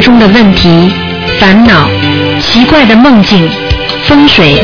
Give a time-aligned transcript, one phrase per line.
[0.00, 0.92] 中的问题、
[1.40, 1.88] 烦恼、
[2.40, 3.50] 奇怪的梦境、
[4.06, 4.62] 风水，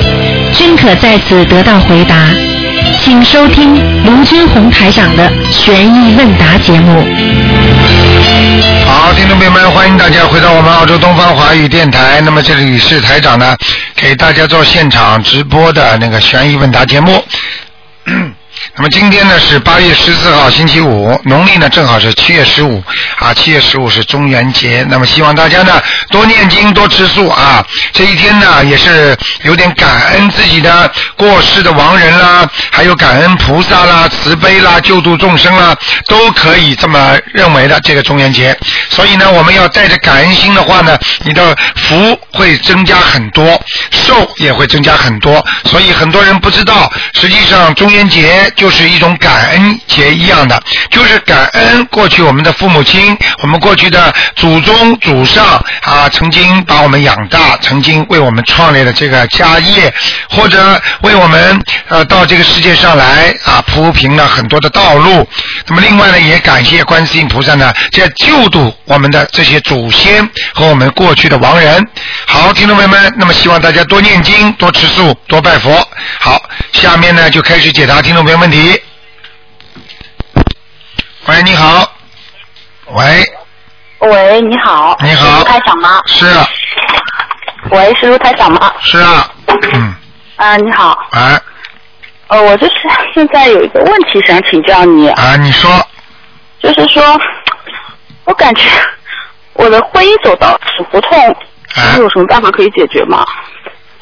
[0.53, 2.29] 均可在此得到回答。
[3.03, 7.07] 请收听卢军红台长的悬疑问答节目。
[8.87, 12.21] 好，听众朋友们，欢迎大家回到我们澳洲东方华语电台。
[12.21, 13.57] 那么这里是台长呢，
[13.95, 17.25] 给大家做现场直播的那个悬疑问答节目。
[18.77, 22.83] 那么今天呢是八月十四号星期五，农历呢正好是七月十五
[23.21, 24.85] 啊，七月十五是中元节。
[24.89, 27.65] 那么希望大家呢多念经多吃素啊。
[27.93, 38.59] 这一天呢也是有点感恩自己的过世的亡人啦，还有感恩菩萨啦、慈悲啦、救度众生啦，都可以这么认为的这个中元节。
[38.89, 43.45] 所以呢，我们要带着感恩心的话呢，你的福会增加很多，
[43.91, 45.45] 寿也会增加很多。
[45.67, 48.21] 所以很多人不知道，实际上中元节。
[48.57, 53.10] 就是一种感恩节一样的，就是感恩过去我们的父母亲，
[53.43, 55.45] 我们过去的祖宗祖上
[55.83, 59.93] 啊，曾经把我们养大，曾经为我们创立了这个家业，
[60.29, 65.27] 或者为我们呃到这个世界上来啊铺平了很多的道路。
[65.67, 71.87] 那么另外呢，也感谢观世音菩萨呢，在救度我们的这些祖先和我们过去的亡人。
[72.27, 75.87] 好，听众朋友们，那么希望大家多念经，多吃素，多拜佛。
[76.19, 76.41] 好，
[76.73, 78.81] 下面呢就开始解答听众朋友问题。
[81.27, 82.00] 喂，你好。
[82.93, 83.25] 喂，
[84.01, 84.97] 喂，你好。
[85.01, 86.01] 你好是卢台长吗？
[86.07, 86.49] 是啊，
[87.71, 88.73] 喂，是卢台长吗？
[88.83, 89.95] 是啊，嗯，
[90.37, 90.99] 啊，你好。
[91.13, 91.41] 哎，
[92.29, 92.73] 呃，我就是
[93.15, 95.71] 现在有一个问题想请教你，啊，你说，
[96.61, 97.03] 就是说，
[98.25, 98.69] 我感觉
[99.53, 101.31] 我的婚姻走到死胡同，
[101.77, 103.25] 啊有什么办法可以解决吗？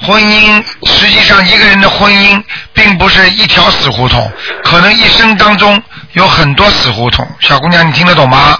[0.00, 7.28] 婚姻实际上一个人的婚姻并不是一条死胡同，可能一生当中有很多死胡同。
[7.40, 8.56] 小姑娘，你听得懂吗？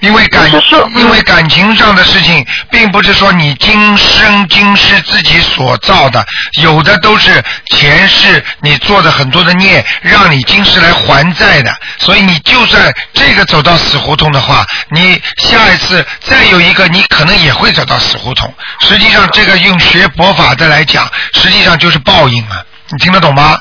[0.00, 0.50] 因为感
[0.96, 6.24] 因为感情上的事情，并不是说你今生今世自己所造的，
[6.62, 11.74] 有的都是前世你做的很多的孽，让你今世来还债的。
[11.98, 18.52] 所以你就算这个走到死胡同的话，你下一次再有一个，你可能也会走到死胡同。
[18.80, 22.62] 实际上，这个用学佛法的来讲，实际上就是报应啊！
[22.90, 23.58] 你听得懂吗？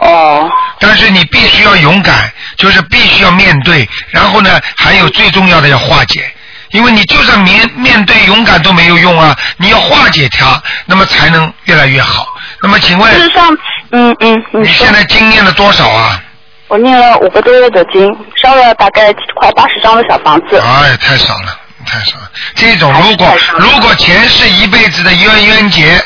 [0.00, 6.32] 哦，但是你必须要勇敢，就是必须要面对，然后呢，还有最重要的要化解，
[6.70, 12.26] 因为你就算面面对勇敢都没有用啊，你要化解它，那么才能越来越好。
[12.62, 13.56] 那么请问事实上，
[13.92, 16.22] 嗯嗯，你你现，在经念了多少啊？
[16.68, 18.08] 我念了五个多月的经，
[18.40, 20.56] 烧了大概快八十张的小房子。
[20.58, 22.30] 哎，太少了，太少了。
[22.54, 26.00] 这种如果如果前世一辈子的冤冤结，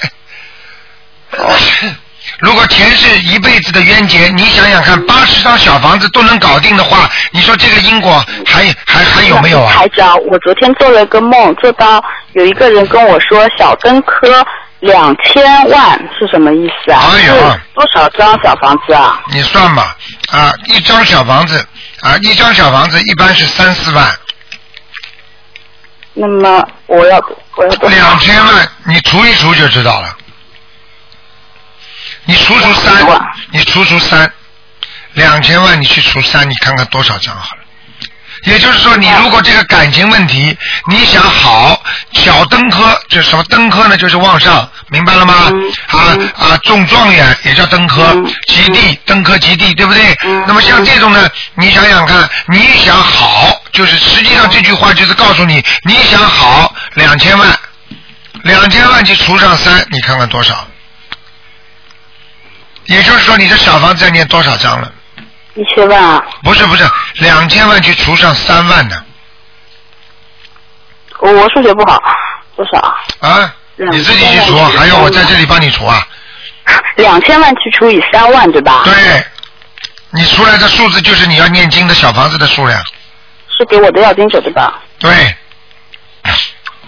[2.40, 9.72] 如果前世一辈子的冤结，你想想看，八十张小房子都能搞定的话，你说这个因果还还还有没有啊？
[9.72, 12.02] 台长，我昨天做了个梦，做到
[12.32, 14.44] 有一个人跟我说小根科
[14.80, 17.02] 两千万是什么意思啊？
[17.12, 17.34] 哎呦
[17.74, 19.22] 多少张小房子啊？
[19.30, 19.96] 你算吧，
[20.32, 21.64] 啊，一张小房子
[22.00, 24.12] 啊，一张小房子一般是三四万，
[26.12, 27.16] 那么我要
[27.56, 27.96] 我要多少？
[27.96, 30.16] 两千万你除一除就知道了。
[32.26, 33.06] 你除除三
[33.50, 34.30] 你除除三，
[35.12, 37.62] 两千万你去除三，你看看多少张好了。
[38.44, 40.54] 也就是说，你如果这个感情问题，
[40.88, 43.96] 你想好，小登科就什么登科呢？
[43.96, 45.50] 就是往上，明白了吗？
[45.50, 50.14] 嗯啊嗯啊，中状元也叫登科，嗯及第登科及第，对不对？
[50.24, 57.58] 嗯那么像这种呢，你想想看，你想好，就是实际上这句话就是告诉你，你想好两千万，
[58.42, 60.66] 两千万去除上三，你看看多少？
[62.86, 64.92] 也就是说，你的小房子要念多少张了？
[65.54, 66.24] 一千万啊！
[66.42, 66.84] 不是不是，
[67.18, 68.96] 两千万去除上三万呢？
[71.20, 71.98] 我我数学不好，
[72.56, 72.78] 多少
[73.20, 73.54] 啊？
[73.76, 76.06] 你自己去除，还要我在这里帮你除啊？
[76.96, 78.82] 两千万去除以三万，对吧？
[78.84, 79.24] 对，
[80.10, 82.80] 你出来的数字就是你要念经的小房子的数量。
[83.56, 84.80] 是给我的要经者，对吧？
[84.98, 85.10] 对，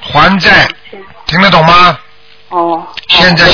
[0.00, 0.69] 还债，
[1.26, 1.99] 听得懂吗？
[2.50, 2.87] 哦。
[3.08, 3.46] 现在。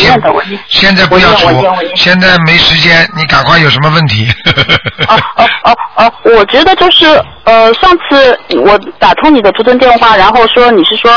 [0.68, 4.26] 现在不要除我念我念，现在没时间，你赶快有什么问题？
[5.08, 7.06] 哦哦哦哦，我觉得就是
[7.44, 11.12] 呃，上次我打通你的图腾电话，然后说你是说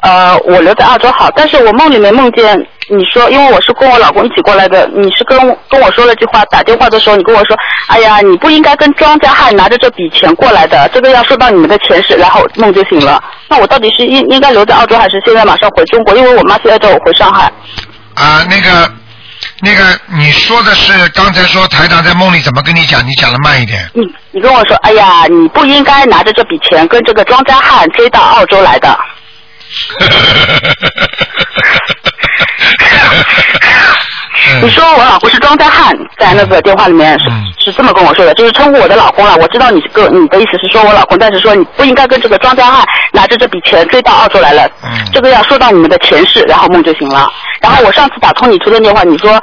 [0.00, 5.38] 呃我留在澳洲好，但是我梦里面梦见你说，因为我是跟我老公一起过来的，你是跟
[5.70, 13.22] 跟我说了句话，打电话的时候你跟我说，哎呀，你不应该跟庄家汉拿着这笔钱过来的，这个要受到你们的前世，然后梦就醒了。
[13.48, 16.14] 那我到底是应应该留在澳洲，还是现在马上回中国？
[16.14, 17.50] 因为我妈现在叫我回上海。
[18.14, 18.92] 啊，那个，
[19.62, 23.04] 那个你说的是刚才说台长在梦里怎么跟你讲？
[23.06, 23.88] 你讲的慢一点。
[23.94, 28.96] 你你跟我说，哎呀，你不应该拿着这笔钱跟这个庄家汉追到澳洲来的。
[34.62, 39.34] 你说我老公是庄稼汉，在那个电话里面是、嗯是这么跟我说的，就是称呼我的老公了。
[39.36, 44.68] 我知道你是个你的意思是说我老公，但是说你不应该跟这个庄稼汉拿着这笔钱追到澳洲来了。
[44.82, 47.26] 嗯这个要说到你们的前世，然后梦就行了。
[47.62, 49.40] 然后我上次打通你图的电话，你说、嗯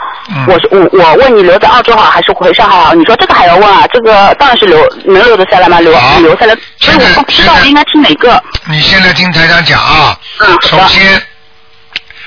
[0.48, 2.94] 我是我我问你留在澳洲好还是回上海好？
[2.94, 3.86] 你说这个还要问啊？
[3.92, 5.80] 这个当然是留能留得下来吗？
[5.80, 8.42] 留留下来，所以我不知道应该听哪个。
[8.66, 10.18] 你现在听台长讲啊。
[10.40, 11.22] 嗯首先，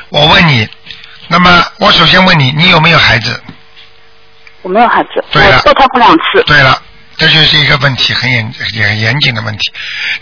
[0.09, 0.69] 我问你，
[1.29, 3.41] 那么我首先问你，你有没有孩子？
[4.63, 6.43] 我没有孩子，对了我堕胎过两次。
[6.47, 6.81] 对了，
[7.17, 9.73] 这就是一个问题，很严很严谨的问题。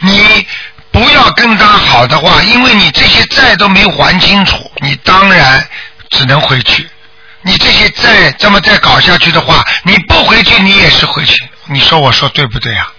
[0.01, 0.47] 你
[0.91, 5.67] 不要跟他好的话，因为你这些债都没还清楚，你当然
[6.11, 6.89] 只能回去。
[7.43, 11.35] 你这些再这么再搞下去的话，你不回去你也是回去。
[11.67, 12.93] 你说我说对不对啊？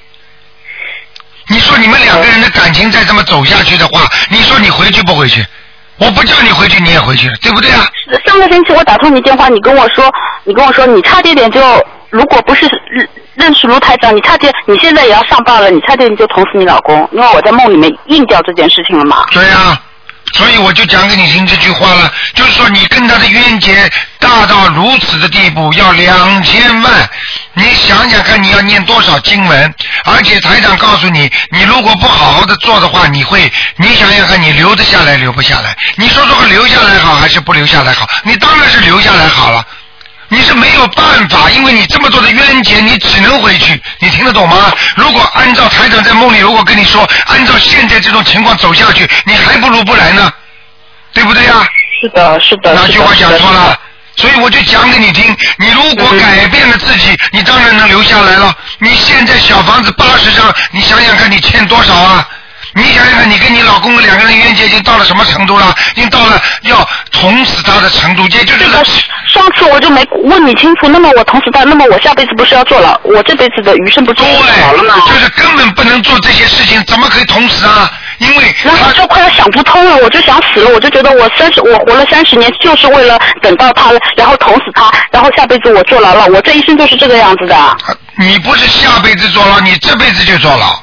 [1.48, 5.46] 你说你们两个人的感情再这么走下去的话，你说你回去不回去？
[5.98, 7.86] 我不叫你回去，你也回去了，对不对啊？
[8.26, 10.12] 上个星期我打通你电话，你跟我说，
[10.44, 11.62] 你跟我说你差点点就，
[12.10, 19.26] 如果不是认认识卢台长，你差点你现在也要上报了，你差点就捅死你老公，因为我在梦里面应掉这件事情了嘛。
[19.32, 19.80] 对呀、
[20.36, 27.10] 所以我就讲给你听这句话了，就是说你跟他的冤结大到如此的地步，要两千万，
[27.54, 29.76] 你想想看，你要念多少经文？
[30.06, 35.76] 而且台长告诉你，你如果不好好的做的话，你会，你想想看，你留得下来留不下来？
[35.98, 38.08] 你说说，留下来好还是不留下来好？
[38.24, 39.64] 你当然是留下来好了。
[40.34, 43.80] 你是没有办法，因为你这么多的冤结，你只能回去。
[44.00, 44.74] 你听得懂吗？
[44.96, 50.34] 如果按照台长在梦里如果跟你说，按照现在这种情况走下去，你还不如不来呢，
[51.14, 51.64] 对不对呀、
[52.02, 52.72] 是的，是的。
[52.72, 53.78] 是的哪句话讲错了？
[54.16, 58.56] 所以我就讲给你听，你如果嗯改变了自己，你当然能留下来了。
[58.80, 62.28] 你现在小房子八十张，你想想看，你欠多少啊？
[62.76, 65.74] 你想想看，你跟你老公的两个人冤结已经到了什么程度了？
[65.96, 68.84] 已经到了要捅死他的程度，也就是这个
[69.28, 73.00] 上次我就没问你清楚，那么我捅死他，那么我下辈子不是要坐牢？
[73.04, 74.34] 我这辈子的余生不就对
[74.64, 77.92] 好了吗？，就是根本不能做这些事情，怎么可以捅死啊？
[78.20, 87.78] 因为然后他就快要想不通了，我就想死了，我就觉得我三十，我活了三十年，就是为了等到他，然后捅死他，然后下辈子我坐牢了，我这一生就是这个样子的。
[88.18, 90.80] 你不是下辈子坐牢，你这辈子就坐牢。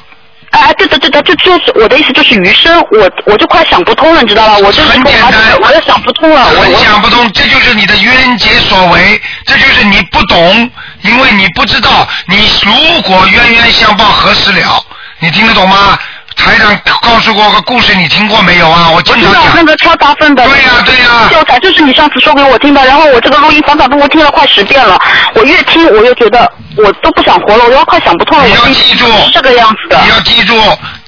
[0.51, 4.57] 哎，对的对的，就就是我的意思，就是余生，我我就快想不通了，你知道吧？
[4.57, 10.69] 我就是很简单我就想不通了，我想不通，这就是你的冤结所为，这就是你不懂，
[11.01, 14.85] 因为你不知道，你如果冤冤相报何时了？
[15.19, 15.97] 你听得懂吗？
[16.35, 18.89] 台长告诉过个故事，你听过没有啊？
[18.89, 19.43] 我经常讲。
[19.43, 24.99] 道那个超大份的，对呀对呀教材就是你上次说给我听的，然后我这个录音反反复复听了快十遍了，
[25.35, 30.01] 我越听我越觉得我都不想活了，我要快想不通了，你要记住是这个样子的。
[30.03, 30.55] 你要记住，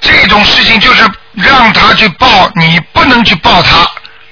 [0.01, 1.03] 这种事情就是
[1.35, 3.87] 让他去报，你不能去报他，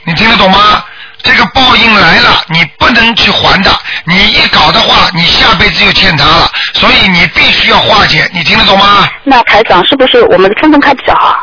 [0.05, 0.83] 你听得懂吗？
[1.23, 3.71] 这个报应来了，你不能去还的。
[4.05, 8.29] 你一搞的话，你下辈子就欠他了，所以你必须要化解。
[8.31, 9.09] 你听得懂吗？
[9.23, 11.35] 那台长是不是我们分分开比较好？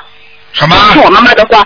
[0.52, 0.76] 什么？
[0.92, 1.64] 听我妈妈的话，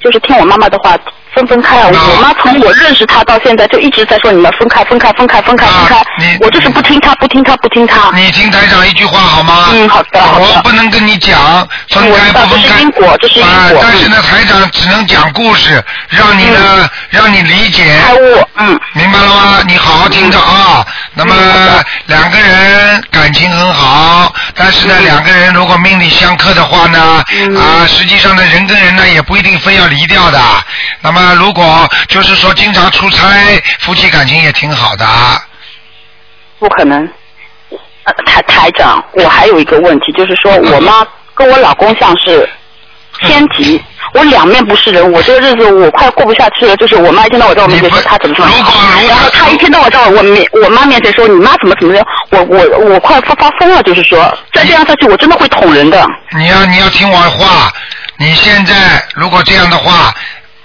[0.00, 0.94] 就是听我妈妈的话，
[1.34, 1.90] 分分开啊！
[1.94, 6.36] 啊我妈从我认识她到现在就一直在说你们分开，分开，分开，分开，啊分开你。
[6.40, 8.10] 我就是不听她，不听她，不听她。
[8.14, 9.68] 你听台长一句话好吗？
[9.72, 11.38] 嗯好的好的我不能跟你讲
[11.90, 12.68] 分开不分开。
[12.68, 17.96] 这是因果这是因果啊，但是嗯呢，台长只能讲故事，让你呢，让你理解。
[18.04, 19.58] 开悟，嗯，明白了吗？
[19.66, 20.84] 你好好听着啊。
[21.14, 30.40] 那么嗯两个人感情很好，但是呢，嗯两个人如果命里相克的话呢，嗯啊，实际上呢，人跟人呢也不一定非要离掉的。
[31.02, 33.26] 那么如果就是说经常出差，
[33.80, 35.06] 夫妻感情也挺好的。
[36.58, 37.08] 不可能。
[38.04, 42.48] 呃，台台长，我还有一个问题，就是说我妈跟我老公像是
[43.20, 43.78] 天敌，
[44.14, 46.74] 我两面不是人，我这个日子我快过不下去了。
[46.78, 48.72] 就是我妈一天到晚在我面前说她怎么怎么如果
[49.06, 54.18] 然后她一天到晚在我面我妈面前说你妈怎么怎么样，我我我快发发疯了，就是说
[54.54, 56.06] 再这样下去我真的会捅人的。
[56.34, 57.70] 你要你要听我话，
[58.16, 58.74] 你现在
[59.14, 60.14] 如果这样的话，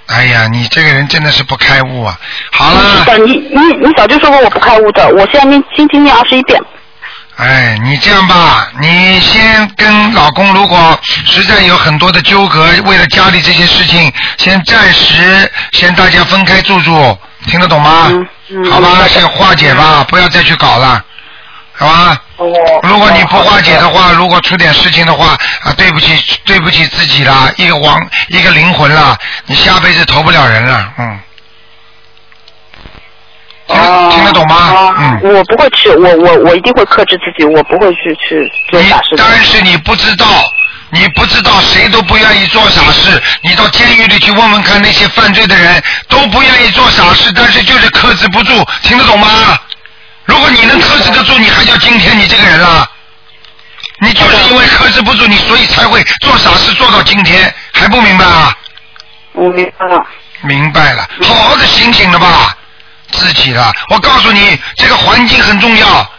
[0.08, 2.18] 哎呀，你这个人真的是不开悟啊！
[2.52, 6.62] 好是了，的，你你你早就说过我不开悟的，我现在念心经念二十一遍。
[7.38, 18.08] 哎，你这样吧，你先跟老公，如果实在有很多的纠葛，为了家里这些事情，先暂时先大家分开住住，听得懂吗？
[18.12, 21.04] 嗯嗯好吧先化解吧，不要再去搞了，
[21.78, 22.22] 好吧？
[22.38, 22.46] 哦
[22.84, 31.20] 如果你不化解的话，如果出点事情的话，啊，对不起，对不起自己啦，一个亡，一个灵魂啦，你下辈子投不了人了，嗯。
[33.68, 34.94] 听得懂吗？
[34.98, 35.20] 嗯。
[35.24, 39.24] 我不会去，我我我一定会克制自己，我不会去去做你傻事的。
[39.28, 40.26] 但是你不知道，
[40.92, 43.22] 你不知道，谁都不愿意做傻事。
[43.42, 49.28] 你到监狱里去问问看，那些犯罪的人都不愿意做傻事，但是就是克制不住，听得懂吗？
[50.26, 52.90] 如果你能克制得住，你还叫今天你这个人啦？
[54.00, 58.58] 你就是因为克制不住，你所以才会做傻事做到今天，还不明白啊？
[59.34, 60.06] 我明白了。
[60.42, 62.56] 明白了，好好的醒醒了吧，
[63.12, 63.74] 自己了。
[63.90, 66.12] 我告诉你，这个环境很重要，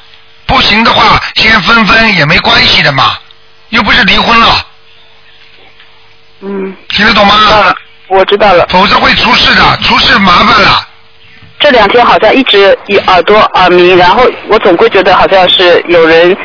[0.47, 3.19] 不行的话，先分分也没关系的嘛，
[3.69, 4.67] 又不是离婚了，
[6.41, 7.77] 嗯，听得懂吗了？，
[8.09, 8.67] 我知道了。
[8.69, 10.86] 否则会出事的，出事麻烦了。
[11.59, 16.37] 这两天好像一直一耳朵耳鸣，然后我总归觉得好像是有人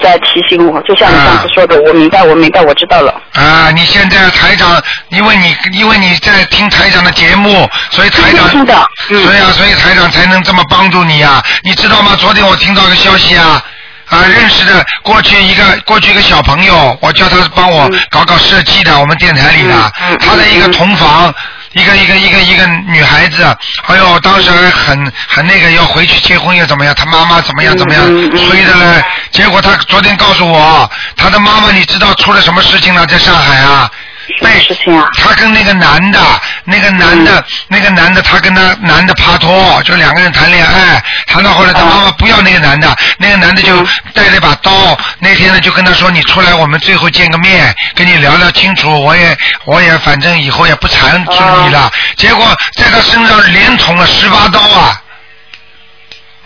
[0.00, 3.12] 在提醒我，就像你上次说的，我明白，我明白，我知道了。
[3.32, 8.74] 啊，你现在台长，因为你因为你在听台长的节目，所以台长，听的
[9.10, 12.16] 嗯所以啊，所以台长才能这么帮助你啊，你知道吗？
[12.16, 13.62] 昨天我听到个消息啊。
[14.08, 19.74] 啊，认识的过去一个过去一个小朋友，我叫他帮我搞搞设计的，我们电台里的，
[20.20, 21.34] 他的一个同房，
[21.76, 23.44] 一个一个一个一个女孩子，
[23.86, 28.02] 哎呦，当时还很很那个要回去结婚又怎么样，她妈妈怎么样怎么样
[28.34, 33.90] 催的嘞，结果她昨天告诉我，她的妈妈你知道出了什么事情了，在上海啊？
[34.38, 35.08] 什么事情啊？
[35.16, 36.20] 他跟那个男的，
[36.64, 41.02] 那个男的，那个男的，他跟那男的拍拖，就两个人谈恋爱。
[41.26, 44.98] 谈到后来，他妈妈不要那个男的，那个男的就带了一把刀。
[45.18, 48.90] 那天呢，就跟他说：“你出来，我们最后见个面，跟你聊聊清楚。
[49.02, 51.32] 我也，我也，反正以后也不缠住
[51.64, 51.90] 你了。
[52.16, 55.00] 结果在他身上连捅了十八刀啊！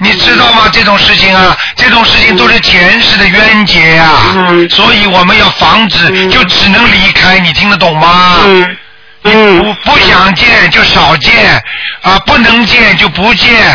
[0.02, 0.68] 你知道吗？
[0.72, 7.38] 这种事情啊，这种事情都是前世的冤结啊，嗯所以我们要防止，嗯就只能离开。
[7.38, 8.38] 你听得懂吗？
[8.46, 8.76] 嗯
[9.22, 11.62] 不嗯不想见就少见，
[12.00, 13.70] 啊，不能见就不见，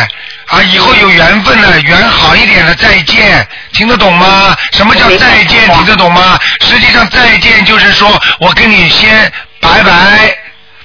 [0.46, 4.56] 啊，以后有缘分了，缘好一点了再见，听得懂吗？
[4.72, 5.68] 什么叫再见？
[5.72, 6.36] 听得懂吗？
[6.60, 10.36] 实际上再见就是说我跟你先拜拜，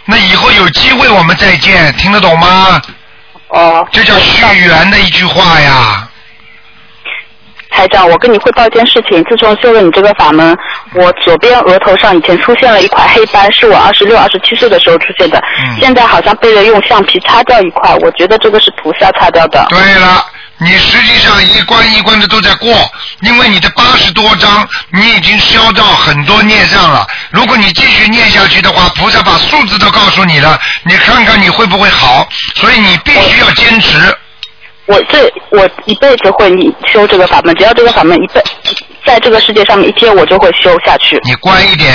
[0.05, 2.79] 那以后有机会我们再见，听得懂吗？
[3.51, 3.87] 哦。
[3.91, 6.07] 这叫续缘的一句话呀。
[7.73, 9.23] 台长，我跟你汇报一件事情。
[9.23, 10.55] 自从修了你这个法门，
[10.93, 15.37] 我左边额头上以前出现了一块黑斑，是我二十六、二十七岁的时候出现的。
[15.39, 19.65] 嗯现在好像被人用橡皮擦掉一块，我觉得这个是菩萨擦掉的。
[19.69, 20.25] 对了，
[20.63, 22.71] 你实际上一关一关的都在过，
[23.21, 27.07] 因为你的八十多章，你已经消掉很多孽障了。
[27.31, 32.29] 如果你继续念下去的话，菩萨把数字都告诉你了，你看看你会不会好？
[32.55, 34.15] 所以你必须要坚持。
[34.85, 38.43] 我这我一辈子会你修这个法门，只要这个法门一辈
[39.11, 41.19] 在这个世界上面一天，我就会修下去。
[41.25, 41.91] 你乖一点，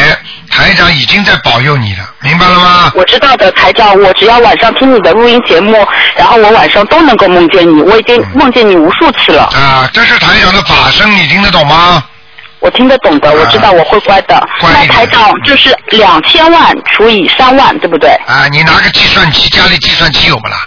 [0.50, 2.92] 台长已经在保佑你了，明白了吗？
[2.94, 5.72] 我知道的，台长，我只要晚上听你的录音节目，
[6.14, 12.04] 然后我晚上都能够梦见你，我已经梦见你无数次了，啊，这是台长的法声，你听得懂吗？
[12.60, 14.46] 我听得懂的，我知道我会乖的。
[14.60, 18.10] 那台长就是两千万除以三万，对不对？
[18.26, 20.66] 啊，你拿个计算机，家里计算机有不啦？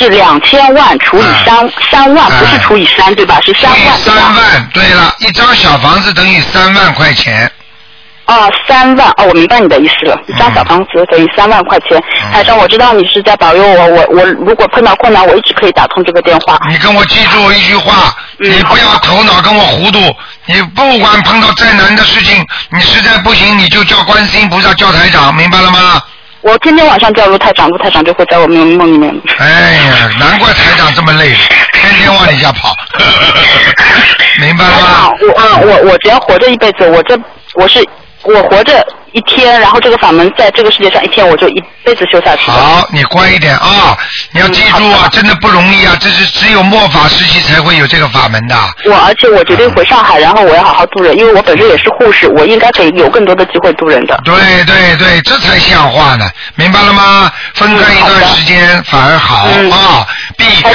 [0.00, 3.38] 是两千万除以三、三万，不是除以三，对吧？
[3.44, 4.16] 是三万，对三？
[4.34, 7.50] 万，对了，一张小房子等于三万块钱。
[8.24, 10.18] 啊，三万哦，我明白你的意思了。
[10.26, 11.98] 一张小房子等于三万块钱。
[12.22, 16.58] 嗯台长，我知道你是在保佑我，我我如果碰到困难，我一直可以打通这个电话。
[16.70, 19.98] 你跟我记住一句话，嗯你不要头脑跟我糊涂。
[20.46, 26.00] 你不管碰到再难的事情，你实在不行，你就叫观世音菩萨，叫台长，明白了吗？
[26.42, 29.14] 我天天晚上叫卢台长，卢台长就会在我梦梦里面。
[29.38, 31.34] 哎呀，难怪台长这么累，
[31.74, 32.74] 天天往你家跑，
[34.40, 37.18] 明白了吗？，我啊，我我只要活着一辈子，我这
[37.54, 37.86] 我是
[38.22, 42.50] 我活着一天，然后这个法门在这个世界上一天，我就一辈子修下去。
[42.50, 43.96] 好，你乖一点啊！
[44.32, 45.96] 你要记住啊，嗯真的不容易啊！
[46.00, 48.54] 这是只有末法时期才会有这个法门的。
[48.84, 54.20] 我而且我决定回上海，然后我要好好度人，因为我本身也是护士，我应该可以有更多的机会度人的。
[54.24, 57.30] 对对对，这才像话呢，明白了吗？
[57.54, 60.72] 分开一段时间反而好嗯啊，避开。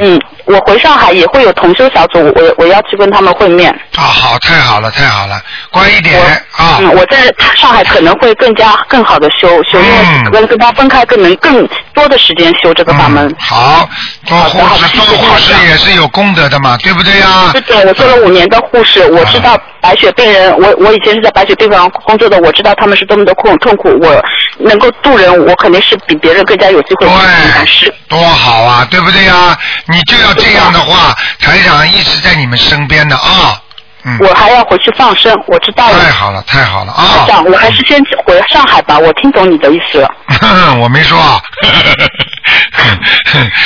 [0.00, 3.70] 嗯，我回上海也会有同修小组，我我我要去跟他们会面。
[3.96, 6.20] 啊，好，太好了，太好了，乖一点
[6.56, 6.78] 啊！
[6.80, 7.18] 嗯，我在
[7.56, 13.26] 上海可能会更加更好的修修，因嗯为跟跟他分开更能更多的时间修这个法门。
[13.28, 13.88] 嗯，好，
[14.24, 17.60] 做护士，做护士也是有功德的嘛，对不对呀对？
[17.62, 24.24] 的，我做了五年的护士，我知道白血病人，我我以前是在白血病房工作的，我知道他们是多么的痛痛苦，我
[24.58, 27.06] 能够渡人，我肯定是比别人更加有机会
[27.54, 29.56] 但是对，多好啊，对不对呀？
[29.86, 33.60] 你就要这样的话，台长一直在你们身边的啊，
[34.04, 35.98] 嗯，我还要回去放生，我知道了。
[35.98, 37.26] 太好了，太好了啊台啊！
[37.28, 40.10] 长，我还是先回上海吧，我听懂你的意思了。
[40.80, 41.40] 我没说啊。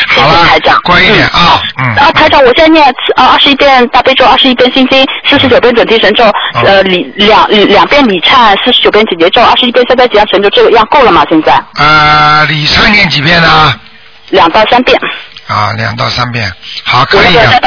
[0.09, 1.95] 好了台长，乖一点啊，嗯。
[1.97, 2.85] 啊，台长，我现在念
[3.17, 11.25] 啊二十一遍大悲咒，二十一遍心经，四十九遍准提神咒，嗯呃礼两两遍礼忏，四十九遍解结咒，二十一遍三灾吉祥神咒，这个样够了吗？
[11.29, 13.75] 现在呃，礼忏念几遍呢？
[14.31, 14.99] 两到三遍，
[15.49, 16.53] 啊，两到三遍，
[16.85, 17.61] 好，可以的？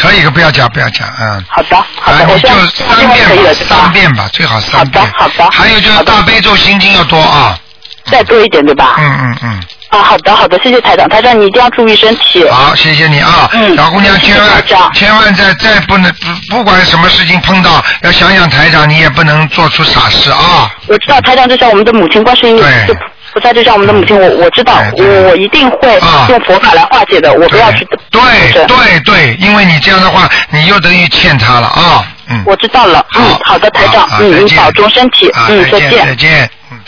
[0.00, 1.44] 可以的，不要讲，不要讲，嗯。
[1.48, 5.04] 好的，好的，啊，你就三遍吧三遍吧，最好三遍。
[5.16, 7.58] 好的好的还有就是大悲咒心经要多啊。
[8.04, 8.94] 再多一点对吧？
[8.98, 9.62] 嗯嗯嗯。
[9.90, 12.48] 啊，好的好的，谢谢台长，台长你一定要注意身体。
[12.50, 20.70] 好，谢谢你啊，嗯小姑娘，千万千万再再不能不不管什么事情碰到，要想想台长，你也不能做出傻事啊。
[20.86, 22.94] 我知道台长就像我们的母亲，观世音对就
[23.38, 28.20] 菩萨就像我们的母亲，我我知道，我我一定会啊用佛法来化解的，我不要去对
[28.66, 32.04] 对对，因为你这样的话，你又等于欠他了啊。
[32.28, 32.42] 嗯。
[32.44, 36.50] 我知道了，嗯好，的，台长，嗯，你保重身体，啊，嗯，再见，再见。
[36.72, 36.80] 嗯。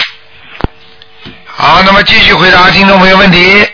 [1.47, 3.65] 好，那么继续回答听众朋友问题。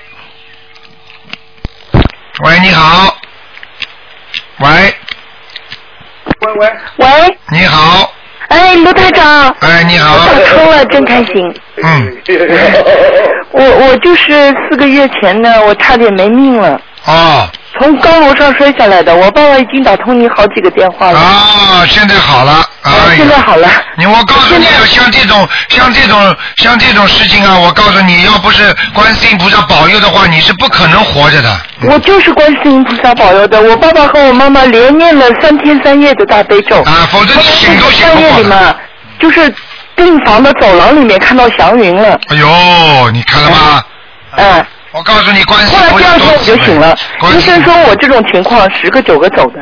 [2.45, 3.17] 喂，你好。
[4.59, 4.69] 喂，
[6.41, 8.13] 喂喂，喂，你好。
[8.49, 10.27] 哎，卢台长，哎，你好。
[10.27, 11.55] 打通了，真开心。
[11.83, 12.17] 嗯。
[13.53, 17.49] 我我就是四个月前呢，我差点没命了，哦。
[17.79, 19.15] 从高楼上摔下来的。
[19.15, 21.19] 我爸爸已经打通你好几个电话了。
[21.19, 22.65] 啊，现在好了。
[22.83, 23.69] 哎呀现在好了。
[23.97, 31.61] 你我告诉你啊，像这种像这种像这种事情啊，我告诉你，要不是观世音菩萨保佑的话，你是不可能活着的。
[31.83, 36.83] 我就是观世音菩萨保佑的，我爸爸和我妈妈连念了三天三夜的大悲咒。
[36.83, 38.37] 啊，否则你醒都醒三不过来。
[38.37, 38.77] 夜里面，
[39.19, 39.53] 就是
[39.95, 42.19] 病房的走廊里面看到祥云了。
[42.29, 43.83] 哎呦，你看了吗？
[44.37, 44.67] 嗯。
[44.97, 46.97] 我告诉你，关系后来音菩萨第二天我就醒了，
[47.37, 49.61] 医生说我这种情况十个九个走的。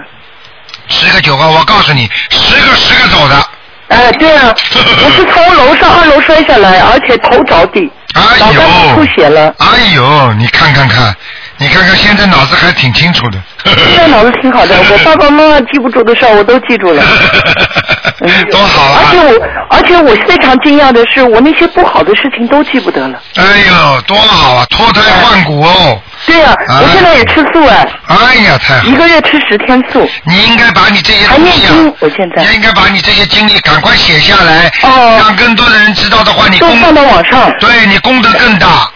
[0.87, 3.49] 十个九个，我告诉你，十个十个走的。
[3.89, 4.55] 哎，对啊，
[5.05, 9.53] 我是从楼上二楼摔下来，而且头着地，哎脑干部出血了。
[9.59, 11.13] 哎呦，你看看看，
[11.59, 13.39] 你看看，现在脑子还挺清楚的。
[13.65, 17.03] 现在脑子挺好的， 我爸爸妈妈记不住的事儿我都记住了。
[18.51, 19.01] 多好啊！
[19.01, 23.19] 而且我，而且我非常惊讶的是，我那些不好的事情都记不得了。
[23.37, 24.67] 哎呦，多好啊！
[24.71, 26.01] 脱胎换骨哦。
[26.27, 28.95] 对呀、啊我现在也吃素哎，哎呀，太好一！
[28.95, 37.51] 个月吃十天素，你应该把你这些还东西啊念经，，我现在你应该把你这些经历赶快写下来，哦让更多的人知道的话，你功都放到网上。
[37.61, 38.89] 对你功德更大。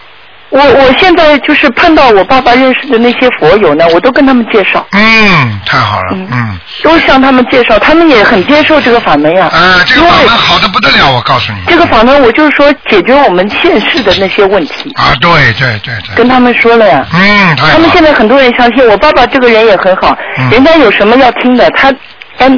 [0.49, 9.47] 我我现在就是碰到我爸爸认识的那些佛友呢，我都跟他们介绍，嗯，太好了，嗯，都向他们介绍，他们也很接受这个法门呀。
[9.47, 11.59] 啊，这个法门好的不得了，我告诉你。
[11.67, 16.15] 这个法门，我就是说解决我们现世的那些问题，啊，对对对对。
[16.15, 17.05] 跟他们说了呀。
[17.13, 17.55] 嗯。
[17.55, 21.93] 他们现在很多人相信我爸爸这个人也很好，嗯人家有什么要听的，他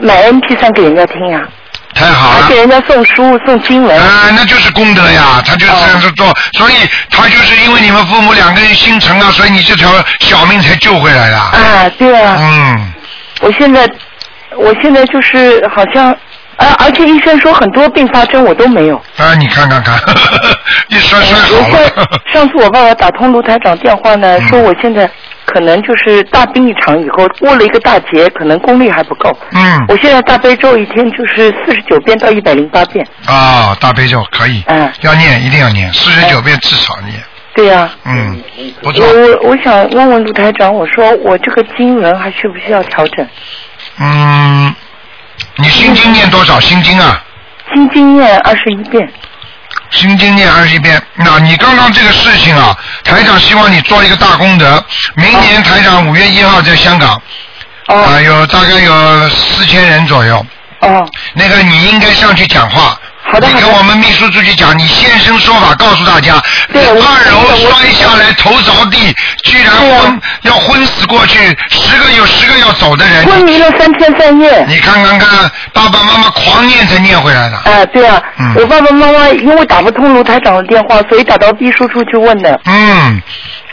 [0.01, 1.41] 买 M P 三给人家听呀，
[1.93, 2.55] 太好了还给。
[2.57, 3.97] 人家送书送经文。
[3.97, 6.25] 啊，那就是功德呀，他就是这样子做，
[6.57, 6.73] 所以
[7.09, 11.37] 他就是因为你们父母两个人心诚啊，所以你这条小命才救回来的。
[11.37, 12.93] 啊，对啊，嗯，
[13.41, 13.89] 我现在
[14.57, 16.11] 我现在就是好像，
[16.57, 18.97] 啊，而且医生说很多并发症我都没有。
[19.17, 19.99] 啊，你看看看，
[20.89, 21.63] 一摔摔我
[21.95, 22.03] 好。
[22.33, 25.09] 上次我爸爸打通卢台长电话呢，嗯说我现在
[25.53, 29.37] 可能就是大病一场以后过了一个大劫，可能功力还不够。
[29.51, 33.05] 嗯，我现在大悲咒一天就是四十九遍到一百零八遍。
[33.25, 37.21] 啊，大悲咒可以，嗯，要念，一定要念，四十九遍至少念。
[37.53, 38.41] 对呀、嗯，
[38.81, 39.05] 不我错。
[39.05, 43.27] 我我想问问卢台长，我说我这个经文还需不需要调整？
[43.99, 44.73] 嗯，
[45.57, 46.59] 你心经念多少？
[46.61, 47.21] 心经啊，
[47.73, 49.11] 心经念二十一遍。
[49.91, 51.01] 心经念二十一遍。
[51.15, 54.83] 那你刚刚这个事情啊，台长希望你做一个大功德。
[55.15, 57.21] 明年台长五月一号在香港，
[57.87, 60.45] 哦啊、有大概有四千人左右。
[60.79, 62.99] 哦，那个你应该上去讲话。
[63.39, 66.41] 你好的跟我们秘书处去讲，你现身说法，告诉大家，
[66.73, 71.39] 对二楼摔下来头着地，居然昏要昏死过去，
[71.69, 73.25] 十个有十个要走的人。
[73.25, 74.65] 昏迷了三天三夜。
[74.67, 77.57] 你看看看，爸爸妈妈狂念才念回来的。
[77.65, 82.59] 哎，对啊，嗯我爸爸妈妈因为打不通卢台长的电话，所以打到秘书处去问的。
[82.65, 83.21] 嗯，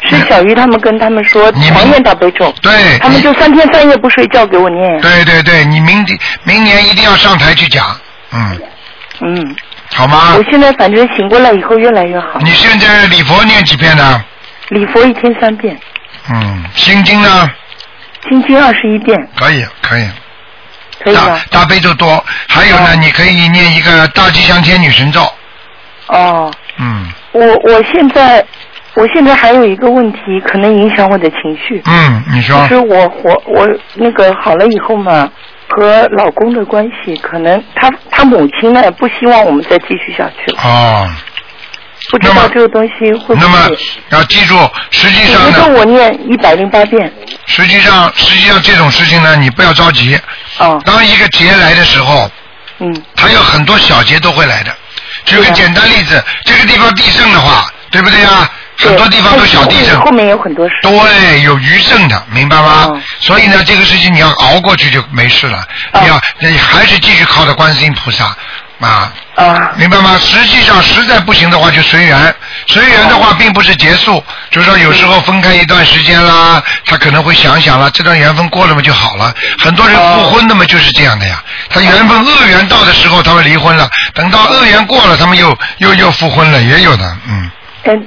[0.04, 5.00] 是小鱼他们跟他们说你狂念大悲咒，对，他们就三天三夜不睡觉给我念。
[5.00, 7.84] 对对对，你明天明年一定要上台去讲，
[8.32, 8.58] 嗯，
[9.20, 9.56] 嗯，
[9.94, 10.34] 好吗？
[10.36, 10.42] 我？
[10.50, 14.24] 现在反正醒过来以后越来越好，你现在礼佛念几遍呢？
[14.68, 15.78] 礼佛一天三遍，
[16.30, 17.50] 嗯，心经呢？
[18.28, 20.08] 心经二十一遍，可以可以，
[21.02, 21.38] 可以大？
[21.50, 22.96] 大悲咒多，还有呢，哦。
[23.00, 25.22] 你可以念一个大吉祥天女神咒，
[26.08, 28.44] 哦，嗯，我我现在
[28.94, 31.80] 我现在还有一个问题，可能影响我的情绪。
[31.86, 32.60] 嗯，你说。
[32.68, 35.30] 就是我我我那个好了以后嘛，
[35.68, 41.08] 和老公的关系，可能他他母亲呢不希望我们再继续下去了，哦，
[42.10, 43.70] 不知道这个东西会不那么？
[44.10, 44.56] 要记住，
[44.90, 47.12] 实际上呢，如说我念一百零八遍，
[47.46, 50.18] 实际上实际上这种事情呢，你不要着急。
[50.58, 52.30] 哦，当一个劫来的时候，
[52.78, 54.74] 嗯，它有很多小劫都会来的。
[55.24, 58.50] 举个简单例子，这个地方地震的话，对不对啊？
[58.78, 60.74] 很多地方都小地震后，面有很多事。
[60.82, 62.86] 对，有余震的，明白吗？
[62.86, 65.58] 哦所以呢，这个事情你要熬过去就没事了。
[65.92, 68.36] 哦你要你还是继续靠着观世音菩萨
[68.80, 70.16] 啊，啊，明白吗？
[70.20, 72.34] 实际上实在不行的话就随缘，
[72.68, 79.34] 随缘的话并不是结束，就是说有时候分开一段时间啦，他可能会想想了，这段缘分过了嘛就好了。
[79.58, 87.50] 很多人复婚的嘛就是这样的呀，他缘分恶缘到的时候他们离婚了，等到恶缘过了，他们又又又复婚了，也有的，嗯。
[87.88, 87.98] 哎，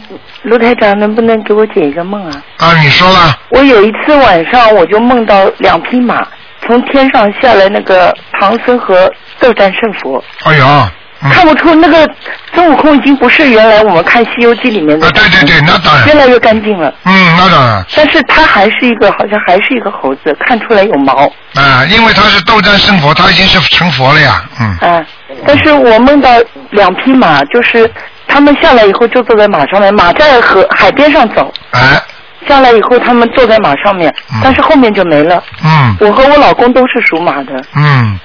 [0.44, 2.44] 卢台长能不能给我解一个梦啊？
[2.58, 3.36] 啊，你说吧。
[3.50, 6.28] 我有一次晚上我就梦到两匹马
[6.68, 10.92] 从天上下来，那个唐僧和斗战胜佛，哎呀，
[11.24, 12.08] 嗯看不出那个
[12.54, 16.94] 孙悟空已经不是原来我们看《西游记》里面的，啊，对对对，那当然，越来越干净了。
[17.06, 25.06] 嗯，那当然，但是他还是一个，好像还是一个猴子，看出来有毛啊，因为他是斗战胜佛，他已经是成佛了呀，嗯，啊。
[25.46, 26.30] 但是我梦到
[26.72, 27.90] 两匹马，就是
[28.32, 32.02] 他们下来以后就坐在马上面，马在河海边上走，哎，
[32.48, 35.44] 下来以后他们坐在马上面嗯，但是后面就没了。
[35.64, 35.98] 嗯。
[36.00, 38.20] 我和我老公都是属马的，嗯，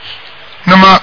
[0.64, 1.00] 那么。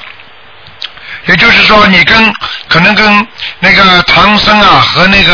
[1.26, 2.34] 也就是说，你跟
[2.68, 3.28] 可能跟
[3.60, 5.34] 那个唐僧啊和那个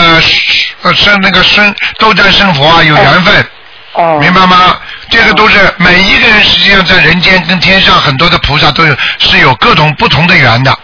[0.83, 3.47] 呃是那个孙斗战胜佛啊有缘分，
[3.93, 4.77] 哦，明白吗？
[5.09, 10.77] 这个都是每一个人实际上在人间跟天上很多的菩萨都有是有各种不同的缘的。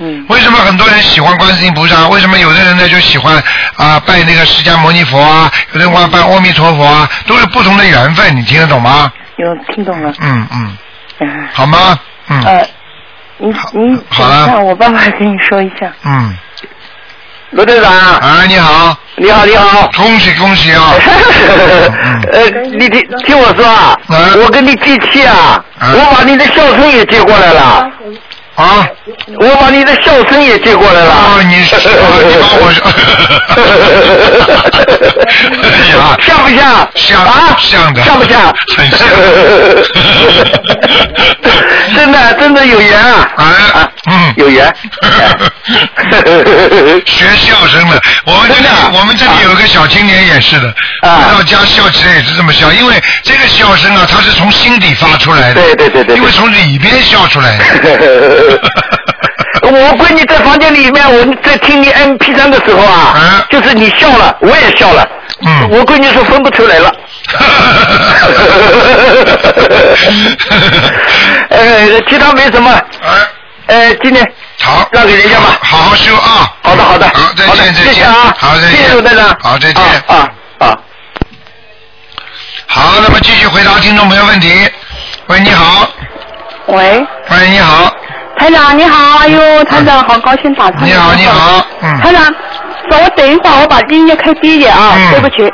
[0.00, 2.08] 嗯，为什么很多人喜欢观世音菩萨？
[2.08, 3.36] 为什么有的人呢就喜欢
[3.76, 9.12] 啊拜那个释迦牟尼佛啊，有的人拜阿弥陀佛啊，都是不同的缘分，你听得懂吗？
[9.36, 10.12] 有听懂了。
[10.20, 10.76] 嗯嗯，
[11.20, 11.98] 嗯，好吗？
[12.28, 12.68] 嗯呃，
[13.38, 15.90] 你好你好了等一下，我爸爸跟你说一下。
[16.04, 16.36] 嗯，
[17.50, 19.88] 罗队长，啊你好，你好，你好。
[19.96, 20.92] 恭喜恭喜啊！
[22.32, 27.90] 呃，你听听我说啊，嗯我跟你记气啊，嗯我把你的笑声也接过来了，
[28.60, 28.86] 啊
[29.40, 31.10] 我把你的笑声也接过来了。
[31.10, 31.80] 啊，你是哦
[32.28, 32.72] 你把我
[36.22, 36.88] 像不像？
[36.94, 38.54] 像啊，像的像不像？
[38.76, 39.08] 很像
[41.94, 43.30] 真的，真的有缘啊！
[43.36, 44.72] 啊嗯有缘。
[47.06, 57.64] 学笑声的，我们这里真的啊我们这里有个小青年也是的，啊回到家笑起来也是这么笑，因为这个笑声啊，它是从心底发出来的，对对对对对因为从里边笑出来的。
[59.62, 59.68] 我
[59.98, 65.06] 闺女在房间里面，我在听你 M P 三的时候啊，啊就是你笑了，我也笑了。
[65.46, 66.92] 嗯我闺女说分不出来了。
[71.50, 72.72] 呃，其他没什么。
[73.02, 73.10] 哎，
[73.70, 74.20] 呃，今天
[74.60, 75.56] 好，让给人家吧。
[75.62, 76.52] 好好修啊。
[76.60, 79.84] 好的好的，好，再好的见再见，谢谢啊，好再见，谢谢卢队长，好再见。
[79.84, 80.16] 啊啊
[80.58, 80.78] 啊。
[82.66, 84.68] 好，那么继续回答听众朋友问题。
[85.28, 85.88] 喂，你好，
[86.66, 87.94] 喂，喂，你好，
[88.38, 92.34] 台长你好，哎呦，台长好高兴打通你好，你好，嗯，台长，
[92.90, 95.10] 等我等一会儿，我把音乐开低一点啊，嗯。
[95.12, 95.48] 对不起。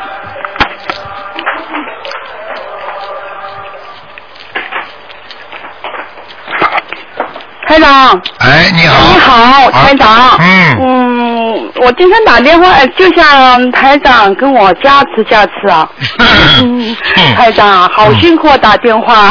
[7.68, 10.37] 台长，哎，你好，你好，台长。
[10.38, 15.88] 嗯，嗯，我今天打电话呃就想台长跟我加持加持啊。
[16.62, 16.96] 嗯，
[17.37, 19.31] 台长好辛苦啊打电话。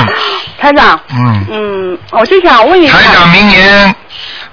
[0.60, 2.98] 台长，嗯，嗯，我就想问一下。
[2.98, 3.94] 台长明年，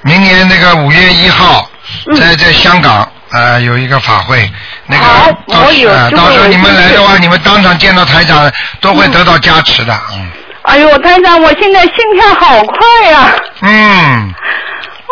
[0.03, 1.69] 明年那个五月一号，
[2.05, 2.15] 嗯。
[2.15, 4.49] 在在香港呃有一个法会，
[4.85, 5.03] 那个
[6.15, 10.31] 到时候你们来的话，你们当场见到台长都会得到加持的，嗯
[10.67, 14.33] 哎呦，台长，我现在心跳好快呀、嗯。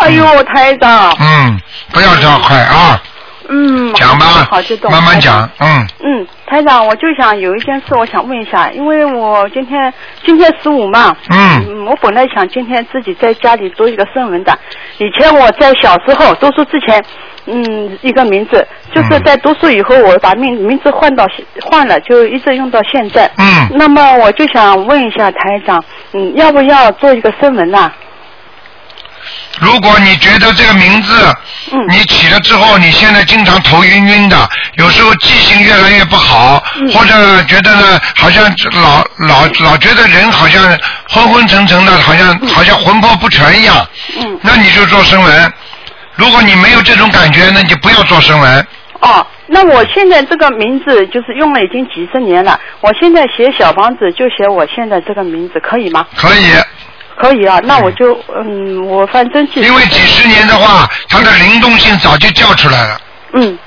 [0.02, 3.02] 哎呦，台长，嗯，不要这样快啊，
[3.49, 5.88] 嗯，讲吧好激，动，慢慢讲，嗯。
[6.03, 11.86] 嗯，台长，我就想有一件事，我想问一下，因为我今天今天十五嘛，嗯。
[11.86, 14.58] 我本来想今天自己在家里做一个声文的。
[14.97, 17.03] 以前我在小时候读书之前，
[17.45, 19.23] 嗯，一个名字，就是嗯。
[19.23, 21.27] 在读书以后，我把名名字换到
[21.63, 23.29] 换了，就一直用到现在。
[23.38, 27.91] 嗯，那么我就想问一下台长，嗯，要不要做一个声文呐、
[29.60, 31.13] 如果你觉得这个名字，
[31.72, 40.63] 嗯你起了之后，你现在经常头晕晕的，有时候记性越来越不好，嗯或者觉得呢，好像老老老觉得人好像
[41.10, 43.88] 昏昏沉沉的，好像好像魂魄不全一样，
[44.20, 45.54] 嗯，那你就做声纹。
[46.15, 48.68] 如果你没有这种感觉，那你就不要做声纹。
[49.02, 56.08] 哦，那我现在这个名字就是用了已经几十年了，我现在写小房子就写我现在这个名字，可以吗？
[56.15, 56.54] 可以，
[57.17, 59.62] 可以啊，那我就嗯，我反正记。
[59.62, 62.99] 因为几十年的话，它的灵动性早就叫出来了，
[63.34, 63.58] 嗯，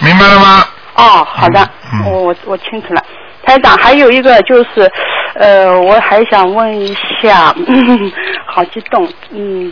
[0.00, 0.64] 明白了吗？
[0.94, 3.02] 哦，好的，嗯我我我清楚了。
[3.44, 4.90] 台长，还有一个就是，
[5.34, 8.10] 呃，我还想问一下，嗯、
[8.48, 9.70] 好激动，嗯，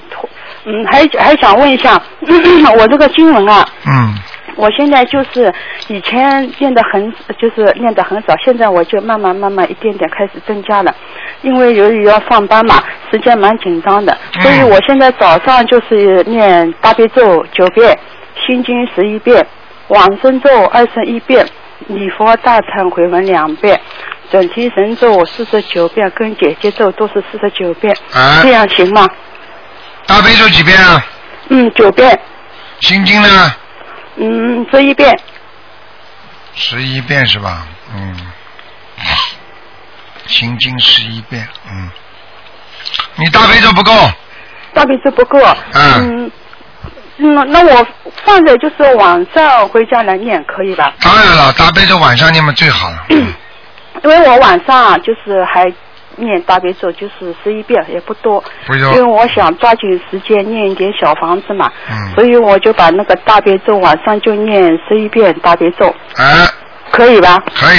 [0.66, 1.98] 嗯，还还想问一下，
[2.76, 4.14] 我这个经文啊，嗯，
[4.56, 5.52] 我现在就是
[5.88, 10.94] 以前念的很，就是念的很少，现在我就慢慢慢慢一点点开始增加了，
[11.42, 17.98] 因为由于要上班嘛，时间蛮紧张的，所以我现在早上就是念大悲咒九遍，
[18.46, 19.46] 心经十一遍，
[19.88, 21.46] 往生咒二十一遍，
[21.88, 23.80] 礼佛大忏悔文两遍。
[24.30, 29.06] 准提神咒四十九遍，跟姐姐咒都是四十九遍，啊这样行吗？
[30.06, 31.04] 大悲咒几遍啊？
[31.50, 32.18] 嗯，九遍，
[32.80, 33.28] 心经呢？
[34.16, 35.18] 嗯，十一遍，
[36.54, 37.66] 十一遍是吧？
[37.94, 38.16] 嗯，
[40.26, 41.90] 心经十一遍，嗯，
[43.16, 43.92] 你大悲咒不够，
[44.74, 45.38] 大悲咒不够。
[45.74, 46.30] 嗯
[47.18, 47.86] 嗯，那那我
[48.24, 50.92] 放在就是晚上回家来念可以吧？
[51.00, 53.06] 当然了，大悲咒晚上念嘛最好了。
[53.08, 55.72] 因为我晚上啊，就是还
[56.16, 58.42] 念大悲咒，就是十一遍，也不多。
[58.68, 66.46] 因为我想抓紧时间念一点小房子嘛，嗯所以我就把那个大悲咒晚上就念十一遍大悲咒，哎，
[66.90, 67.42] 可以吧？
[67.54, 67.78] 可以，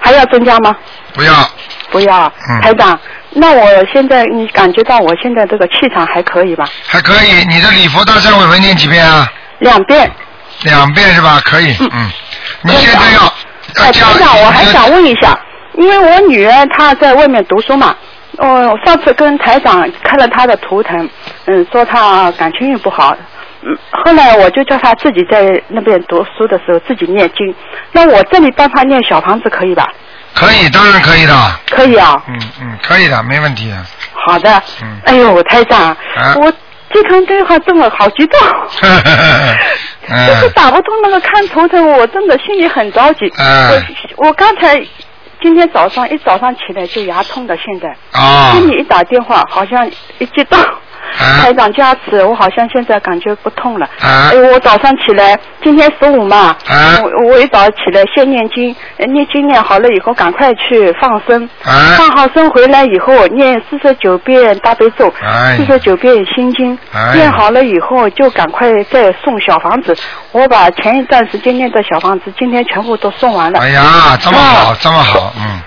[0.00, 0.74] 还要增加吗？
[1.14, 1.32] 不要，
[1.90, 2.98] 不要，嗯台长。
[3.34, 6.68] 那我现在你感觉到我现在这个气场还可以吧？
[6.86, 7.44] 还可以。
[7.48, 9.26] 你的礼佛大忏悔文念几遍啊？
[9.60, 10.10] 两遍。
[10.64, 11.40] 两遍是吧？
[11.44, 11.88] 可以，嗯。
[11.94, 12.10] 嗯
[12.64, 13.20] 你现在要
[13.82, 14.06] 哎，要加。
[14.06, 15.38] 台长，我还想问一下，
[15.74, 17.94] 因为我女儿她在外面读书嘛，
[18.38, 21.08] 哦，我上次跟台长看了她的图腾，
[21.46, 23.16] 嗯，说她感情运不好，
[23.62, 27.54] 嗯，后来我就叫她自己在那边读书的时候自己念经，
[27.92, 29.88] 那我这里帮她念小房子可以吧？
[30.34, 31.34] 可以，当然可以的。
[31.70, 33.70] 可以啊，嗯嗯，可以的，没问题。
[33.70, 33.84] 啊
[34.24, 34.62] 好的。
[34.82, 36.52] 嗯哎呦，台长，啊我
[36.90, 38.38] 这通电话这么好激动。
[38.80, 38.86] 就
[40.34, 43.32] 是嗯，打不通那个看图腾，我真的心里很着急。
[43.38, 43.70] 嗯
[44.16, 44.76] 我我刚才
[45.42, 47.88] 今天早上一早上起来就牙痛的，现在。
[48.12, 49.86] 啊跟你一打电话，好像
[50.18, 50.58] 一激动，
[51.18, 53.86] 啊台长加持，我好像现在感觉不痛了。
[54.00, 61.48] 啊哎，我早上起来，今天十五嘛，啊我我一早起来先念经，呃念经念好了以后，赶快去放生。
[61.64, 69.96] 啊放好生回来以后，念四十九遍大悲咒哎，四十九遍心经，哎念好了以后就赶快再送小房子。
[70.32, 73.58] 我把前一段时间念的小房子，今天全部都送完了。
[73.60, 75.60] 哎呀，这么好，啊这么好，嗯。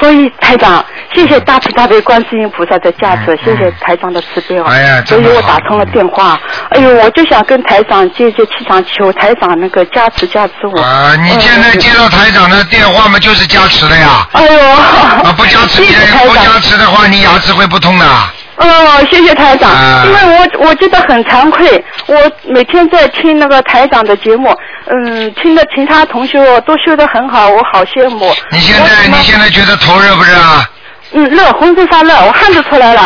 [0.00, 4.64] 所以台长，谢谢大慈大悲观世音菩萨的加持，嗯谢谢台长的慈悲哦。
[4.66, 6.38] 哎呀所以我打通了电话。
[6.70, 10.80] 哎呦，我就想跟台长借借气场，求台长那个加持加持我。
[10.80, 14.26] 啊，你现在接到台长的电话嘛，就是加持了呀。
[14.32, 14.70] 哎呦。
[14.72, 15.82] 啊，不加持，
[16.26, 16.58] 不加。
[16.62, 18.06] 持的话，你牙齿会不痛的。
[18.62, 24.54] 哦，谢谢台长，啊因为我我觉得很惭愧，我每天在听那个台长的节目，
[24.86, 28.32] 嗯，听的其他同学都修得很好，我好羡慕。
[28.50, 30.68] 你现在你现在觉得头热不热啊？
[31.14, 33.02] 嗯热，浑身发热，我汗都出来了。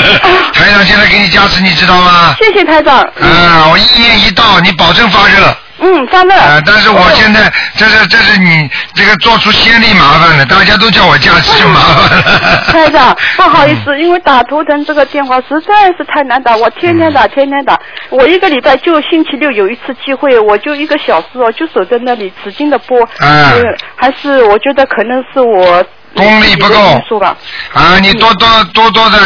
[0.54, 2.34] 台长现在给你加持，你知道吗？
[2.38, 3.06] 谢谢台长。
[3.20, 5.54] 嗯，我一念一到，你保证发热。
[5.80, 6.34] 嗯，发热。
[6.34, 12.62] 啊，但是我现在这是这是你这个做出先例麻烦了，大家都叫我加持就麻烦了。
[12.72, 17.78] 台长，不好意思，因为打头疼这个电话实在是太难打，我天天嗯打，天天打。
[18.10, 23.02] 我一个礼拜就星期六有一次机会，我就一个小时哦，就守在那里使劲的播。
[23.02, 23.62] 啊呃
[23.96, 26.74] 还是我觉得可能是我功力不够。
[27.72, 29.18] 啊，你多多多多的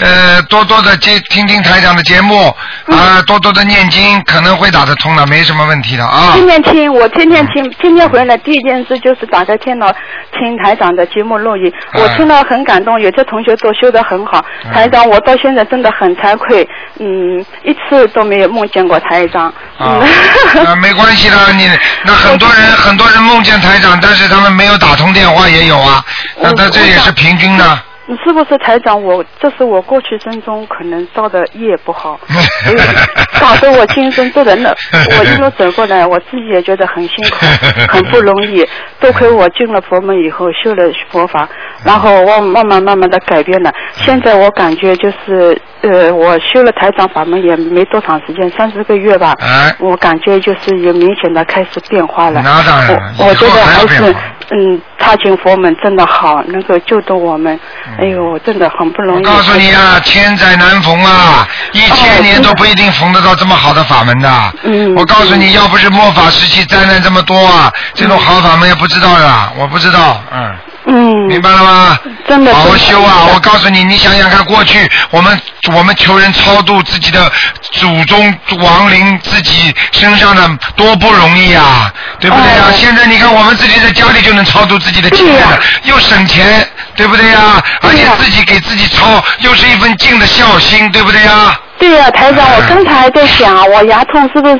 [0.00, 2.54] 呃多多的接听听台长的节目
[2.86, 6.32] 啊，多多的念经，可能会打得通的，没什么问题的啊。
[6.34, 9.92] 天天听，我天天听，天天回来第一件事就是打开电脑
[10.32, 12.02] 听台长的节目录音，哎。
[12.02, 14.44] 我听了很感动，有些同学都修得很好。
[14.64, 16.66] 嗯台长，我到现在真的很惭愧，
[16.98, 19.52] 嗯，一次都没有梦见过台长。
[19.78, 20.00] 啊，
[20.82, 21.68] 没关系的，你
[22.04, 26.04] 那很多人很多人梦见台长，但是他们没有打通电话也有啊，
[26.40, 27.64] 那他这也是平均的。
[28.06, 29.02] 你是不是台长？
[29.02, 32.20] 我这是我过去生中可能造的业不好，
[33.40, 34.76] 搞得我今生做人了。
[35.18, 37.46] 我一路走过来，我自己也觉得很辛苦，
[37.88, 38.62] 很不容易。
[39.00, 41.48] 多亏我进了佛门以后，修了佛法，
[41.82, 43.72] 然后我慢慢慢慢的改变了。
[43.94, 49.32] 现在我感觉就是，呃，我修了台长法门也没多长时间，三四个月吧。
[49.40, 52.42] 哎我感觉就是有明显的开始变化了。
[52.44, 54.14] 那当然了我我觉得还是
[54.50, 57.58] 嗯，踏进佛门真的好，能够救度我们。
[57.98, 59.24] 哎呦，真的很不容易。
[59.26, 64.30] 我告诉你啊，千载难逢啊，一千年都不一定逢得到这么好的法门的。
[64.62, 70.54] 嗯我告诉你，要不是末法时期灾难这么多啊，这种好法门也不知道的，我不知道，嗯。
[70.86, 71.98] 嗯，明白了吗？
[72.28, 73.26] 真的好好修啊！
[73.32, 75.40] 我告诉你，你想想看，过去我们
[75.74, 77.30] 我们求人超度自己的
[77.72, 82.66] 祖宗亡灵，自己身上的多不容易啊，对不对啊？
[82.68, 87.62] 哦现在你看，我们自己在家里就能超度自己的亲人了，又省钱，对不对呀？
[87.80, 91.58] 而且自己给自己超，又是一份尽的孝心，对不对呀？
[91.78, 94.58] 对呀、 台长，我刚才还在想，我牙痛是不是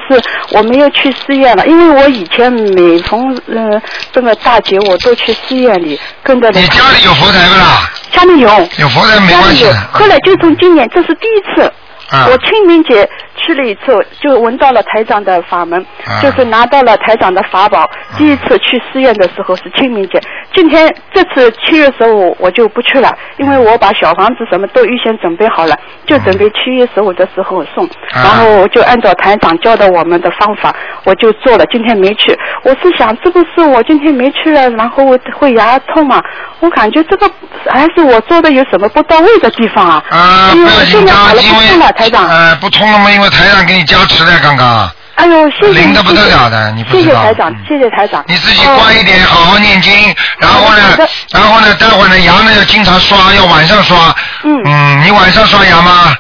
[0.51, 1.67] 我没有去寺院了？
[1.67, 3.81] 因为我以前每逢呃
[4.13, 6.61] 这个大节，我都去寺院里跟着的。
[6.61, 7.91] 你家里有佛台不啦？
[8.13, 8.49] 家里有，
[8.79, 9.75] 有佛台没家里有关系的。。
[9.93, 11.73] 后来就从今年，这是第一次。
[12.11, 13.09] 啊我清明节
[13.45, 17.89] 去了一次，就闻到了台长的法门，啊就是拿到了台长的法宝。
[18.17, 20.19] 第一次去寺院的时候是清明节，
[20.55, 25.77] 今天这次七月十五我就不去了，因为我把小房子什么都预先准备好了，
[26.07, 31.65] 就准备七月十五的时候送，啊然后我就按照台长教的我们的方法，我就做了。
[31.71, 35.05] 今天没去，我是想是不是我今天没去了，然后
[35.39, 36.23] 会牙痛嘛？
[36.61, 37.31] 我感觉这个
[37.69, 40.05] 还是我做的有什么不到位的地方啊？
[40.11, 42.29] 啊，因为我现在好了不痛了，台长。
[42.29, 43.11] 呃不通了吗？
[43.11, 44.91] 因为台长给你加持了，刚刚。
[45.17, 48.25] 哎呦，谢谢你灵的不得了的你不知道谢谢台长嗯，谢谢台长。
[48.27, 49.93] 你自己乖一点，好好念经，
[50.39, 50.83] 然后呢，
[51.31, 54.15] 然后呢，待会儿呢，牙呢要经常刷，要晚上刷。
[54.43, 56.17] 嗯嗯你晚上刷牙吗？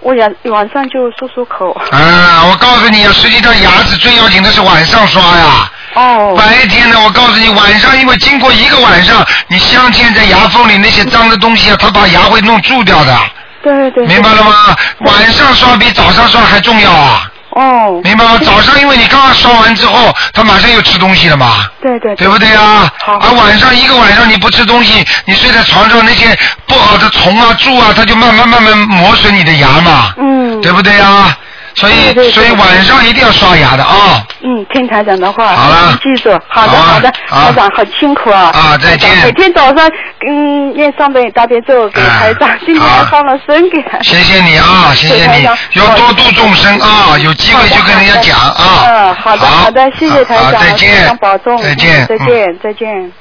[0.00, 1.70] 我牙晚上就漱漱口。
[1.92, 5.70] 啊，我告诉你啊，实际上牙齿最要紧的是晚上刷呀。
[5.94, 6.34] 哦。
[6.36, 13.16] 白天呢，我告诉你，晚上因为经过一个晚上，你镶嵌在牙缝里那些脏的东西啊，它把牙会弄蛀掉的，
[13.62, 14.06] 对对。
[14.06, 14.76] 明白了吗？
[15.00, 17.30] 晚上刷比早上刷还重要啊。
[17.50, 18.00] 哦。
[18.02, 18.38] 明白吗？
[18.44, 21.66] 早上因为你刚刚刷完之后，他马上又吃东西了嘛。
[21.80, 22.14] 对对。
[22.16, 22.92] 对不对啊？
[23.04, 30.60] 好而晚上一个晚上你不吃东西，你睡在床上那些不好的虫啊、蛀啊，它就慢慢慢慢磨损你的牙嘛，嗯。
[30.60, 31.36] 对不对啊？
[31.74, 34.24] 所以所以晚上一定要刷牙的啊。
[34.42, 36.30] 嗯，听台长的话，好了记住。
[36.48, 38.50] 好的好的，台长很辛苦啊。
[38.54, 39.90] 啊再见每天早上
[40.26, 43.98] 嗯念上辈大悲咒给台长哎，今天还放了生给他。
[44.02, 48.84] 谢谢你啊，谢谢你，要多度众生啊，有机会就跟人家讲啊。
[48.86, 53.12] 嗯，好的好的，谢谢台长，再台见长保重，再见，嗯再见再见。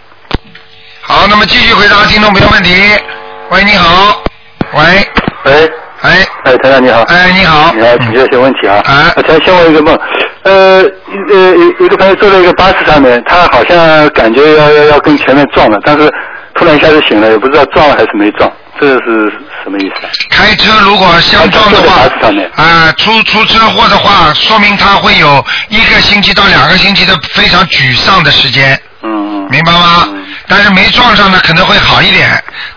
[1.02, 2.76] 好，那么继续回答听众朋友问题。
[3.50, 4.22] 喂，你好。
[4.74, 4.84] 喂，
[5.44, 5.72] 喂，
[6.44, 7.02] 哎，哎，台长你好。
[7.04, 7.74] 哎，你好。
[7.76, 8.82] 你好，请教一些问题啊。
[8.86, 9.98] 啊我才先问一个梦，
[10.44, 16.12] 呃，一呃，有一个朋友坐在一个巴士上面，他好像感觉要要要跟前面撞了，但是
[16.56, 19.32] 突然一下就醒了，也不知道撞了还是没撞，这是
[19.64, 20.10] 什么意思啊？
[20.32, 30.08] 开车如果相撞的话他坐在巴士上面，啊、出出车祸的话，说明他会有一个星期到两个星期的非常沮丧的时间，嗯，明白吗？
[30.08, 30.21] 嗯
[30.52, 32.28] 但是没撞上呢，可能会好一点，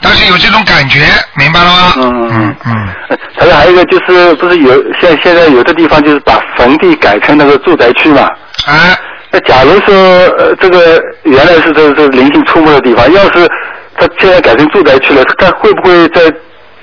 [0.01, 1.01] 但是有这种感觉，
[1.35, 1.93] 明白了吗？
[1.97, 8.23] 嗯嗯嗯嗯呃还有还有一个就是，不是有现现在有的地方就是把坟地改成那个住宅区嘛？
[8.67, 8.97] 啊，
[9.33, 9.95] 那假如说
[10.39, 13.49] 呃这个原来是这这灵性出没的地方，要是
[13.97, 16.23] 他现在改成住宅区了，他会不会在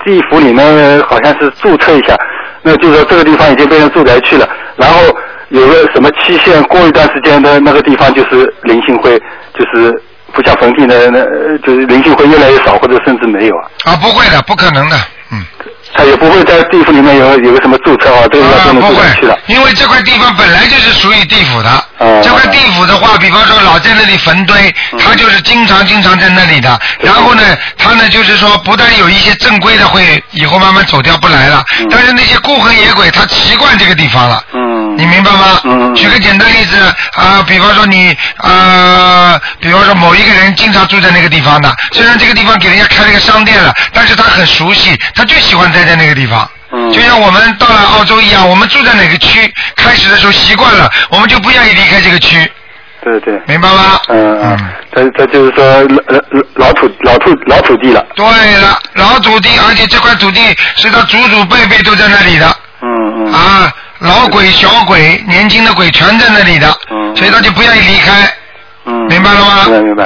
[0.04, 2.14] 地府里面好像是注册一下？
[2.62, 5.00] 那就是说这个地方已经变成住宅区了，然后
[5.48, 9.18] 有个什么期限，过一段时间的那个地方就是灵性会
[9.54, 9.90] 就是
[10.32, 13.64] 不像坟地呢，那呃就是灵性会越来越少，或者甚至没有啊。
[13.84, 14.96] 啊，不会的，不可能的，
[15.30, 15.44] 嗯。
[15.94, 18.46] 他也不会在地府里面有有个什么注册啊，这个
[18.80, 19.04] 不会。，
[19.46, 21.68] 因为这块地方本来就是属于地府的。
[21.98, 24.56] 哦这块地府的话，比方说老在那里坟堆，
[24.92, 26.80] 嗯他就是经常经常在那里的。
[27.00, 27.42] 然后呢，
[27.76, 34.42] 他呢就是说，不但有一些正规的会以后慢慢走掉不来了，嗯但是那些孤魂野鬼他习惯这个地方了。
[34.54, 35.60] 嗯，你明白吗？
[35.64, 36.76] 嗯举个简单例子
[37.14, 46.48] 啊、比方说你啊、比方说某一个人经常住在那个地方的，虽然这个地方给人家开了一个商店了，但是他很熟悉，他就喜欢待在那个地方。
[46.74, 52.50] 嗯就像我们到了澳洲一样，我们住在哪个区，开始的时候习惯了，我们就不愿意离开这个区，
[53.04, 53.38] 对对。
[53.46, 54.00] 明白吗？
[54.08, 54.58] 嗯嗯，
[54.94, 56.00] 这这就是说老
[56.30, 58.02] 老老土老土老土地了。
[58.14, 58.24] 对
[58.56, 60.40] 了，老土地，而且这块土地
[60.76, 62.56] 是他祖祖辈辈都在那里的。
[62.80, 63.32] 嗯嗯。
[63.32, 63.70] 啊，
[64.02, 68.12] 老鬼、小鬼、年轻的鬼全在那里的，嗯所以他就不愿意离开。
[68.84, 70.04] 嗯，明白了吗明白明白。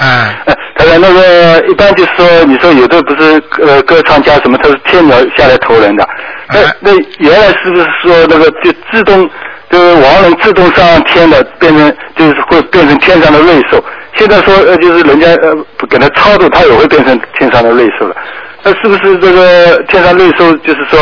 [0.76, 6.06] 他说那个一般就是说，你说有的不是呃歌唱家什么，他是天鸟下来投人的，
[6.52, 9.26] 那哎那原来是不是说那个就自动
[9.70, 13.82] 就是亡人自动上天的，变成就是会变成天上的瑞兽？
[14.16, 18.14] 现在说呃就是人家呃不给他超度，他也会变成天上的瑞兽了。
[18.62, 21.00] 那是不是这个天上瑞兽就是说，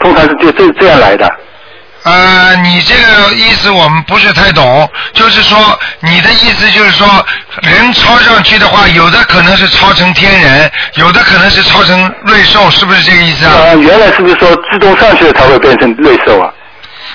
[0.00, 1.32] 通常是就这这样来的？
[2.06, 5.58] 呃，你这个意思我们不是太懂，就是说
[5.98, 7.04] 你的意思就是说，
[7.62, 13.54] 人超上去的话，有的可能是超成天人，有的可能是超成瑞兽，是不是这个意思啊？
[13.54, 16.48] 啊，原来是不是说自动上去了才会变成瑞兽啊？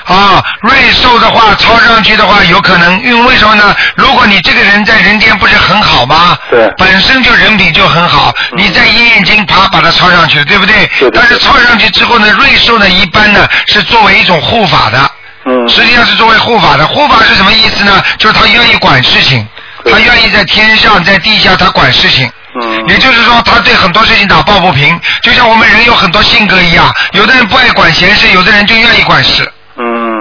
[0.06, 3.76] 啊，瑞兽的话，抄上去的话，有可能，因为为什么呢？
[3.96, 6.38] 如果你这个人在人间不是很好吗？
[6.50, 10.88] 对本身就人品就很好，你在一念经啪把它抄上去，对不对？
[11.00, 15.12] 对对但是抄上去之后呢，瑞兽呢，一般呢是作为一种护法的，
[15.46, 16.88] 嗯实际上是作为护法的。
[16.88, 18.04] 护法是什么意思呢？
[18.18, 19.48] 就是他愿意管事情，
[19.86, 22.30] 他愿意在天上在地下他管事情。
[22.62, 29.50] 嗯也就是说，他对很多事情打抱不平，就像我们人有很多性格一样，有的人不爱管闲事，有的人就愿意管事。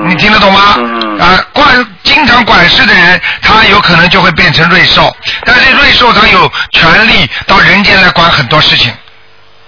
[0.01, 0.75] 嗯，你听得懂吗？
[0.79, 1.67] 嗯啊，管
[2.03, 8.93] 经常管事的人，他有可能就会变成瑞兽，但是瑞兽他有权利到人间来管很多事情。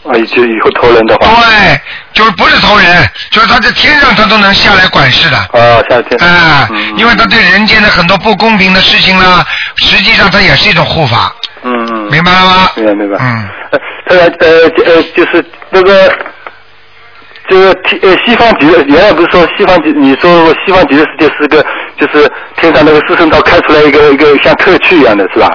[0.04, 1.80] 啊，就以后投人的话，对，
[2.12, 5.36] 就是不是投人，就是他在天上他都能下来管事的。
[5.36, 9.44] 啊，下天，啊，嗯因为他对人间的很多不公平的事情呢，
[9.76, 12.70] 实际上他也是一种护法，嗯嗯，明白了吗？
[12.74, 13.16] 明白明白。
[13.20, 13.48] 嗯，
[14.08, 16.12] 呃呃呃呃，就是那个。
[17.48, 20.30] 这个天呃西方极乐，原来不是说西方极，你说
[20.64, 21.64] 西方极乐世界是个，
[21.96, 25.50] 就是天上那个四圣道开出来一个一个像特区一样的是吧？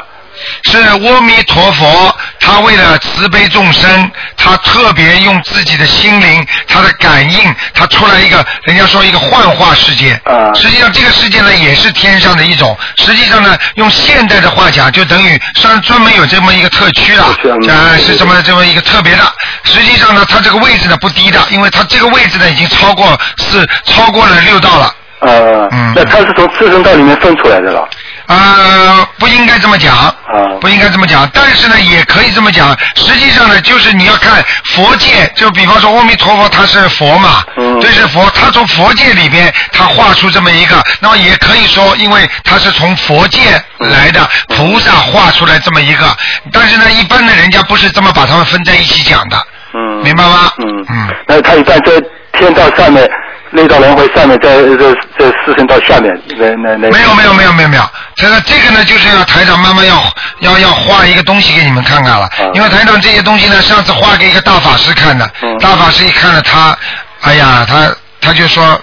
[0.64, 10.20] 是阿弥陀佛，他为了慈悲众生，他特别用自己的心灵，他的感应，他出来一个，人家说一个幻化世界。
[10.24, 12.78] 啊实际上这个世界呢，也是天上的一种。
[12.98, 19.22] 实际上呢，用现代的话讲，就等于专专门有这么一个特区了啊，是这么这么一个特别的。
[19.64, 24.96] 实际上呢，它这个位置呢不低的，因为它这个位置呢已经超过是超过了六道了。
[25.20, 27.88] 呃，嗯那他是从四圣道里面分出来的了。
[28.28, 30.14] 呃，不应该这么讲，啊
[30.60, 32.78] 不应该这么讲，但是呢，也可以这么讲。
[32.96, 43.40] 实际上呢，就是你要看佛界，就比方说阿弥陀佛他是佛嘛，嗯这是佛，他从佛界里边他画出这么一个，那么也可以说，因为他是从佛界
[43.78, 46.06] 来的菩萨画出来这么一个，
[46.52, 49.38] 但是呢，一般的人家不是这么把他们分在一起讲的，
[49.74, 50.52] 嗯，明白吗？
[50.58, 51.16] 嗯嗯。
[51.28, 51.92] 那他一般在
[52.34, 53.10] 天道上面，
[53.52, 56.90] 内道轮回上面，在这这四层到下面，那那那。
[56.92, 57.84] 没有没有没有没有没有，
[58.16, 60.04] 这个这个呢，就是要台长慢慢要
[60.40, 65.58] 要要画一个东西给你们看看了，因为台长这些东西呢，上次画给一个大法师看的，嗯。
[65.60, 66.78] 大法师一看了他，
[67.22, 67.88] 哎呀，他
[68.20, 68.80] 他就说，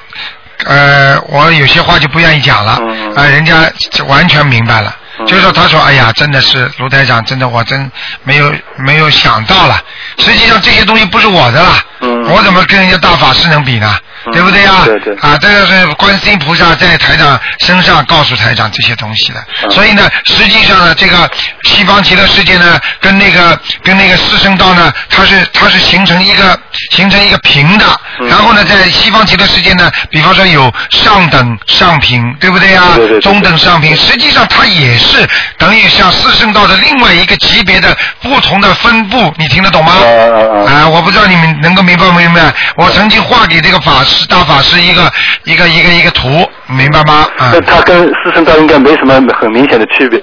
[0.64, 2.78] 呃，我有些话就不愿意讲了，啊、
[3.16, 4.96] 嗯人家就完全明白了。
[5.18, 5.26] 嗯。
[5.26, 7.90] 就是说，他说：“哎呀，真的是卢台长，真的我真
[8.24, 9.80] 没有没有想到了。
[10.18, 12.24] 实际上这些东西不是我的啦，嗯。
[12.30, 13.96] 我怎么跟人家大法师能比呢？
[14.26, 14.82] 嗯对不对呀？
[14.84, 19.44] 对对啊，这个是观世音菩萨在台长身上告诉台长这些东西的。
[19.62, 21.28] 嗯所以呢，实际上呢，这个
[21.64, 26.58] 西方极乐世界呢，跟那个跟那个四圣道呢，它是它是形成一个
[26.90, 27.84] 形成一个平的。
[28.20, 32.92] 嗯然后呢，在西方极乐世界呢，比方说有上等上品，对不对呀？
[32.94, 35.26] 对对对对中等上品，实际上它也是
[35.58, 39.92] 等于像四圣道的另外一个级别的不同的分布，你听得懂吗？
[39.94, 42.52] 啊啊啊啊，我不知道你们能够明白不明白？
[42.76, 45.12] 我曾经画给这个法师大法师一个
[45.44, 47.28] 一个一个一个图，明白吗？
[47.38, 50.20] 啊那，他跟四圣道应该没什么很明显的区别，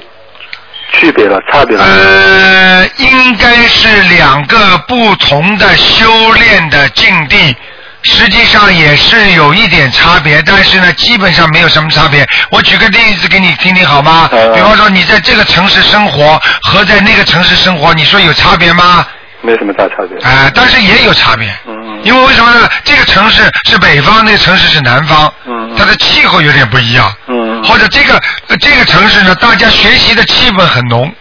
[0.93, 1.83] 区别了，差别了。
[1.83, 7.55] 呃，应该是两个不同的修炼的境地。
[8.03, 12.27] 实际上也是有一点差别，但是呢，基本上没有什么差别。
[12.49, 14.27] 我举个例子给你听听好吗？
[14.31, 19.05] 嗯比方说你在这个城市生活和在那个城市生活，你说有差别吗？
[19.41, 20.17] 没什么大差别。
[20.27, 21.47] 啊、但是也有差别。
[21.67, 22.69] 嗯因为为什么呢？
[22.83, 27.13] 这个城市是北方，那个城市是南方，嗯它的气候有点不一样。
[27.27, 31.13] 嗯或者这个呃这个城市呢，大家学习的气氛很浓。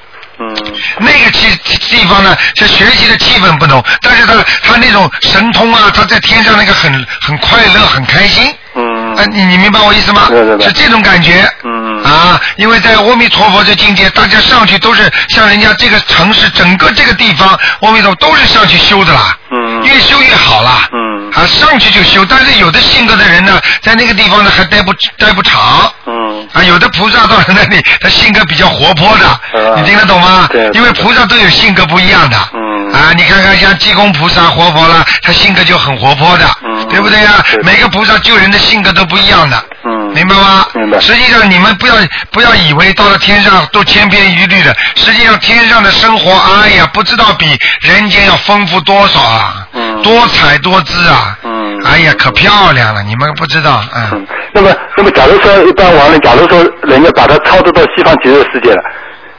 [0.42, 0.56] 嗯
[0.98, 8.50] 那个地地方呢，是学习的气氛不浓，但是他他那种神通啊，他在天上那个很很快乐，很开心。
[8.74, 10.28] 嗯啊，你你明白我意思吗？
[10.60, 11.46] 是这种感觉。
[11.64, 11.79] 嗯
[12.11, 17.48] 啊，因为在阿弥陀佛这境界，大家上去都是像人家这个城市，整个这个地方，
[17.82, 19.36] 阿弥陀佛都是上去修的啦。
[19.52, 20.88] 嗯越修越好啦。
[20.92, 25.92] 嗯啊，上去就修，但是有的性格的人呢，在那个地方呢还待不待不长。
[26.06, 30.48] 嗯啊，有的菩萨到了那里，他性格比较活泼的，啊你听得懂吗？
[30.50, 32.36] 对因为菩萨都有性格不一样的。
[32.54, 39.64] 嗯啊，你看看像济公菩萨活泼了，他性格就很活泼的，嗯对不对呀、对每个菩萨救人的性格都不一样的。
[39.84, 40.66] 嗯明白吗？
[40.74, 41.00] 明白。
[41.00, 41.94] 实际上你们不要
[42.30, 47.46] 不要以为到了天上都千篇一律的，实际上天上的生活，哎呀，不知道比
[47.80, 50.02] 人间要丰富多少啊，嗯。
[50.02, 51.82] 多彩多姿啊，嗯。
[51.84, 54.08] 哎呀，可漂亮了，你们不知道，嗯。
[54.12, 58.82] 嗯，那么，那么，假如说一般亡人，假如说人家把他超度到西方极乐世界了，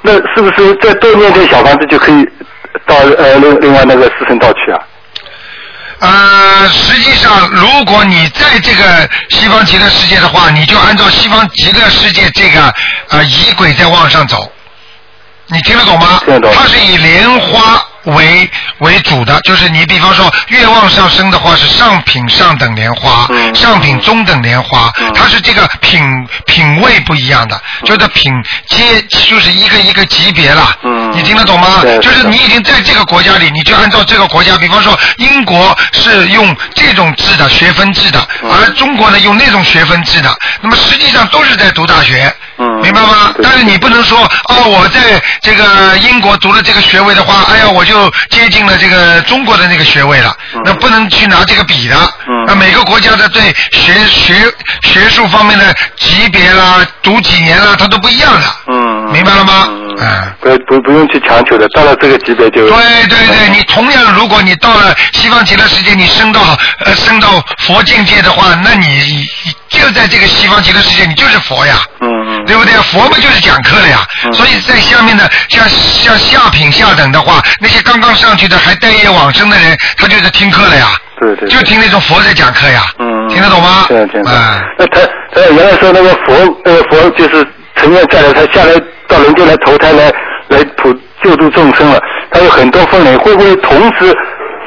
[0.02, 2.26] 那是不是再多念点小房子就可以
[2.86, 4.80] 到呃另另外那个四圣道去啊？
[6.02, 12.74] 呃，实际上，如果你在这个西方极乐世界的话，你就按照西方极乐世界这个
[13.10, 14.52] 呃仪轨在往上走。
[15.48, 16.20] 你听得懂吗？
[16.26, 18.50] 听得懂它是以莲花为
[18.80, 26.02] 为主的，就是你比方说越往上升的话是上品上等莲花，嗯上品中等莲花，嗯它是这个品
[26.46, 28.32] 品位不一样的，就是品
[28.70, 30.74] 阶就是一个一个级别了。
[30.84, 31.84] 嗯你听得懂吗？
[32.02, 42.34] 就是你已经在这个国家里，你就按照这个国家，比方说英国是用这种制的学分制的，嗯而中国呢用那种学分制的，那么实际上都是在读大学。
[42.58, 43.34] 嗯明白吗？
[43.42, 50.36] 但是你不能说哦，我在这个英国读了这个学位的话，哎呀，我就接近了这个中国的那个学位了。
[50.54, 51.96] 嗯那不能去拿这个比的。
[52.28, 54.34] 嗯那每个国家的对学学
[54.84, 58.48] 学术方面的级别啦、读几年啦，它都不一样的。
[58.68, 59.68] 嗯，明白了吗
[60.00, 60.08] 嗯。
[60.08, 62.68] 嗯不不不用去强求的，到了这个级别就。
[62.68, 62.78] 对
[63.08, 66.42] 对对，你同样，如果你到了西方极乐世界，你升到
[66.86, 67.28] 呃升到
[67.60, 69.26] 佛境界的话，那你
[69.70, 71.76] 就在这个西方极乐世界，你就是佛呀。
[72.02, 72.46] 嗯嗯。
[72.46, 72.74] 对不对？
[72.92, 74.34] 佛不就是讲课的呀，嗯。
[74.34, 80.88] 所以在下面的像像下品下等的话，那些刚刚上去的还待业往生的人，他就是听课了呀，
[81.20, 83.86] 对对，就听那种佛在讲课呀，嗯，听得懂吗？
[83.88, 84.32] 听得听得。
[84.32, 85.02] 啊、那他
[85.34, 88.74] 他原来说那个佛那个佛就是成愿下来，他下来
[89.12, 90.10] 到人间来投胎来
[90.48, 92.02] 来普救度众生了，
[92.32, 94.16] 他有很多分类，会不会同时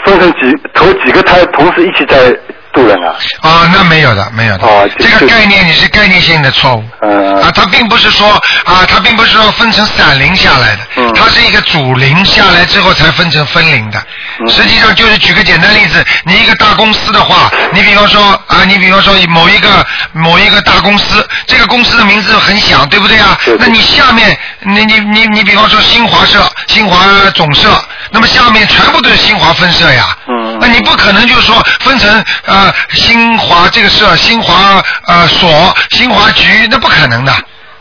[0.05, 2.31] 分成几投几个胎，同时一起在
[2.75, 3.15] 度人啊？
[3.41, 4.67] 啊，那没有的，没有的。
[4.67, 6.85] 哦这个概念你是概念性的错误。
[7.03, 8.29] 嗯啊，它并不是说
[8.65, 13.99] 啊，它并不是说分成散灵下来的，嗯它是一个主灵下来之后才分成分灵的。
[14.41, 23.39] 嗯实际上就是举个简单例子，你一个大公司的话，你比方说啊，你比方说某一个某一个大公司，这个公司的名字很响，对不对啊？
[23.45, 26.99] 对对那你下面，你你你你比方说新华社、新华
[27.31, 27.69] 总社，
[28.11, 30.17] 那么下面全部都是新华分社呀。
[30.27, 37.33] 嗯那你不可能就是说分成呃新华这个社、新华呃所、新华局，那不可能的，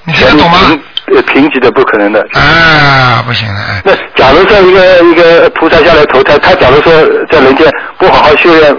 [0.04, 0.60] 你听得懂吗？
[1.14, 2.20] 呃，评级的不可能的。
[2.34, 6.92] 啊，不行的，哎那假如说一个一个菩萨下来投胎，他假如说
[7.32, 7.66] 在人间
[7.98, 8.76] 不好好修炼，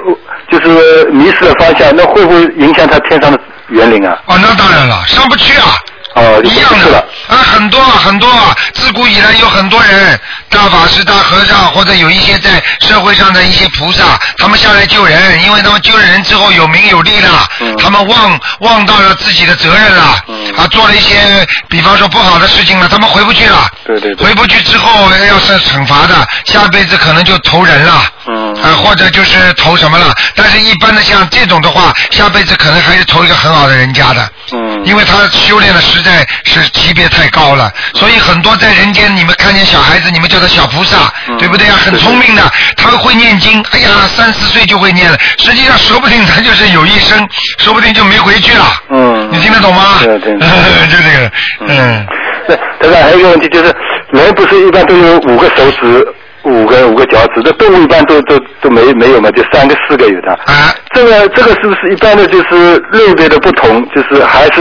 [0.50, 4.18] 就是迷失了方向，那会不会影响他天上的园林啊？
[4.26, 5.68] 哦，那当然了，上不去啊。
[6.14, 6.98] 哦，一样的。
[7.28, 8.30] 啊，很多啊，很多。
[8.30, 17.76] 啊，自古以来有很多人，大法师、大和尚，或者有一些在社会上的一些菩萨，他们下来救人，因为他们救了人之后有名有利了，嗯。
[17.78, 20.54] 他们忘忘到了自己的责任了，嗯。
[20.56, 24.26] 啊，做了一些比方说不好的事情了，他们回不去了，对对对。
[24.26, 28.02] 回不去之后要受惩罚的，下辈子可能就投人了。
[28.27, 30.14] 嗯啊，或者就是投什么了？
[30.35, 34.29] 但是，一般的像这种的话，下辈子可能还是投一个很好的人家的。
[34.53, 41.77] 嗯因为他修炼的实在是级别太高了，所以很多在人间，你们看见小孩子，你们叫他小菩萨，嗯对不对啊？
[41.83, 42.43] 很聪明的，
[42.77, 47.27] 他会念经，哎呀，三四岁就会念了，实际上说不定他就是有一生，
[47.59, 48.66] 说不定就没回去了。
[48.91, 50.01] 嗯你听得懂吗？
[50.03, 50.49] 对对对
[50.91, 51.33] 就这个，
[51.66, 52.07] 嗯，
[52.47, 53.75] 那当然还有一个问题就是，
[54.12, 56.07] 人不是一般都有五个手指、
[56.45, 60.32] 五个五个脚趾，这动物一般都都都没没有嘛，就三个四个有的。
[60.47, 64.61] 啊，这个这个是不是一般的就是类别的不同，就是还是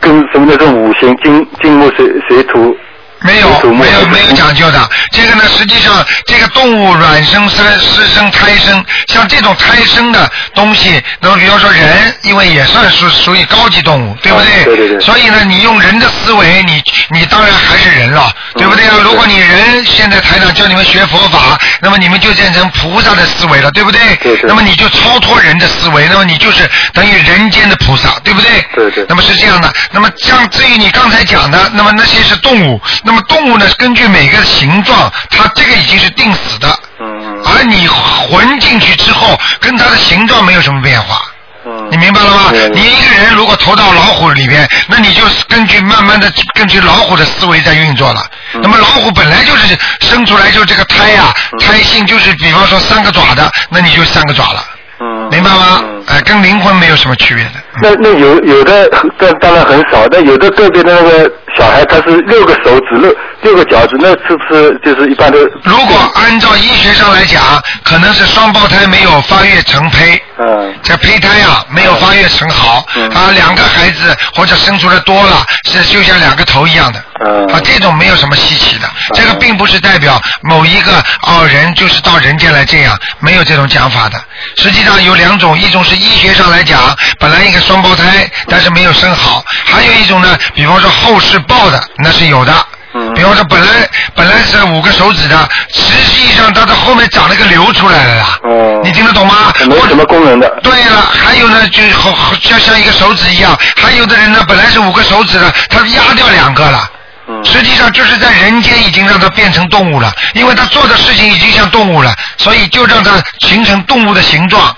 [0.00, 2.76] 跟什么那种五行金金木水水土
[3.20, 14.46] 没有没有没有讲究的，这个呢，实际上这个动物卵生、三湿生、胎生，像这种胎生的东西，那么比方说人，因为也算是属于高级动物，对不对？
[14.46, 18.92] 啊对对对所以呢，你用人的思维，你你当然还是人了，对不对啊？
[18.98, 24.00] 嗯如果你人现在台长教你们学佛法，那么你们就变成菩萨的思维了，对不对？
[24.16, 28.50] 对对那么你就超脱人的思维，那么你就是等于人间的菩萨，对不对？
[28.74, 37.40] 对对那么是这样的，那么像至于你刚才讲的，那么那些是动物，那么动物呢，根据每个形状，它这个已经是定死的，嗯。
[37.44, 41.22] 而你混进去之后，跟它的形状没有什么变化。
[41.64, 41.88] 嗯。
[41.88, 42.50] 你明白了吗？
[42.74, 48.26] 你一个人如果投到老虎里边，那你就根据慢慢的根据老虎的思维在运作了。
[48.54, 48.60] 嗯。
[48.60, 51.58] 那么老虎本来就是生出来就这个胎呀、嗯。
[51.60, 54.64] 胎性就是比方说三个爪的，那你就三个爪了，
[54.98, 55.28] 嗯。
[55.30, 55.80] 明白吗？
[56.08, 57.50] 嗯哎、跟灵魂没有什么区别的。
[57.50, 58.88] 嗯那那有有的
[59.18, 65.38] 但当然很少，但有的个别的那个小孩他是六个手指六六个脚趾，那是不是就是一般的？
[65.62, 67.42] 如果按照医学上来讲，
[67.84, 80.92] 可能是双胞胎没有发育成胚，嗯这胚胎啊没有发育成好，嗯啊两个孩子或者生出来多了，是就像两个头一样的，嗯啊这种没有什么稀奇的，这个并不是代表某一个
[81.26, 84.18] 哦人就是到人间来这样，没有这种讲法的。
[84.56, 92.52] 实际上有两种，一种是医学上来讲，本来一个双胞胎，但是没有生好；还有一种呢，比方说后世报的，那是有的。
[92.98, 93.66] 嗯比方说本来
[94.14, 95.82] 本来是五个手指的，实
[96.14, 98.38] 际上它的后面长了个瘤出来了啦。
[98.44, 99.52] 哦你听得懂吗？
[99.68, 100.48] 没什么功能的。
[100.62, 106.90] 对了，还有呢，就好好像像一个手指一样，还有的人呢，本来是五个手指的，他压掉两个了。
[107.28, 114.74] 嗯实际上就是在人间已经让它变成动物了，因为他做的事情已经像动物了，所以就让它形成动物的形状。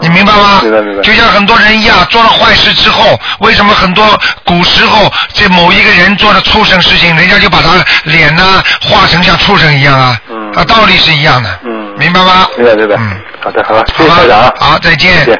[0.00, 0.02] 嗯。
[0.02, 0.60] 你明白吗？
[0.62, 1.02] 明白明白。
[1.02, 4.04] 就像很多人一样，做了坏事之后，为什么很多
[4.44, 7.72] 古时候这某一个人做了畜生事情，人家就把他
[8.04, 10.20] 脸呢画成像畜生一样啊？
[10.30, 11.58] 嗯啊，道理是一样的。
[11.64, 12.46] 嗯明白吗？
[12.56, 12.96] 明白明白。
[12.96, 13.20] 嗯。
[13.42, 15.18] 好的，好的，谢谢长好，再见。
[15.18, 15.38] 再见。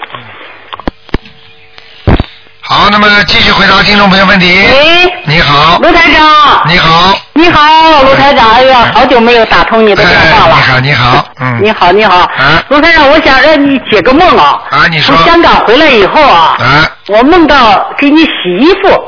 [2.61, 4.47] 好，那么继续回答听众朋友问题。
[4.47, 10.57] 喂，你好，卢台长，你好，你好，卢台长，哎呀，好久没有打通你的电话了。
[10.57, 11.61] 哎你好，你好，嗯。
[11.63, 14.61] 你好，你好，啊卢台长，我想让你解个梦啊。
[14.71, 19.05] 啊你说从香港回来以后啊，啊我梦到给你洗衣服，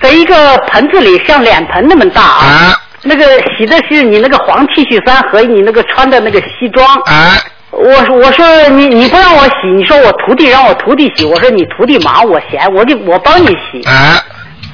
[0.00, 2.44] 在一个盆子里像脸盆那么大啊。
[2.46, 3.24] 啊那个
[3.58, 6.86] 洗的是你那个黄 T 恤衫和你那个穿的那个西装。
[7.06, 7.36] 啊
[7.70, 14.22] 我我说你你不让我洗，你说我徒弟让我徒弟洗，我说你徒弟忙我闲，我就我帮你洗啊！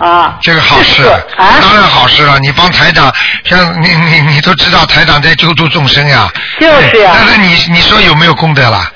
[0.01, 0.38] 啊。
[0.42, 1.05] 这个好事，
[1.36, 1.59] 啊。
[1.61, 2.38] 当然好事了。
[2.40, 3.12] 你帮台长，
[3.44, 6.28] 像你你你都知道台长在救助众生呀。
[6.59, 8.90] 就是呀但是你你说有没有功德啦？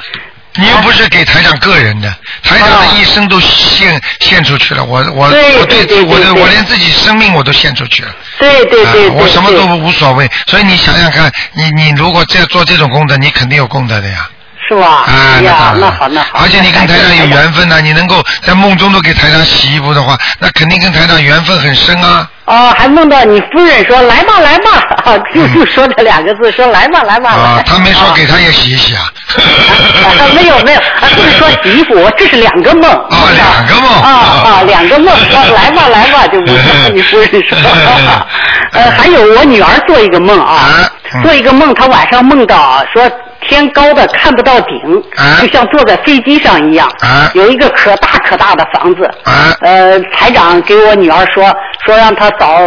[0.56, 2.08] 你又不是给台长个人的，
[2.44, 4.84] 台长的一生都献献出去了。
[4.84, 8.14] 我我对我对对我的我连自己生命我都献出去了。
[8.38, 10.30] 对对对对啊，我什么都无所谓。
[10.46, 14.28] 所以你想想看，你你如果这做这种功德，你肯定有功德的呀。
[14.68, 15.04] 是吧？
[15.06, 15.06] 啊，
[15.38, 16.40] 哎呀那好那好。
[16.42, 22.28] 而且你跟台长有缘分呢、你能够在梦中都给台长洗衣服的话，那肯定跟台长缘分很深啊。
[22.46, 24.70] 哦，还梦到你夫人说来吧来吧，
[25.04, 27.30] 啊 就就说这两个字，说来吧来吧。
[27.30, 29.02] 啊来，他没说给他也洗一洗啊。
[29.36, 32.90] 啊没有没有，啊不是说洗衣服，我这是两个梦。
[32.90, 34.10] 啊两个梦啊
[34.44, 37.56] 啊，两个梦， 说来吧来吧，就不是你夫人说。
[38.72, 40.90] 呃，还有我女儿做一个梦啊
[41.22, 43.08] 做一个梦，她晚上梦到啊说
[43.48, 49.04] 天高的看不到顶啊，就像坐在飞机上一样啊，有一个可大可大的房子。
[49.24, 49.54] 啊。
[49.60, 51.44] 呃，台长给我女儿说
[51.84, 52.60] 说让她找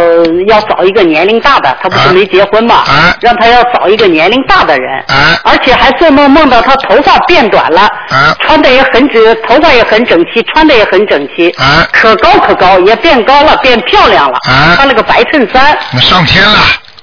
[0.46, 3.14] 要找一个年龄大的，她不是啊没结婚嘛，啊。
[3.20, 5.38] 让她要找一个年龄大的人，啊。
[5.44, 8.34] 而且还做梦梦到她头发变短了，啊。
[8.40, 11.86] 穿的也很整，头发也很整齐，穿的也很整齐，啊。
[11.92, 14.74] 可高可高，也变高了，变漂亮了，啊。
[14.76, 16.58] 穿了个白衬衫，那上天了，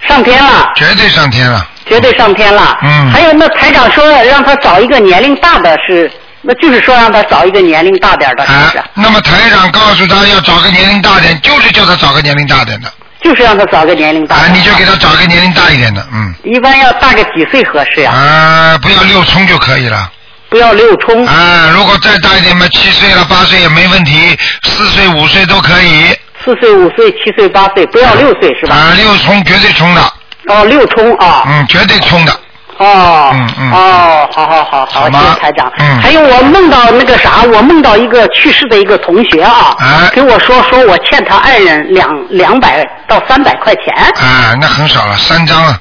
[0.08, 0.72] 上天了。
[0.76, 1.68] 绝对上天了。
[1.88, 2.78] 绝对上天了。
[2.82, 12.92] 嗯还有那台长说让他找一个年龄大的是，那就是说让他找一个年龄大点的，是啊不是？，那么台长告诉他要找个年龄大点，就是叫他找个年龄大点的。
[13.22, 14.42] 就是让他找个年龄大的。
[14.44, 16.34] 啊，你就给他找个年龄大一点的，嗯。
[16.44, 20.12] 一般要大个几岁合适呀、啊，不要六冲就可以了。
[20.50, 21.26] 不要六冲。
[21.26, 26.16] 啊，如果再大一点嘛，七岁了、八岁也没问题，四岁、五岁都可以。
[26.46, 28.76] 四岁、五岁、七岁、八岁，不要六岁是吧？
[28.76, 30.02] 啊，六冲绝对冲的，
[30.48, 31.44] 哦，六冲啊。
[31.48, 32.32] 嗯，绝对冲的。
[32.78, 35.72] 哦，嗯嗯哦，好好好好，好谢谢台长。
[35.80, 43.94] 嗯还有我梦到那个啥，我梦到一个去世的一个同学啊，哎给我说说我欠他爱人两两百到三百块钱。
[44.22, 45.80] 啊，那很少了，三张啊。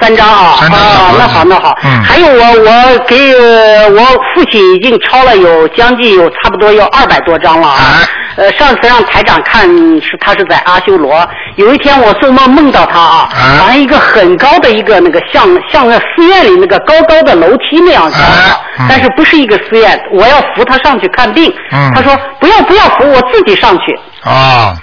[0.00, 1.76] 三张啊，三张小哦房，子那好那好。
[1.82, 4.00] 嗯还有我我给呃我
[4.34, 7.76] 父亲已经抄了有将近有差不多有二百多张了啊。
[7.80, 9.66] 哎呃，上次让台长看
[10.00, 11.26] 是他是在阿修罗，
[11.56, 21.52] 有一天我做梦梦到他啊，哎好像一个很高的一个那个像像那寺院里那个高高的楼梯那样高的，哎嗯但是不是一个寺院，我要扶他上去看病。
[21.72, 23.98] 嗯他说不要不要扶，我自己上去。
[24.22, 24.76] 啊，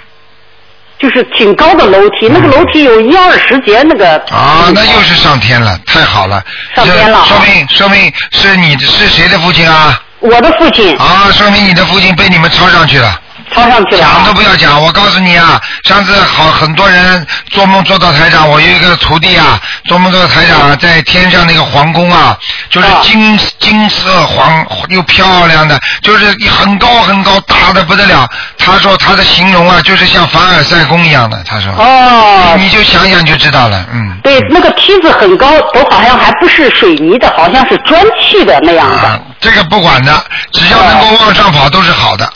[0.98, 4.16] 就是挺高的楼梯，那个楼梯有一二十节那个。
[4.32, 6.42] 啊，那又是上天了，太好了。
[6.74, 10.00] 上天了这说明说明是你的是谁的父亲啊？
[10.18, 13.20] 我的父亲啊，说明你的父亲被你们抄上去了。
[13.54, 14.12] 抄上去了啊。
[14.16, 22.36] 讲都不要讲，我告诉你啊，上次好很多人做梦做到台长，我有一个徒弟啊，做梦做到台长啊，在天上那个皇宫啊，
[22.70, 28.28] 就是啊金金色黄又漂亮的，就是很高很高，大的不得了。
[28.58, 31.42] 他说他的形容啊，就是像凡尔赛宫一样的。
[31.44, 34.18] 他说，哦，你就想想就知道了，嗯。
[34.22, 39.08] 对，那个梯子很高，都好像还不是水泥的，好像是砖砌的那样的。
[39.08, 42.26] 啊，这个不管的，只要能够往上跑都是好的。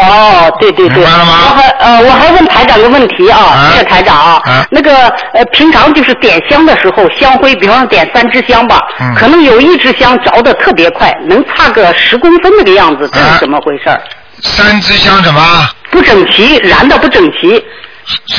[0.00, 1.32] 哦，对对对，明白了吗？
[1.42, 3.70] 我还呃，我还问台长个问题啊，啊。
[3.70, 4.66] 谢谢台长啊，啊。
[4.70, 9.14] 那个呃，平常就是点香的时候，香灰，比方说点三支香吧，嗯。
[9.14, 13.34] 可能有一支香着的特别快，能差个十公分那个样子，这啊。
[13.34, 13.88] 是怎么回事？
[13.88, 14.00] 儿？
[14.42, 15.40] 三支香什么？
[15.90, 17.50] 不整齐，燃的不整齐，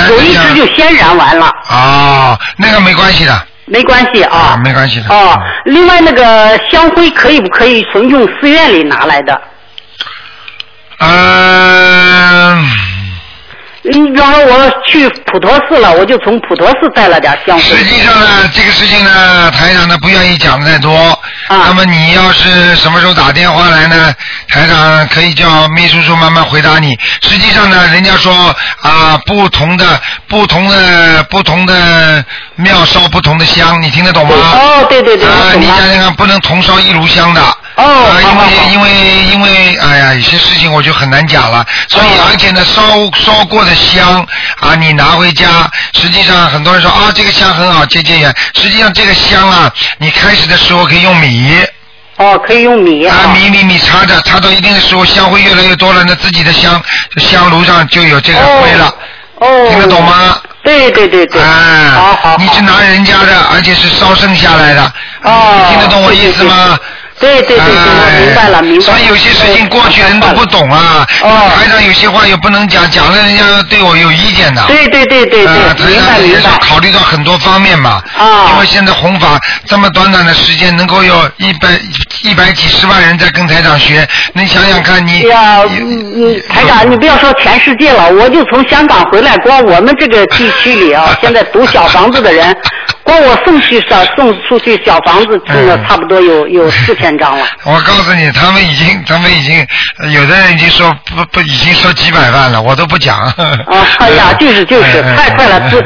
[0.09, 3.31] 有一支就先燃完了，哦，那个没关系的。
[3.67, 4.37] 没关系啊。
[4.37, 5.05] 啊，没关系的。
[5.09, 9.41] 哦，另外那个香灰可以不可以从用寺院里拿来的？
[10.97, 12.63] 嗯，
[13.83, 17.59] 你比方说我去普陀寺了，我就从普陀寺带了点香。
[17.59, 20.95] 实际上呢，这个事情呢，台长呢不愿意讲的太多。
[21.47, 24.13] 啊那么你要是什么时候打电话来呢？
[24.47, 26.97] 台长可以叫秘书处慢慢回答你。
[27.21, 32.23] 实际上呢，人家说啊，不同的、不同的、不同的
[32.55, 34.35] 庙烧不同的香，你听得懂吗？
[34.53, 35.51] 哦，对对对，啊。
[35.59, 37.41] 你想想看，不能同烧一炉香的。
[37.75, 38.89] 哦啊，因为因为
[39.33, 41.65] 因为，哎呀，有些事情我就很难讲了。
[41.89, 42.81] 所以，哦而且呢，烧
[43.19, 44.25] 烧过的香
[44.61, 45.47] 啊，你拿回家，
[45.93, 48.33] 实际上很多人说啊，这个香很好，接接缘。
[48.53, 51.55] 实际上这个香啊，你开始的时候可以用米
[52.17, 56.81] 哦，可以用米啊，米米米擦着，擦到一定的时候，香会越来越多了，那自己的香
[57.17, 58.93] 香炉上就有这个灰了。
[59.39, 60.39] 哦，听得懂吗？
[60.63, 66.53] 对对对对，哎，好好，你是拿人家的，而且是烧剩下来的，哦，听得懂我意思吗？
[66.73, 66.79] 对对对
[67.19, 68.81] 对，对对我明白了明白了。
[68.81, 74.63] 所以有些事情过去人都不懂啊，哦台长有些话也不能讲，讲了人家对我有意见的。
[74.67, 76.57] 对对对对啊，对，台明白长也是明白。
[76.59, 78.01] 考虑到很多方面嘛。
[78.17, 81.69] 啊因为现在弘法这么短短的时间，能够有一百
[82.21, 85.23] 一百几十万人在跟台长学，你想想看你。
[85.23, 92.55] 哎呀，嗯嗯，台长，你不要说全世界了，我就从香港回来，光我们这个地区里啊， 现在读小房子的人，
[93.05, 97.45] 光我送去小送出去小房子，送了差不多有有四千张了。
[97.63, 99.65] 我告诉你，他们已经，他们已经，
[100.11, 103.17] 有的人已经说不不，已经说几百万了，我都不讲。
[103.19, 103.33] 啊，
[103.99, 105.77] 哎呀， 就是就是，太快了，都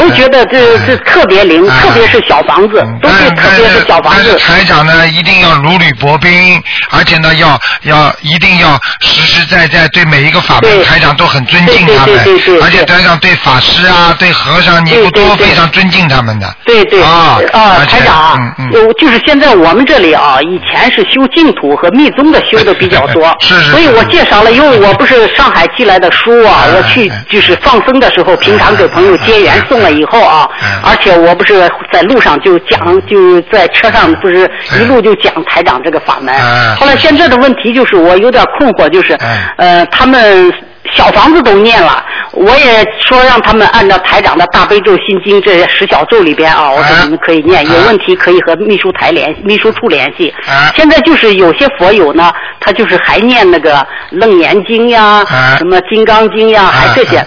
[0.00, 1.78] 都觉得这这特别灵，哎。
[1.88, 4.36] 特别是小房子，都是特别是小房子。
[4.38, 10.84] 台长呢，一定要如履薄冰，而且呢，要要一定要实实在在对每一个法门，对。
[10.84, 16.54] 台长都很尊敬他们对对对，而且台长对法师啊、对和尚、尼姑都非常尊敬他们的。
[16.64, 17.38] 对对啊
[17.78, 23.34] 而且台长嗯嗯，有就是现在我们这里啊，以前是修净土和密宗的修的比较多。
[23.40, 31.54] 是是是所以我介绍了，因为 我不是上海寄来的书啊，哎我去就是放生的时候，平常给朋友结缘送了以后啊哎，而且我不是
[31.92, 36.74] 在路上就讲，就在车上不是一路就讲台长这个法门哎。
[36.74, 40.52] 后来现在的问题就是我有点困惑，就是哎呃他们。
[40.94, 42.02] 小房子都念了，
[42.32, 50.72] 我也说让他们按照台长的大悲咒、心经这十小咒里边啊，我说哎你们可以念，有哎问题可以和秘书台联秘书处联系哎。
[50.74, 57.24] 现在就是有些佛友呢，他就是还念那个楞严经呀哎，什么金刚经呀，还这些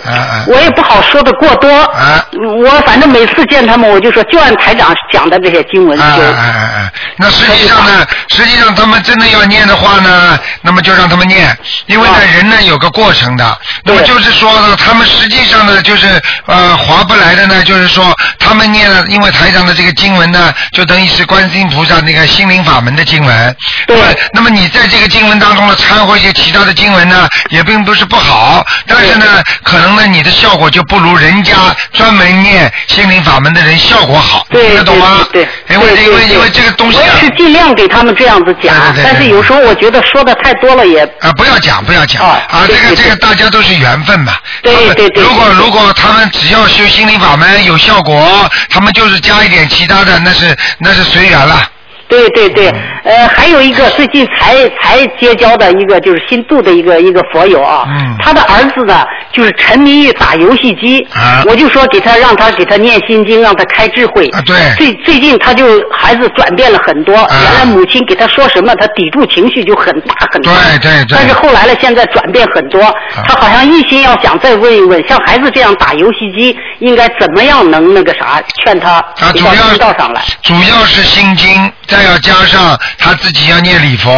[0.47, 2.24] 我也不好说的过多哎。
[2.64, 6.04] 我反正每次见他们，我就说就按台长讲的这些经文修。
[6.04, 13.51] 哎哎哎哎，那实际上呢，实际上他们真的要念的话呢，那么就让他们念，因为呢啊人呢有个过程的。
[13.84, 23.56] 那么就是说呢，他们实际上呢就是呃划不来的呢，就是说他们念了，因为台上的这个经文呢，就等于是观世音菩萨那个心灵法门的经文。
[23.88, 23.97] 对
[24.34, 29.26] 那么你在这个经文当中呢掺和一些其他的经文呢，也并不是不好，但是呢，
[29.64, 31.54] 可能呢你的效果就不如人家
[31.93, 35.26] 专门念心灵法门的人效果好，对听得懂吗？
[35.32, 42.64] 对对对，因为因为因为这个东西啊我是尽量给他们这样子讲对对对，对但是有时候我觉得说的太多了也啊，不要讲，不要讲啊啊！
[42.68, 44.34] 这个这个大家都是缘分嘛。
[44.61, 51.70] 对对对如果如果他们只要修心灵法门有效果，他们就是加一点其他的，那是那是随缘了。
[52.12, 52.68] 对对对，
[53.05, 58.18] 呃，还有一个最近才才结交的一个就是新度的一个一个佛友啊，嗯。
[58.20, 61.41] 他的儿子呢就是沉迷于打游戏机，啊。
[61.47, 64.28] 我就说给他让他给他念心经，让他开智慧。
[64.34, 64.55] 啊对。
[64.78, 70.51] 最最近他就孩子转变了很多，原来母亲给他说什么，他抵触情绪就很大很大。
[70.51, 71.18] 对对对。
[71.18, 72.82] 但是后来呢，现在转变很多，
[73.26, 80.22] 他好像一心要想再问一问，像孩子这样打游戏机，应该怎么样能那个啥，劝他到正道上要来。
[80.43, 84.09] 主要是心经，再要加上他自己要念礼佛。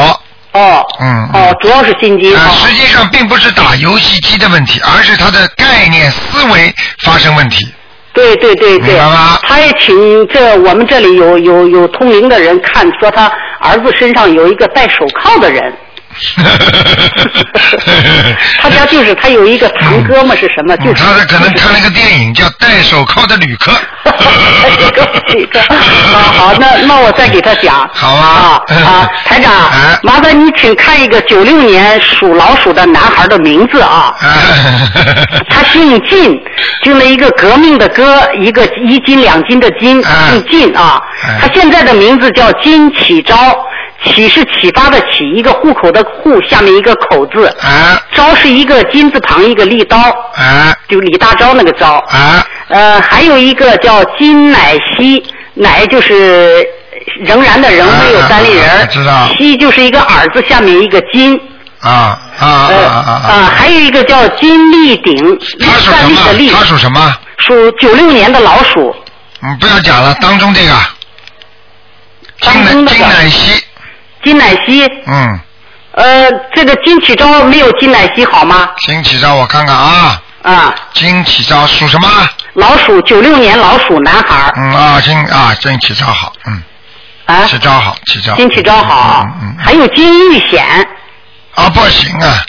[0.53, 2.51] 哦，嗯哦，主要是心机啊，啊。
[2.51, 7.67] 实际上并不是打游戏机的问题，而是他的概念思维发生问题。
[8.13, 13.25] 对对对对明白吗，他也请这我们这里有有有通灵的人看，说他
[13.59, 15.73] 儿子身上有一个戴手铐的人，
[18.61, 20.75] 他家就是他有一个堂哥嘛，是什么？
[20.77, 23.71] 就是嗯他可能看了个电影叫《戴手铐的旅客》。
[25.27, 25.65] 这个啊，
[26.37, 27.89] 好，那那我再给他讲。
[27.93, 34.13] 好啊啊啊， 台长哎，麻烦你请看一个九六年属老鼠的男孩的名字啊。
[35.49, 36.39] 他姓靳，
[36.83, 41.39] 就那一个革命的革，一个一斤两斤的斤，哎姓靳啊哎。
[41.41, 43.35] 他现在的名字叫金启昭，
[44.05, 47.47] 启是启发的启，一个户口的户，下面一个口字。
[47.61, 51.93] 啊招是一个金字旁一个利刀，啊就李大钊那个昭。
[52.09, 55.23] 啊呃，还有一个叫金乃熙，
[55.53, 56.65] 乃就是
[57.23, 61.39] 仍然的仍，啊没有单立人知道熙就是一个耳字下面一个金。
[61.79, 63.11] 啊啊啊呃啊啊！
[63.29, 67.15] 啊，还有一个叫金立鼎，站立的立么？，他属什么？
[67.39, 68.95] 属九六年的老鼠。
[69.41, 70.73] 嗯，不要讲了，当中这个
[72.39, 73.61] 金乃金乃熙，
[74.23, 75.39] 金乃熙，嗯，
[75.95, 78.69] 呃，这个金启昭没有金乃熙好吗？
[78.79, 82.07] 金启昭我看看啊，啊，金启昭属什么？
[82.53, 86.63] 老鼠，九六年老鼠男孩嗯啊，金啊，金启昭好，嗯，
[87.25, 88.35] 啊，启昭好，启昭。
[88.35, 89.63] 金启昭好嗯嗯，嗯。
[89.63, 90.63] 还有金玉显、
[91.55, 92.45] 啊，不行啊！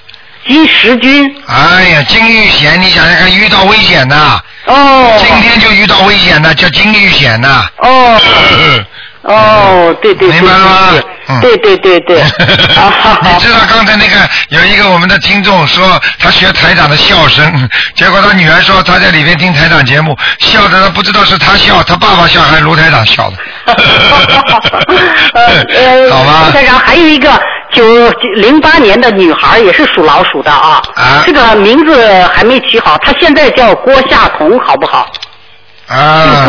[0.46, 1.34] 金石君。
[1.46, 7.66] 哎呀，金玉贤，你想想看，遇到危险呐，哦今天就遇到危险的，叫金玉贤呐。
[7.78, 8.20] 哦
[9.24, 11.02] 哦，对对对明白了吗？
[11.28, 11.40] 嗯。
[11.40, 12.22] 对对对对。
[12.22, 14.16] 你知道刚才那个
[14.50, 23.36] 有一个我们的听众说他学台长的笑声， 结果他女儿说他在里面听台长节目，笑的他不知道是他笑，他爸爸笑还是卢台长笑的。
[25.34, 26.50] 呃，好吧。
[26.52, 27.30] 台长还有一个
[27.72, 27.82] 九
[28.34, 31.24] 零八年的女孩也是属老鼠的啊，啊。
[31.26, 35.10] 这个名字还没起好，她现在叫郭夏彤，好不好？
[35.86, 36.46] 啊，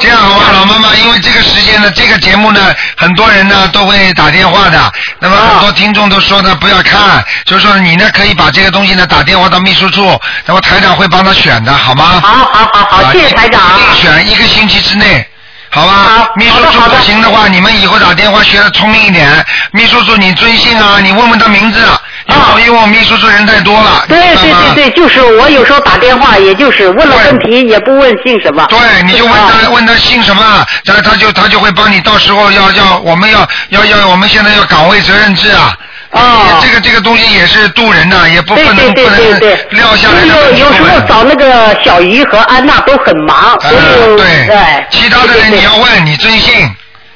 [0.00, 12.20] 这样好吧，老妈妈，因为这个时间呢，这个节目呢，很多人呢都会打电话的，那么很多听众都说呢不要看，就是说你呢可以把这个东西呢打电话到秘书处，那么台长会帮他选的，好吗？
[12.22, 13.60] 好好好好，啊谢谢台长。
[13.78, 15.26] 一定选一个星期之内。
[15.68, 19.44] 好吧好，秘书处不行的话，你们以后打电话学的聪明一点。
[19.72, 20.98] 秘书处你尊姓啊？
[21.02, 21.86] 你问问他名字，因
[22.34, 28.66] 为我因为我秘书处人太多了，对对对对，就是我有时候打电话，也就是问了问题，也不问姓什么。
[28.68, 35.76] 对，你就问他啊问他姓什么，然后他就他就会帮你，到时候要要我们要要要我们现在要岗位责任制啊。
[36.12, 46.54] 哦这个这个东西也是渡人的，也不不能对对对不能撂下来的有有时候找那个小鱼和安娜都很忙，所以呃，对对，其他的人你要问，你真信，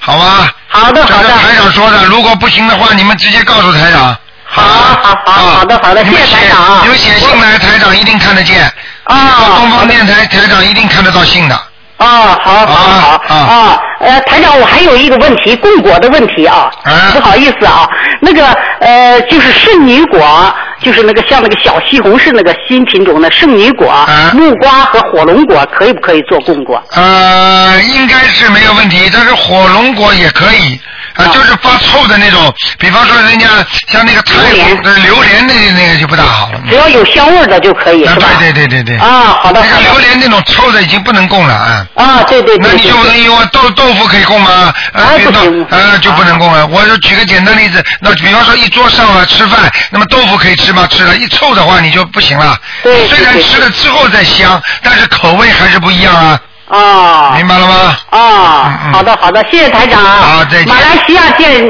[0.01, 0.51] 好吗？
[0.69, 4.15] 好的好的，台长说的，如果不行的话，你们直接告诉台长。
[4.53, 8.62] 好好好啊好的好的谢谢台长啊你们写信来，台长一定看得见。
[9.05, 9.16] 啊
[9.57, 11.55] 东方电台台长一定看得到信的。
[11.98, 17.86] 啊，好好好啊，呃，台长，我还有一个问题，供果的问题啊，啊不好意思啊，
[18.20, 18.46] 那个
[18.80, 26.82] 呃，就是圣女果，就是那个像那个小西红柿那个新品种的圣女果、啊木瓜和火龙果，可以不可以做供果？
[26.92, 30.80] 呃，应该是没有问题，但是火龙果也可以。
[31.16, 33.48] 啊，就是发臭的那种，比方说人家
[33.88, 36.61] 像那个泰榴莲榴莲那那个就不大好了。
[36.68, 38.28] 只要有香味的就可以，啊，是吧？
[38.38, 38.96] 对对对对对。
[38.96, 39.82] 啊，好的那个。
[39.82, 41.86] 榴莲那种臭的已经不能供了啊。
[41.96, 44.72] 啊，对对对那你就不能对用豆豆腐可以供吗？
[44.93, 46.66] 呃，哎别闹不行呃，就不能供了。
[46.66, 50.86] 我就举个简单例子，那比方说一桌上了吃饭，那么豆腐可以吃吗？
[50.91, 52.57] 吃了，一臭的话你就不行了。
[52.82, 57.97] 对虽然吃了之后再香，但是口味还是不一样啊，啊明白了吗？
[58.11, 60.03] 啊嗯嗯，好的好的，谢谢台长。
[60.03, 61.64] 好再见马来西亚见，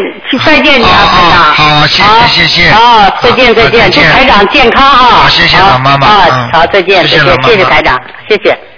[0.44, 1.40] 再见你啊，哦台长。
[1.40, 5.22] 哦好谢谢谢谢啊，再见再见，祝台长健康啊。
[5.22, 7.98] 好谢谢老妈妈啊嗯，好，再见，谢谢谢谢台长，
[8.28, 8.69] 谢谢。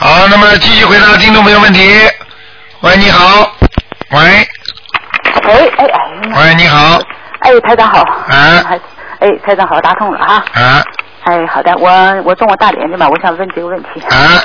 [0.00, 1.80] 好，那么继续回答听众朋友问题。
[2.82, 3.50] 喂，你好。
[4.12, 4.20] 喂，
[5.44, 6.00] 喂，哎哎，
[6.36, 7.00] 喂，你好。
[7.40, 7.98] 哎，台长好。
[8.02, 8.80] 啊哎，
[9.18, 10.44] 哎，台长好，打通了哈。
[10.52, 10.84] 啊
[11.24, 11.90] 哎，好的，我
[12.22, 14.00] 我中过大连的嘛，我想问几个问题。
[14.08, 14.40] 啊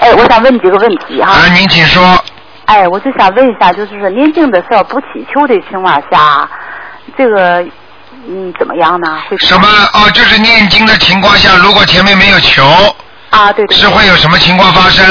[0.00, 1.30] 哎，我想问几个问题哈。
[1.30, 1.46] 啊！
[1.54, 2.18] 您请说。
[2.64, 6.50] 哎，我就想问一下，就是说念经的时候不祈求的情况下，
[7.16, 7.64] 这个
[8.28, 9.22] 嗯怎么样呢？
[9.30, 9.68] 会什么？
[9.94, 12.64] 哦，就是念经的情况下，如果前面没有求，
[13.32, 13.52] 啊？
[13.52, 13.76] 对对。
[13.76, 15.04] 是会有什么情况发生？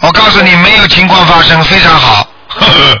[0.00, 2.26] 我告诉你，没有情况发生，非常好。
[2.48, 2.98] 呵呵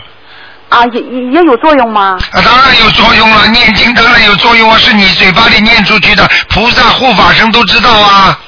[0.70, 2.18] 啊，也也也有作用吗？
[2.32, 8.38] 啊，当然有作用了，念经当然有作用啊，是你嘴巴里念出去的，菩萨护法神都知道啊，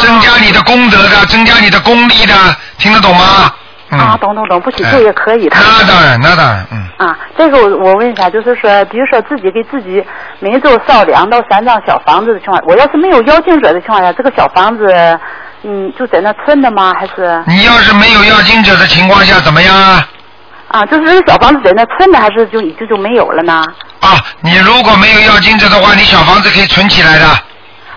[0.00, 2.34] 增加你的功德的，增加你的功力的，
[2.78, 3.52] 听得懂吗？
[3.90, 3.98] 嗯。
[4.00, 5.56] 啊，懂懂懂，不祈求也可以的。
[5.60, 6.88] 那当然，那当然，嗯。
[6.96, 10.02] 啊，这个我我问一下，就是说，比如说自己给自己
[10.38, 14.86] 每周烧两到三张小房子的情况，我要是没有邀请者的情况下，这个小房子，
[15.64, 16.92] 嗯，就在那村的吗？
[16.98, 20.08] 还是你要是没有要经者的情况下，怎么样啊？
[20.68, 23.64] 啊，就是这个小房子在那村的，还是就就就没有了呢？
[24.00, 27.38] 啊，你如果没有要经者的话，你小房子可以存起来的。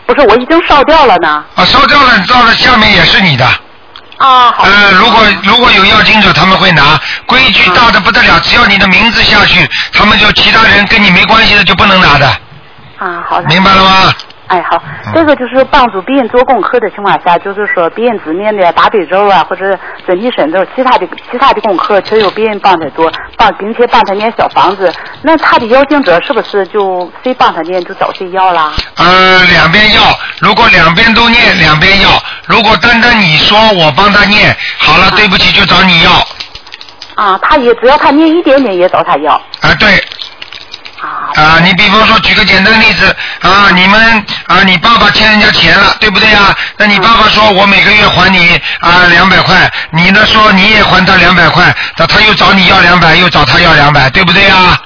[0.05, 1.43] 不是，我已经烧掉了呢。
[1.55, 3.45] 啊，烧掉了，到了下面也是你的。
[4.18, 4.63] 啊，好。
[4.66, 6.99] 呃，如果如果有要经者，他们会拿。
[7.26, 12.28] 规矩大的不得了，只要你的名字下去，他们就其他人跟你没关系的就不能拿的，
[12.99, 13.47] 啊，好的。
[13.47, 14.13] 明白了吗？
[14.48, 24.93] 哎，好，嗯这个就是帮助别人做功课的情况下，就是说别人只念的大悲咒啊，或者准提神咒，其他的其他的功课全由别人帮他做，帮并且帮他念小房子，
[25.24, 28.72] 那他的邀请者是不是就谁帮他念就找谁要啦？
[28.98, 30.02] 呃，两边要，
[30.39, 32.10] 如果两边都念，两边要；
[32.46, 36.12] 如果单单你说我帮他念，好了，对不起，就找你要。
[37.16, 39.34] 啊，他也只要他念一点点也找他要。
[39.62, 40.04] 啊，对，
[41.02, 43.06] 啊，啊，你比方说举个简单的例子
[43.41, 46.56] 啊，你们啊，你爸爸欠人家钱了，对不对啊？
[46.78, 54.80] 那你爸爸说我每个月还你啊两百块，你呢说你也还他两百块，那他又找你要两百，又找他要两百，对不对啊？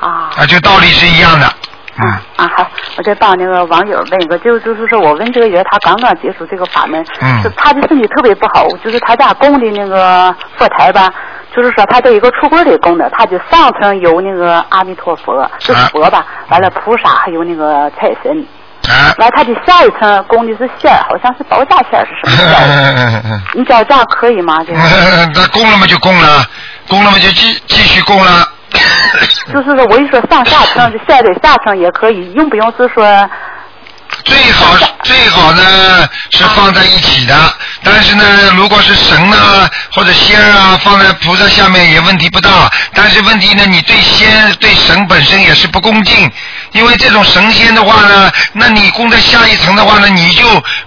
[0.00, 0.30] 啊。
[0.36, 1.52] 啊，就道理是一样的。
[1.98, 2.06] 嗯。
[2.36, 11.10] 啊，好，我再帮那个网友问一个，就就是说我问这个人，他刚刚接触这个法门，嗯他的身体特别不好，就是他家供的那个佛台吧，
[11.56, 18.46] 就是说他这一个橱柜里供的，他就上层有那个阿弥陀佛，就是佛吧，完了菩萨还有那个财神，
[18.88, 19.14] 啊。
[19.18, 22.62] 完了他的下一层供的是仙儿，好像是包家仙儿是什么仙儿？
[22.68, 24.62] 嗯嗯你知道这样可以吗？
[24.66, 24.72] 这
[25.34, 26.44] 那供了嘛就供了，
[26.88, 28.44] 供了嘛就继继续供了。
[29.50, 33.02] 就是说我一说上下层， 就下的下层也可以，用不用是说？
[34.26, 37.54] 最好最好呢是放在一起的，
[37.84, 38.24] 但是呢，
[38.56, 42.68] 如果是神啊或者仙啊放在菩萨下面也问题不大。
[42.92, 46.30] 但是问题呢，你对仙对神本身也是不恭敬，
[46.72, 50.44] 因为这种神仙的话呢，那你供在下一层的话呢，你就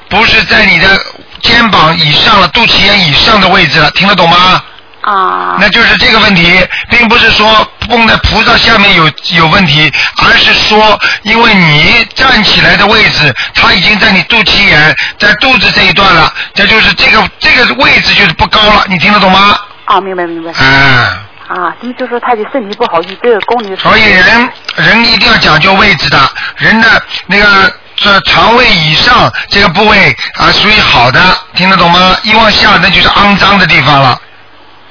[0.10, 1.00] 不是在你的
[1.42, 4.62] 肩膀以上了，肚脐眼以上的位置了，听得懂吗？
[5.02, 5.58] 啊。
[5.60, 9.92] 那就是这个问题，并不是说供在菩萨下面有有问题，
[10.24, 19.58] 而是说因为你站起来的位置，它已经在你肚脐眼，在肚子这一段了，这就是这个这个位置就是不高了，你听得懂吗？
[19.86, 20.52] 啊，明白明白。
[20.60, 21.30] 嗯。
[21.50, 23.76] 啊，那么就说他的身体不好，一这个供的。
[23.78, 26.88] 所以人人一定要讲究位置的，人的
[27.26, 31.20] 那个这肠胃以上这个部位啊属于好的，
[31.56, 32.16] 听得懂吗？
[32.22, 34.22] 一往下那就是肮脏的地方了。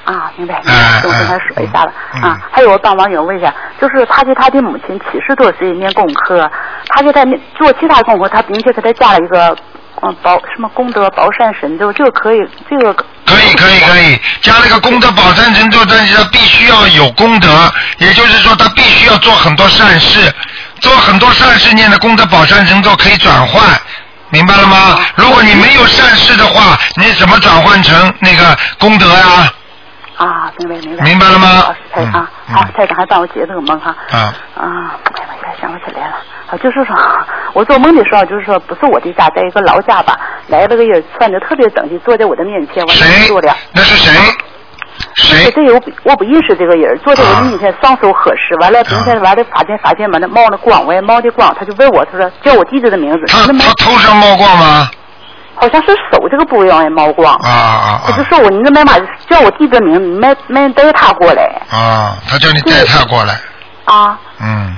[0.09, 1.92] 啊，明白，嗯明白，我跟他说一下了。
[2.22, 6.50] 啊，还有我帮网友问一下，就是他给他的母亲七十多岁念功课，
[6.88, 9.54] 他给他念做其他功课，他并且给他加了一个
[10.00, 12.38] 嗯保什么功德宝善神咒，这个可以，
[12.70, 20.32] 这个可以可以可以，加那个功德宝善神咒，但是他必须要有功德，也就是说他必须要做很多善事，
[20.80, 23.62] 做很多善事念的功德宝善神咒可以转换，
[24.30, 24.98] 明白了吗？
[25.16, 29.26] 如果你没有善事的话，你怎么转换成那个功德呀？
[29.26, 29.52] 啊，
[30.58, 31.04] 明白明白。
[31.04, 33.94] 明白了吗好，台啊，好，台长还帮我解这个梦哈。
[34.10, 34.18] 啊。
[34.18, 36.14] 啊，哎呀，我现在想不起来了。
[36.50, 36.96] 啊，就是说，
[37.54, 43.54] 我做梦的时候，就是说，不是我的家，在一个老家吧，来了个人，穿的特别整齐，坐在我的面前，我就坐了。
[43.72, 44.12] 那是谁？
[45.14, 45.50] 谁？
[45.52, 53.20] 这有我不认识这个人，坐在我的面前，双手合十，完了，并且完了，发现发现完了冒了光，我也冒的光，他就问我，他说叫我弟弟的名字。
[53.26, 54.90] 他他头上冒光吗？
[55.61, 57.34] 好像是手这个部位往外冒光。
[57.36, 58.94] 啊啊他就说我你这没把
[59.28, 61.42] 叫我弟弟的名没没带他过来。
[61.70, 62.16] 啊！
[62.28, 63.34] 他叫你带他过来。
[63.84, 64.18] 啊。
[64.40, 64.76] 嗯。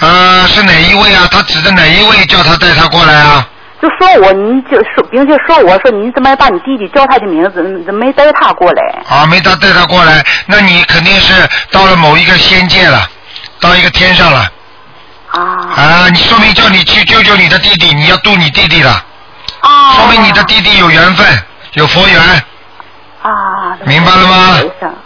[0.00, 1.28] 呃，是哪一位啊？
[1.30, 3.48] 他指的哪一位叫他带他过来啊？
[3.80, 9.02] 就说我，你就说，并且说我说你怎么把你弟弟叫他的名字，怎么没带他过来？
[9.08, 11.32] 啊，没带带他过来，那你肯定是
[11.70, 13.08] 到了某一个仙界了，
[13.60, 14.50] 到一个天上了。
[15.30, 15.40] 啊。
[15.74, 19.04] 啊，你说明叫你去救救你的弟弟，你要渡你弟弟了。
[19.62, 19.92] 啊。
[19.96, 21.26] 说明你的弟弟有缘分，
[21.72, 22.18] 有佛缘。
[23.22, 23.78] 啊。
[23.86, 24.36] 明白了吗？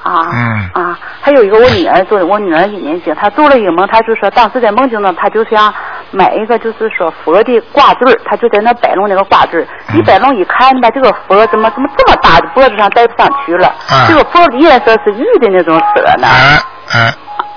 [0.03, 0.31] 啊。
[0.33, 0.71] 嗯。
[0.75, 5.73] 啊，还有一个我女儿做的，我女儿一年级，她做了一个梦，她就说当时在梦境中，她就想
[6.11, 16.29] 买一个就是说佛的挂坠儿，她就在那摆弄那个挂坠一摆弄一看吧，这个佛怎么怎么这么大的脖子上戴不上去了，啊这个佛的颜色是玉的那种色呢。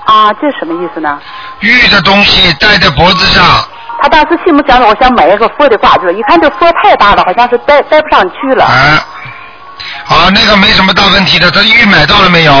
[0.06, 1.20] 啊，这什么意思呢？
[1.60, 3.44] 玉的东西戴在脖子上，
[4.02, 8.64] 他当时心目想着，我想买一个佛的挂坠，一看这佛太大了，好像是戴戴不上去了。
[8.64, 9.04] 啊，
[10.08, 12.52] 啊，那个没什么大问题的，他玉买到了没有？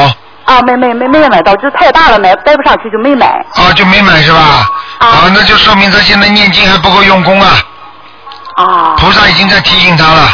[0.44, 3.26] 啊，没没没没买到，就是太大了，买戴不上去就没买。
[3.54, 4.66] 啊，就没买是吧？
[4.98, 7.52] 啊，那就说明他现在念经还不够用功啊。
[8.56, 8.94] 啊。
[8.98, 10.28] 菩萨已经在提醒他了，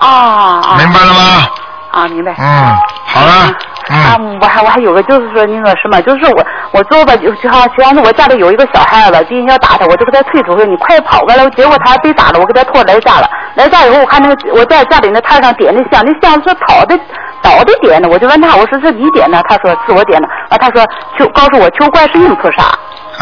[0.00, 0.76] 啊啊。
[0.78, 1.46] 明白了吗？
[1.92, 2.34] 啊，明白。
[2.38, 2.76] 嗯，
[3.06, 3.52] 好了，
[3.90, 11.20] 啊，我还我还有个就是说那个什么，就是我我做吧，就就好就像是我家里有一个小孩子，别人要打他，我就给他推出去，你快跑！
[11.24, 13.28] 过来，结果他被打了，我给他拖来家了。
[13.56, 16.96] 来家以后，我看那个我在家里那摊上点的香，那香是讨的
[17.42, 19.42] 倒的点的，我就问他，我说是你点的？
[19.48, 20.28] 他说是我点的。
[20.50, 20.86] 啊，他说
[21.18, 22.64] 求告诉我求观世音菩萨。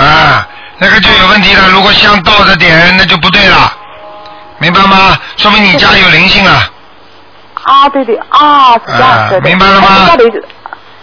[0.04, 0.46] 啊，
[0.76, 1.62] 那个就有问题了。
[1.70, 3.72] 如果香倒着点，那就不对了，
[4.58, 5.16] 明白吗？
[5.38, 6.68] 说明你家有灵性啊。
[7.64, 9.40] 啊，对对啊，是这样子的。
[9.40, 10.24] 明白了吗家里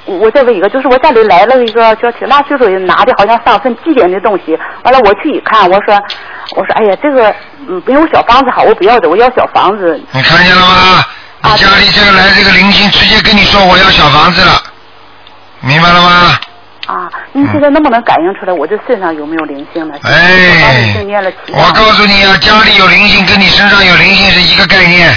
[0.06, 4.58] 我再问一个，就是我家里来了一个叫挺大岁数人拿的，好像上坟祭奠的东西。
[4.84, 5.95] 完了我去一看，我说
[6.56, 7.34] 我说哎呀，这个
[7.68, 9.99] 嗯没有小房子好，我不要的，我要小房子。
[10.12, 11.03] 你看见了吗？
[11.43, 14.53] 你家里这个来这个灵性，直接跟你说我要小房子了，
[15.62, 16.39] 明白了吗？
[16.88, 19.95] 啊，你现在能不能感应出来我这身上有没有灵性呢？
[20.03, 20.95] 哎
[21.51, 25.10] 我告诉你啊，家里有灵性跟你身上有灵性是一个概念。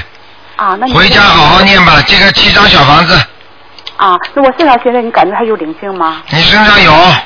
[0.56, 3.18] 啊，那你回家好好念吧，这个七张小房子，
[3.98, 6.22] 啊，那我身上现在你感觉还有灵性吗？
[6.30, 7.20] 你身上有，啊，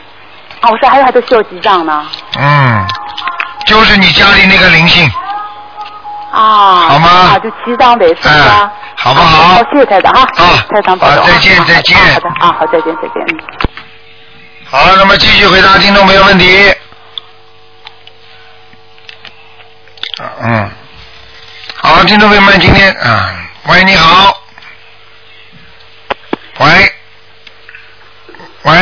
[0.71, 2.07] 我说还有还在修几张呢？
[2.39, 2.87] 嗯，
[3.67, 5.07] 就是你家里那个灵性，
[6.33, 8.79] 啊，好吗啊，就七张呗，是不是啊哎？
[8.97, 10.23] 好不好好，谢谢台长哈。
[10.23, 11.23] 啊台长保重啊。
[11.23, 13.23] 好再见啊再见好的啊，好，再见再见。
[13.29, 13.41] 嗯
[14.71, 16.75] 好，那么继续回答听众朋友问题。
[20.41, 20.71] 嗯，
[21.77, 23.35] 好，听众朋友们，今天啊，
[23.67, 24.35] 喂，你好，
[26.61, 26.67] 喂，
[28.65, 28.73] 喂，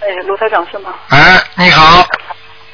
[0.00, 0.94] 哎，卢台长是吗？
[1.10, 1.18] 哎，
[1.56, 2.04] 你好，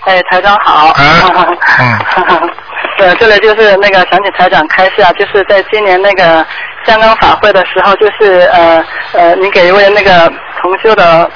[0.05, 0.89] 哎，台长好。
[0.93, 1.05] 哎
[1.79, 2.51] 嗯
[2.99, 6.47] 呃，这里就是那个想请台长开下，就是在今年那个
[6.87, 11.31] 香港法会的时候，就是呃呃，您给一位那个同修的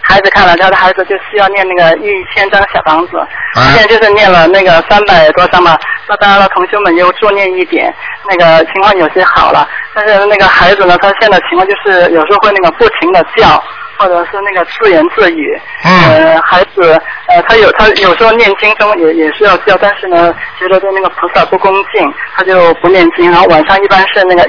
[0.00, 3.18] 孩子看了，他的孩子就需要念那个一千张小房子，
[3.56, 5.78] 哎现在就是念了那个三百多张嘛。
[6.08, 7.94] 那当然了，同修们又多念一点，
[8.30, 9.68] 那个情况有些好了。
[10.06, 13.60] 但是那个孩子呢，他现在情况就是有时候会那个不停的叫，
[13.98, 15.60] 或者是那个自言自语。
[15.84, 16.96] 嗯呃，孩子，
[17.26, 23.28] 呃，他有他有时候念经中也也是要叫，但是呢，觉得对那个菩萨不恭敬，他就不念经。
[23.28, 24.48] 然后晚上一般是那个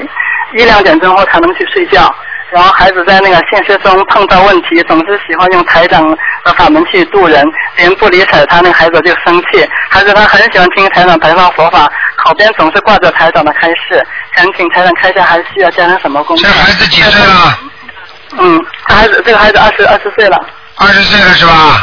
[0.54, 2.02] 一两点钟后才能去睡觉。
[2.50, 6.10] 然后孩子在那个现实中碰到问题，总是喜欢用台长
[6.44, 7.44] 的法门去度人，
[7.76, 9.68] 别人不理睬他，那个孩子就生气。
[9.88, 14.04] 孩子他很喜欢听台长白话佛法，口边总是挂着台长的开示。
[14.36, 16.42] 想请台长开一下，还需要加上什么功课？
[16.42, 17.58] 这孩子几岁了？
[18.38, 20.36] 嗯，他孩子这个孩子二十二十岁了。
[20.76, 21.82] 二十岁了是吧？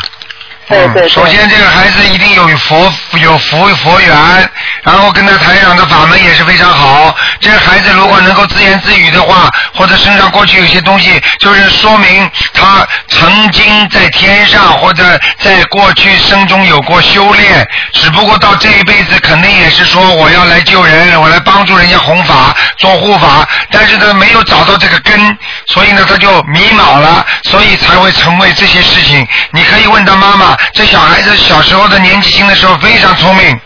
[0.68, 1.10] 对对对嗯。
[1.10, 4.50] 首先，这个孩子一定有佛有佛佛缘，
[4.84, 7.16] 然后跟他台长的法门也是非常好。
[7.40, 15.04] 这个孩子如果能够自言自语的话，或者身上过去有些东西，就是说明他曾经在天上或者
[15.40, 25.38] 在过去生中有过修炼，只不过到这一辈子肯定也是说我要来救人，我来帮助人家弘法做护法，但是他没有找到这个根，
[25.68, 29.26] 所以呢他就迷茫了，所以才会成为这些事情。
[29.52, 33.60] 你可以问他妈妈，这小孩子小时候的年纪轻的时候非常聪明，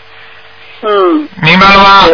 [0.82, 2.04] 嗯，明白了吗？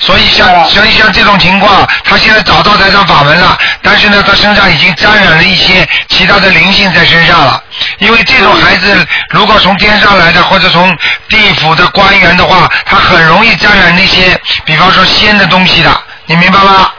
[0.00, 7.60] 所以像所以像这种情况，他现在找到台上法门了，但是呢，他身上已经沾染了一些其他的灵性在身上了。
[7.98, 10.96] 因为这种孩子如果从天上来的或者从
[11.28, 15.90] 地府的官员的话，他很容易沾染那些，比方说仙的东西的，
[16.26, 16.92] 你明白吗？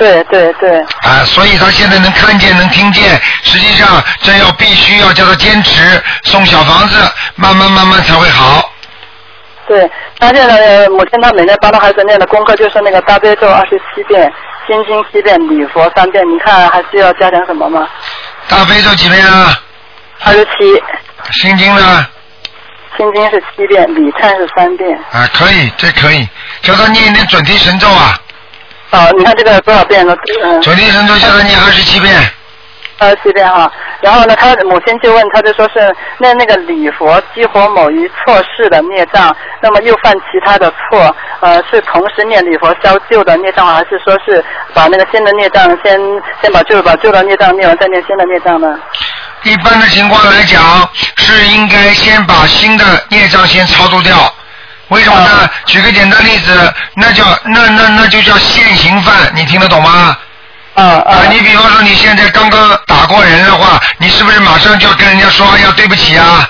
[0.00, 6.96] 对对对，啊，所以他现在能看见，能听见，实际上这要必须要叫他坚持送小房子，
[7.36, 8.72] 慢慢慢慢才会好。
[9.68, 9.88] 对，
[10.18, 14.32] 他现在呃母亲她每天帮他孩子念的功课就是那个大悲咒二十七遍，
[14.66, 16.24] 心经七遍，礼佛三遍。
[16.26, 17.86] 你看还需要加点什么吗？
[18.48, 19.54] 大悲咒几遍啊？
[20.24, 20.82] 二十七，
[21.42, 22.06] 心经呢？
[22.96, 24.98] 心经是七遍，礼忏是三遍。
[25.12, 26.26] 啊，可以，这可以，
[26.62, 28.18] 叫他念一念准提神咒啊，
[28.90, 30.16] 啊，你看这个多少遍了？
[30.42, 32.14] 嗯，准提神咒叫他念二十七遍。
[32.98, 33.70] 二十七遍哈。
[34.02, 45.98] 然后呢，他母亲就问，他就说是那那个礼佛激活某一错事的孽障，那么又犯其他的错，呃，是同时念礼佛消旧的孽障，还是说是把那个新的孽障先
[46.42, 48.78] 先把旧把旧的孽障念完，再念新的孽障呢？
[49.44, 50.60] 一般的情况来讲，
[51.16, 54.14] 是应该先把新的孽障先超度掉。
[54.90, 55.50] 为什么呢？
[55.66, 60.16] 举个简单例子，那叫那那那就叫现行犯，你听得懂吗？
[60.74, 66.48] 啊啊啊，你比方说你现在刚刚打过人的话，你是不是马上就要跟人家说哎呀对不起啊？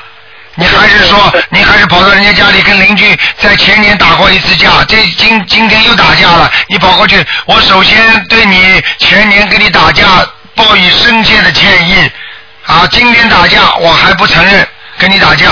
[0.56, 10.04] 你还是说你还是跑到人家家里跟邻居在前年打过一次架，这今今天又打架了，你跑过去，我首先对你前年跟你打架
[10.54, 12.10] 报以深切的歉意，
[12.66, 14.66] 啊，今天打架我还不承认
[14.98, 15.46] 跟你打架，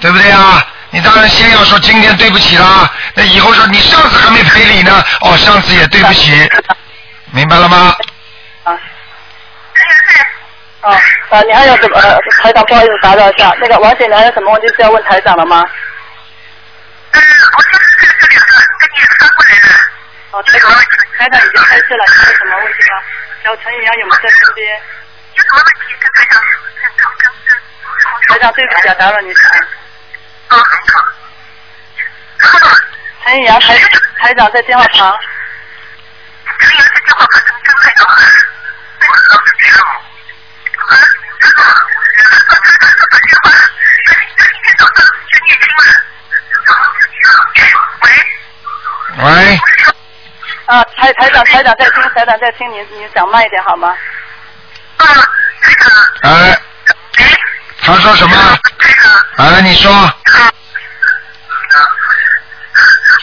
[0.00, 0.66] 对不对啊？
[0.92, 6.32] 你当然先要说今天对不起啦，那以后说你上次还没赔礼呢，哦，上次也对不起，
[7.32, 7.94] 明白了吗？
[8.64, 8.76] 啊
[10.80, 11.42] 啊！
[11.46, 11.98] 你还有什么？
[12.00, 15.64] 呃，台长，不好意思打扰一下，那个王姐，你还有什么问题是要问台长了吗？
[17.12, 19.68] 嗯，我就是这这两个跟你翻过来的。
[20.32, 20.70] 哦，台长，
[21.18, 23.02] 台长已经开始了，你有什么问题吗？
[23.44, 24.74] 小陈阳有没有在身边？
[25.36, 26.42] 有什么问题跟台长
[28.26, 29.32] 台长，对不起啊，打扰你。
[30.50, 31.04] 啊，很好。
[33.24, 33.78] 陈阳，台
[34.18, 35.16] 台长在电话旁。
[36.58, 37.38] 陈阳在电话旁。
[48.02, 49.24] 喂。
[49.24, 49.60] 喂。
[50.66, 53.96] 啊，台台长，台长在听，台长在听，您您讲慢一点好吗？
[54.96, 55.06] 啊，
[55.62, 55.90] 台长。
[56.22, 56.60] 哎。
[57.82, 58.36] 他说什么？
[58.78, 59.12] 台长。
[59.36, 59.92] 哎，你说。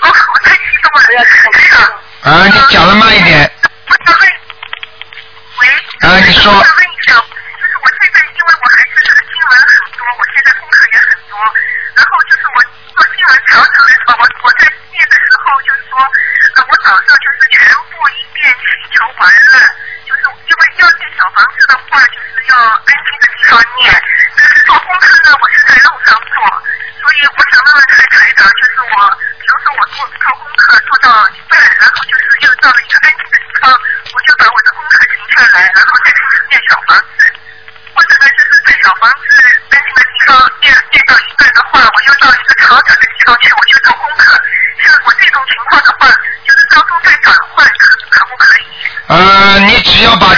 [0.02, 1.76] 我我太激动了，台长。
[2.22, 3.52] 啊，你讲的慢一点。
[5.60, 6.10] 喂。
[6.10, 6.64] 啊，你说。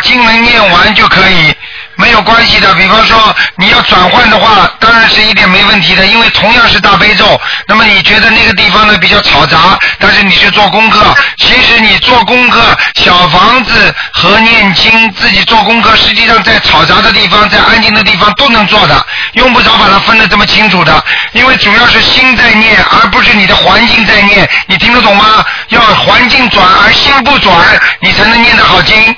[0.10, 1.54] 经文念完就可以，
[1.96, 2.74] 没有关系的。
[2.74, 25.46] 比方说你要转换的话，当然是一点没问题的，因为同样是大悲咒，那么你觉得那个地方呢比较嘈杂，但是你去做功课，其实你做功课，小房子和念经自己做功课，实际上在嘈杂的地方，在安静的地方都能做的，用不着把它分得这么清楚的，因为主要是心在念，而不是你的环境在念，你听得懂吗？
[25.68, 27.56] 要环境转而心不转，
[28.00, 29.16] 你才能念得好经。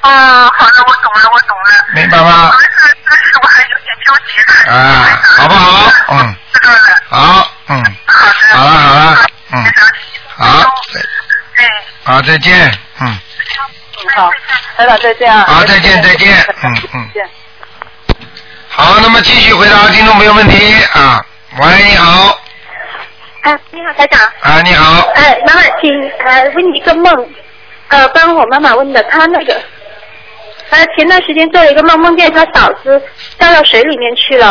[0.00, 1.84] 啊，好的，我懂了，我懂了。
[1.94, 4.72] 明白吗可是，但是我还有点纠结的。
[4.72, 5.92] 啊，好不好？
[6.08, 6.78] 嗯，知道了。
[7.10, 8.58] 好，嗯，好的。
[8.58, 9.64] 好了好了，嗯，
[10.36, 10.72] 好，
[11.56, 11.68] 哎，
[12.04, 12.70] 好，再见，
[13.00, 13.18] 嗯，嗯，
[14.16, 14.30] 好，
[14.76, 15.44] 台长再见啊。
[15.46, 17.10] 好，再见再见，嗯嗯。
[17.12, 17.28] 见。
[18.68, 21.24] 好，那么继续回答听众朋友问题啊。
[21.58, 22.38] 喂，你好，
[23.42, 24.20] 哎，你好，台长。
[24.40, 25.90] 啊，你好，哎，妈妈，请
[26.24, 27.28] 呃问你一个梦，
[27.88, 29.60] 呃，帮我妈妈问的，她那个，
[30.70, 33.02] 她前段时间做了一个梦，梦见他嫂子
[33.38, 34.50] 掉到水里面去了，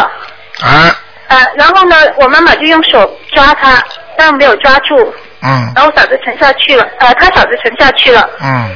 [0.62, 0.96] 啊，
[1.28, 3.82] 呃，然后呢，我妈妈就用手抓他，
[4.18, 4.96] 但没有抓住，
[5.42, 5.72] 嗯。
[5.76, 8.76] 然后嫂子沉下去了，呃，他嫂子沉下去了，嗯，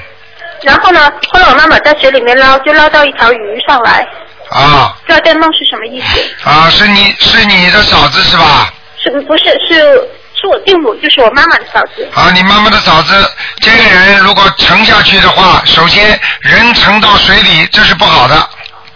[0.61, 4.07] 然后呢，后来我妈妈在水里面捞，就捞到一条鱼上来，
[4.49, 4.95] 啊。
[5.23, 6.49] 这梦是什么意思？
[6.49, 8.73] 啊，是你是你的嫂子是吧？
[8.97, 10.09] 是不是是
[10.43, 12.05] 是我舅母，就是我妈妈的嫂子？
[12.13, 18.49] 啊，你妈妈的嫂子，这个人如果沉下去的话，首先人沉到水里，这是不好的，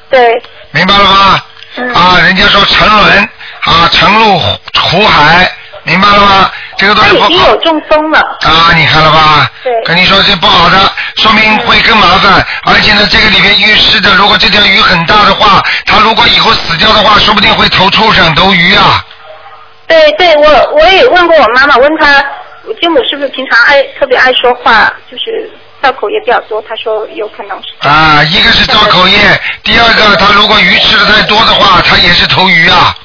[0.10, 1.42] 对，明白了吗？
[1.78, 3.30] 嗯啊，人家说沉沦
[3.62, 4.38] 啊，沉入
[4.74, 5.50] 湖海，
[5.84, 6.52] 明白了吗？
[6.76, 8.20] 这个东她西不好已经有中风了。
[8.42, 9.50] 啊，你看了吧？
[9.64, 12.46] 对跟你说这不好的，说明会更麻烦。
[12.66, 19.04] 而且呢，这个里面预示的，如果这条鱼很大的话，它如果以后死掉的话，说不定会投畜生、投鱼啊。
[19.88, 22.24] 对对，我我也问过我妈妈，问她
[22.66, 25.50] 我舅母是不是平常爱特别爱说话，就是
[25.82, 26.62] 造口业比较多。
[26.68, 27.88] 她说有可能是。
[27.88, 29.18] 啊，一个是造口业，
[29.64, 32.96] 第二个他如果鱼吃的太多的话，他也是投鱼啊。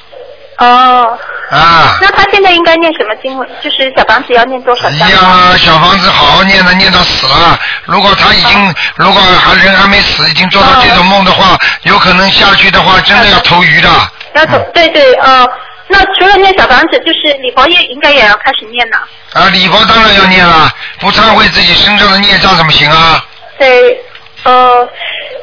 [0.59, 1.17] 哦，
[1.49, 3.49] 啊，那她现在应该念什么经文？
[3.61, 5.09] 就是小房子要念多少一章？
[5.09, 7.57] 样啊，小房子好好念的，念到死了。
[7.85, 13.89] 如果他已经，如果还人还没死，已经做到这种梦的话，有可能下去的话，真的要投鱼的。
[14.35, 15.45] 要投，对对，呃，
[15.87, 18.97] 那除了念小房子，就是礼佛业应该也要开始念了。
[19.33, 23.23] 啊，礼佛当然要念了，不忏悔自己身上的孽障怎么行啊？
[23.57, 23.99] 对，
[24.43, 24.87] 呃，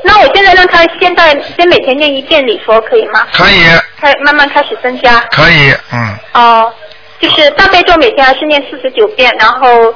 [0.05, 3.27] 那我现在让他现在先每天念一遍礼佛，可以吗？
[3.33, 3.65] 可以，
[4.01, 5.21] 开慢慢开始增加。
[5.31, 6.73] 可以，嗯，哦、
[7.21, 9.95] 就是大悲咒每天还是念四十九遍，然后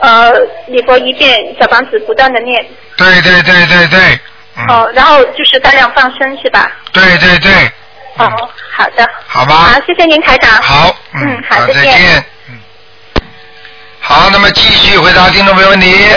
[0.00, 0.32] 呃
[0.68, 2.64] 礼佛一遍，小房子不断的念，
[2.96, 4.18] 对对对对对，
[4.56, 6.70] 嗯，哦、然后就是大量放生是吧？
[6.92, 7.52] 对对对，
[8.24, 9.06] 哦，好的。
[9.26, 10.50] 好吧好，谢谢您台长。
[10.62, 12.24] 好，嗯，好，再见。
[12.48, 12.58] 嗯，
[14.00, 16.08] 好，那么继续回答听众朋友问题。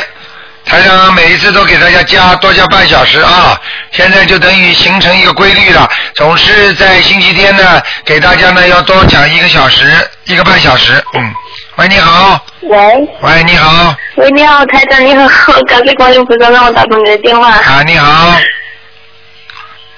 [0.66, 3.60] 台长每一次都给大家加多加半小时啊，
[3.92, 9.94] 现在就等于形成一个规律了，总是在星期天呢给大家呢要多讲一个小时，
[10.24, 11.04] 一个半小时。
[11.16, 11.34] 嗯，
[11.76, 12.78] 喂，你好，喂，
[13.22, 17.50] 喂，你好，喂，你好，台长，你好，感谢观音菩萨让我打通你的电话。
[17.50, 18.34] 啊，你好，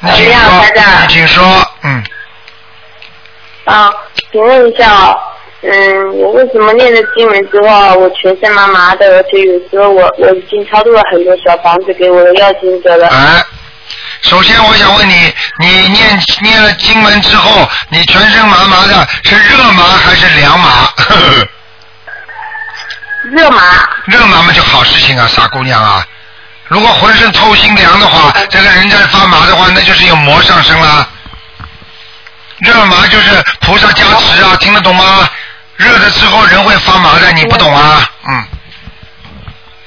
[0.01, 1.43] 你好台，长你请说，
[1.85, 2.03] 嗯，
[3.65, 3.91] 啊，
[4.31, 5.17] 请问一下哦，
[5.61, 13.07] 嗯，我为什么念了经文之后啊，我全身麻麻的，而且有时候我我已经超度了很多小房子给我的要经者了。
[13.09, 13.45] 啊，
[14.21, 20.89] 首先我想问你，你念念了经文之后，你全身麻麻的，是热麻还是凉麻？
[23.31, 23.61] 热麻。
[24.05, 26.05] 热麻嘛就好事情啊，傻姑娘啊！
[26.67, 31.07] 如果浑身透心凉的话，这个人在发麻的话，那就是有魔上身啦。
[32.59, 35.27] 热麻就是菩萨加持啊，听得懂吗？
[35.77, 37.99] 热的时候人会发麻的，你不懂啊？
[38.27, 38.43] 嗯，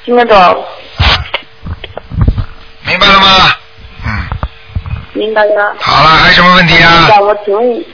[0.05, 0.65] 听得懂，
[2.86, 3.27] 明白了吗？
[4.05, 4.11] 嗯
[5.15, 5.74] 明白了。
[5.81, 7.85] 好了，还有什么问题啊我请问，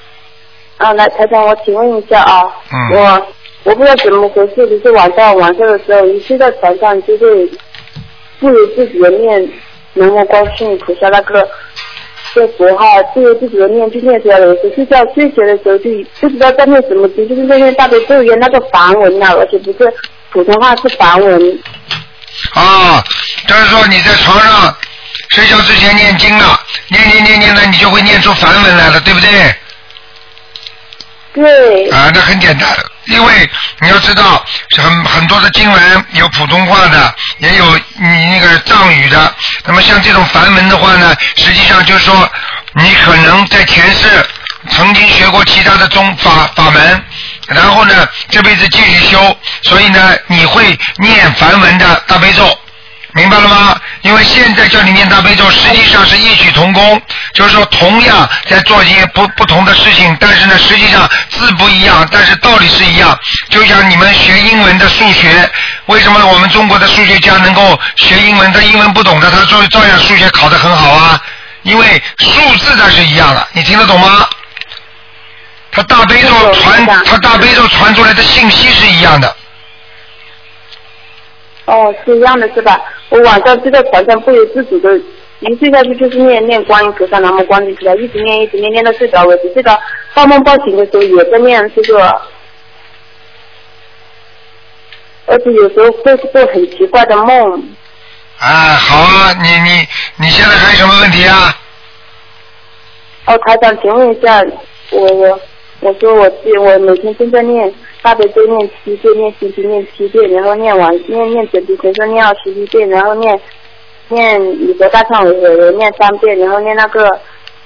[0.77, 2.43] 啊，来，台长，我请问一下啊，
[2.73, 3.27] 嗯我
[3.63, 7.51] 我不知道怎么回事，就是晚上晚上的时候，一睡在床上就会
[8.41, 9.49] 不由自己的念
[9.95, 11.49] 南无观世音菩萨那个
[12.33, 14.55] 这佛号，不由自己的念就念出来了。
[14.75, 15.91] 睡觉睡起来的时候就
[16.21, 19.93] 不知道在念什么经，就是在念大悲咒一样那个梵文呐、而且不是
[20.31, 21.63] 普通话，是梵文。
[22.55, 23.03] 啊，
[23.47, 24.77] 就是说你在床上
[25.29, 29.29] 睡觉之前念经了，念念念念的，你就会念出梵文来了，对不对？
[31.35, 31.91] 对。
[31.91, 32.69] 啊，那很简单，
[33.07, 33.51] 因为
[33.81, 34.45] 你要知道，
[34.77, 39.35] 很很多的经文有普通话的，也有你那个藏语的。
[39.65, 42.31] 那么像这种梵文的话呢，实际上就是说，
[42.75, 44.27] 你可能在前世
[44.71, 47.05] 曾经学过其他的宗法法门，
[47.49, 52.59] 然后呢，这辈子继续修，所以呢，你会念梵文的大悲咒。
[53.15, 53.81] 明白了吗？
[54.03, 57.01] 因为现在叫你念大悲咒，实际上是异曲同工，
[57.33, 63.17] 就是说同样在做一些不不同的事情，但是呢，实际上字不一样，但是道理是一样。
[63.51, 65.49] 就像你们学英文的数学，
[65.87, 68.53] 为什么我们中国的数学家能够学英文？
[68.53, 71.21] 他英文不懂的，他照照样数学考得很好啊。
[71.63, 74.29] 因为数字它是一样的，你听得懂吗？
[75.73, 79.37] 他大悲咒传，他大悲咒传出来的信息是一样的。
[81.67, 82.79] 哦，是一样的，是吧？
[83.09, 84.95] 我晚上就在床上不由自主的，
[85.41, 89.51] 一睡下去就是念念观音菩萨，南无观音菩萨，一直念一直念，念到睡着为止。
[89.55, 89.79] 这个
[90.13, 92.21] 报梦报醒的时候也在念这个，
[95.27, 97.75] 而且有时候会做很奇怪的梦。
[98.39, 99.87] 啊，好啊，你你
[100.17, 101.57] 你现在还有什么问题啊？
[103.27, 104.45] 哦，台长，请问一下，
[104.91, 105.41] 我我
[105.81, 107.75] 我说我自我每天都在念
[108.05, 113.41] 大悲咒念七遍，念心经念七遍，然后念完念念准提神咒念二十一遍，然后念
[114.09, 117.19] 念礼佛大忏悔文念三遍，然后念那个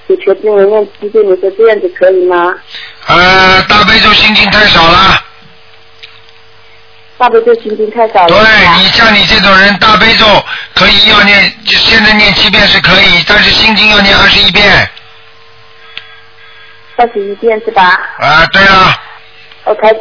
[0.07, 2.55] 解决经文念七遍，你说这样子可以吗？
[3.07, 5.21] 呃，大悲咒心经太少了。
[7.17, 8.29] 大悲咒心经太少了。
[8.29, 8.37] 对
[8.77, 10.25] 你像你这种人，大悲咒
[10.73, 14.89] 可以要念，就现在念七遍是可以，但是心经要念二十一遍。
[16.95, 17.99] 二十一遍是吧？
[18.19, 18.95] 啊，对了。
[19.65, 19.93] 我台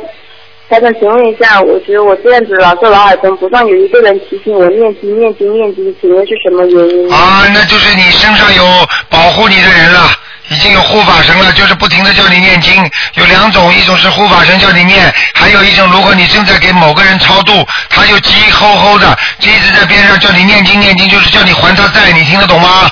[0.68, 7.10] 台长，请问一下，我觉得我这样子老是脑海中不断有一个人提醒我念经念经念经，请问是什么原因？
[7.10, 8.62] 啊，那就是你身上有
[9.08, 10.10] 保护你的人了，
[10.50, 12.74] 已经有护法神了，就是不停的叫你念经。
[13.14, 22.90] 有两种，一种是护法神叫你念，还有一种，如果你正在给某个人超度，他就急吼吼的，一直在边上叫你念经念经，就是叫你还他债，你听得懂吗？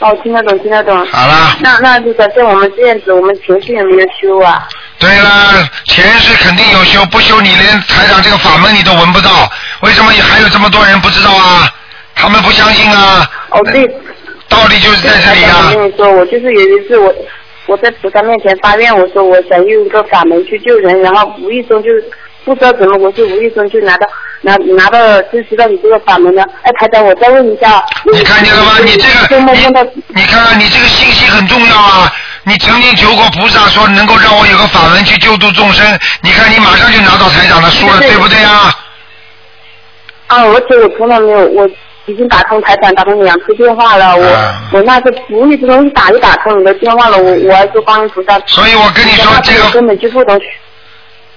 [0.00, 1.06] 哦，听得懂，听得懂。
[1.06, 1.56] 好了。
[1.60, 4.68] 那那就像像我们这样子，我们情绪有没有修啊？
[5.02, 9.50] 对啦，前世肯定有修，不修你连台长这个法门你都闻不到，
[9.80, 11.68] 为什么还有这么多人不知道啊？
[12.14, 13.28] 他们不相信啊。
[13.50, 13.84] 哦，对。
[14.48, 15.70] 道理就是在这里啊。
[15.70, 17.12] 我跟你说，我就是有一次我
[17.66, 21.90] 我在菩萨面前发愿，我说我想用一个法门去救人，然后无意中就
[22.44, 24.06] 不知道怎么回事，无意中就拿到
[24.42, 26.44] 拿拿到就知道你这个法门了。
[26.62, 27.82] 哎，台长，我再问一下。
[28.12, 28.72] 你看见了吗？
[28.84, 29.50] 你这个你
[30.08, 32.12] 你看看你这个信息很重要啊！
[32.44, 35.86] 你曾经求过菩萨说能够让我有个法门去救度众生，
[36.22, 38.74] 你看你马上就拿到台长的书了，对不对啊？
[40.26, 41.68] 啊，而且我从来没有，我
[42.06, 48.40] 已经打通台长打通两次电话了，我、我那是无意之中一打就打通你的电话了，我我还说观音菩萨。
[48.46, 50.40] 所以我跟你说这个根本就不懂。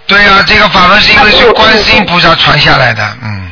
[0.07, 3.51] 对呀、这个法门是因为是观世音菩萨传下来的，嗯。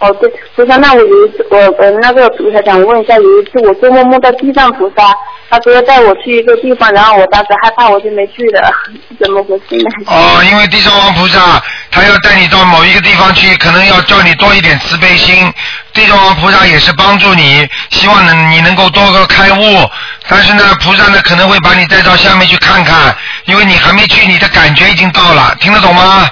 [0.00, 5.12] 哦，对，菩萨，那我有一次，我呃那个菩萨想问一下，有一次我做梦梦到地藏菩萨，
[5.50, 8.70] 他说要带我去一个地方，然后我当时害怕，我就没去了，
[9.20, 9.90] 怎么回事呢？
[10.06, 11.60] 哦，因为地藏王菩萨
[11.90, 15.52] 他要带你到某一个地方去，可能要叫你多一点慈悲心。
[15.92, 19.90] 地藏王菩萨也是帮助你，希望能你能够多个开悟。
[20.28, 23.16] 但是呢，菩萨呢可能会把你带到下面去看看，
[23.46, 26.28] 因为你还没去，你的感觉已经到了，听得懂吗？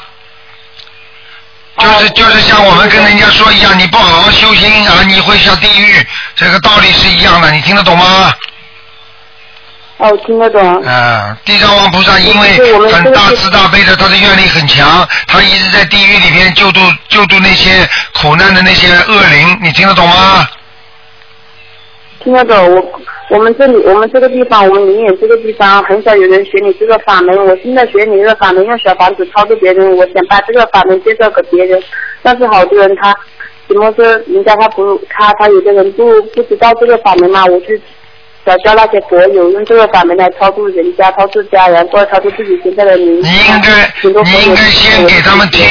[1.79, 8.33] 就是就是像我们跟人家说一样，你不好好修心啊，你会下地狱，这个道理是一样的，你听得懂吗？
[9.99, 10.83] 哦，听得懂。
[10.85, 20.47] 啊，地藏王菩萨因为很大慈大悲的，他的愿力很强，他一直在地狱里边救度救度那些苦难的那些恶灵，你听得懂吗？
[22.27, 23.01] 亲爱的，我
[23.31, 27.39] 我们这里我们这个地方，我们宁远这个地方很少有人学你这个法门。
[27.47, 31.81] 我现在学你这个法门，用小房子超度别人，我想把这个法门介绍给别人，
[32.25, 33.15] 但是好多人他
[33.69, 37.81] 怎么说，人家他不他他有的人不不知道这个法门嘛，我去
[38.45, 43.23] 找教那些佛友用这个法门来超度人家，超度家人，或者超度自己现在的名。
[43.23, 45.65] 你应该你应该先给他们听，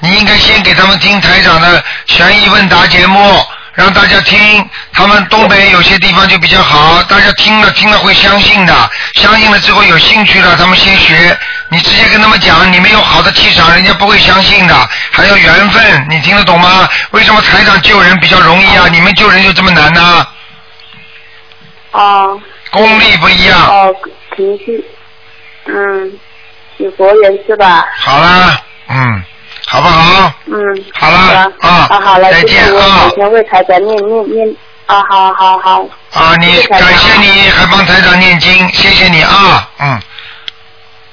[0.00, 3.20] 你应该先给他们听台长的悬疑问答节目。
[3.76, 11.38] 让大家听，他们东北有些地方就比较好，大家听了听了会相信的，相信了之后有兴趣了，他们先学。
[11.68, 14.74] 你直接跟他们讲，你们有好的气场，人家不会相信的，
[15.10, 16.88] 还有缘分，你听得懂吗？
[17.10, 18.86] 为什么台长救人比较容易啊？
[18.90, 20.26] 你们救人就这么难呢、
[21.90, 22.40] 哦。
[22.70, 23.58] 功力不一样。
[23.68, 23.94] 哦，
[24.30, 24.84] 肯定是，
[25.66, 26.18] 嗯，
[26.78, 27.84] 有佛缘是吧？
[27.98, 28.58] 好啦，
[28.88, 29.24] 嗯，
[29.66, 30.32] 好不好？
[30.46, 34.56] 嗯，好了啊啊，好了，再见啊每天为台长念念念
[34.86, 39.88] 啊，好好好，啊，你感谢你还帮台长念经，谢谢你啊，嗯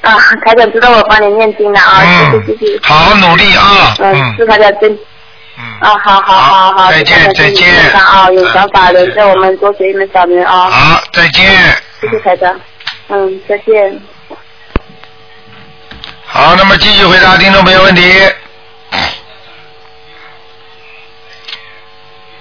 [0.01, 2.79] 啊，台长知道我帮你念经了啊，谢谢谢谢。
[2.83, 4.97] 好好努力啊，嗯，祝大家真。
[5.79, 10.69] 啊，好好好好，再见再见啊，有想法的，在我们多学一门小名啊。
[10.69, 11.45] 好，再见。
[12.01, 12.59] 谢谢台长，
[13.09, 14.01] 嗯，再见。
[16.35, 18.01] 好，那么继续回答听众朋友问题。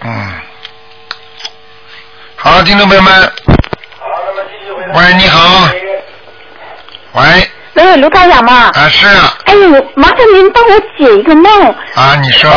[0.01, 0.33] 嗯，
[2.37, 3.33] 好，听众朋友们。
[4.95, 5.69] 喂，你好。
[7.13, 7.51] 喂。
[7.75, 8.71] 喂，卢台长吗？
[8.73, 9.37] 啊，是啊。
[9.45, 11.69] 哎呦，麻烦您帮我解一个梦。
[11.95, 12.51] 啊，你说。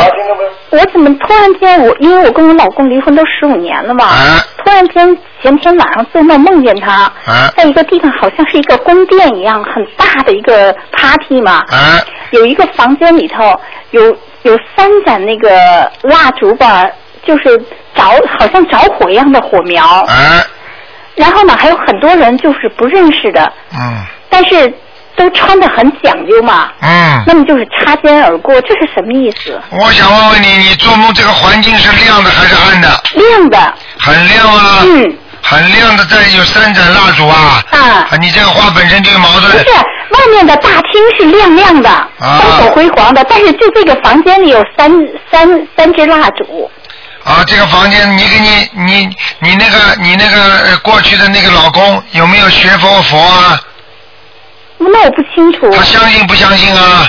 [0.71, 4.41] 我怎么突然间我，因为我跟我老公离婚都十五年了嘛，啊。
[4.57, 7.49] 突然间前天晚上做梦梦见他，啊。
[7.55, 12.01] 在一个地方好像是一个宫殿一样很大的一个 party 嘛，啊。
[12.31, 13.57] 有一个房间里头
[13.91, 15.49] 有有三盏那个
[16.01, 16.89] 蜡烛吧，
[17.23, 17.57] 就是
[17.95, 18.03] 着
[18.39, 20.43] 好像着火一样的火苗，啊。
[21.15, 24.03] 然后呢还有很多人就是不认识的，嗯。
[24.29, 24.73] 但是
[25.15, 27.23] 都穿的很讲究嘛，嗯。
[27.25, 29.59] 那么就是擦肩而过，这是什么意思？
[29.71, 33.03] 我想问问你，你做梦这个环境是亮的还是暗的？
[33.15, 33.73] 亮的。
[33.99, 34.81] 很亮啊。
[34.83, 35.17] 嗯。
[35.41, 37.63] 很亮的，再有三盏蜡烛啊。
[37.71, 38.07] 啊。
[38.19, 39.51] 你这个话本身就有矛盾。
[39.51, 44.91] 不是，外面的大厅是亮亮的，啊灯火辉煌的，但是就这个房间里有三
[45.31, 46.69] 三三支蜡烛。
[47.23, 53.59] 啊，这个房间，你给你你你那个你那个呃过去的那个老公有没有学佛佛啊？
[54.77, 55.69] 那我不清楚。
[55.71, 57.07] 他相信不相信啊？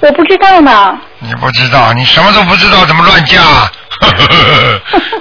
[0.00, 0.98] 我不知道呢。
[1.20, 3.40] 你不知道，你什么都不知道，怎么乱嫁？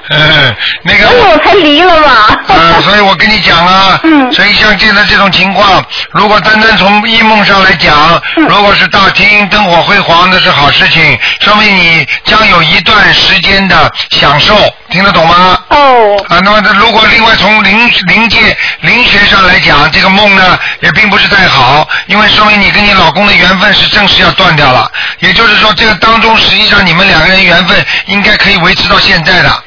[0.09, 1.07] 嗯， 那个。
[1.07, 2.37] 所以我才离了嘛。
[2.47, 14.55] 嗯，所以我跟你讲啊，嗯所以像现在这种情况，如果单单从一梦上来讲，嗯如果是大厅灯火辉煌，那是好事情，说明你将有一段时间的享受，
[14.93, 15.57] 听得懂吗？
[15.69, 16.23] 哦。
[16.29, 24.89] 啊，那么如果另外从灵灵界灵学上来讲，这个梦呢也并不是太好，因为说明你跟你老公的缘分是正式要断掉了，
[25.19, 29.63] 也就是说这个当中实际上你们两个人缘分应该可以维持到现在的。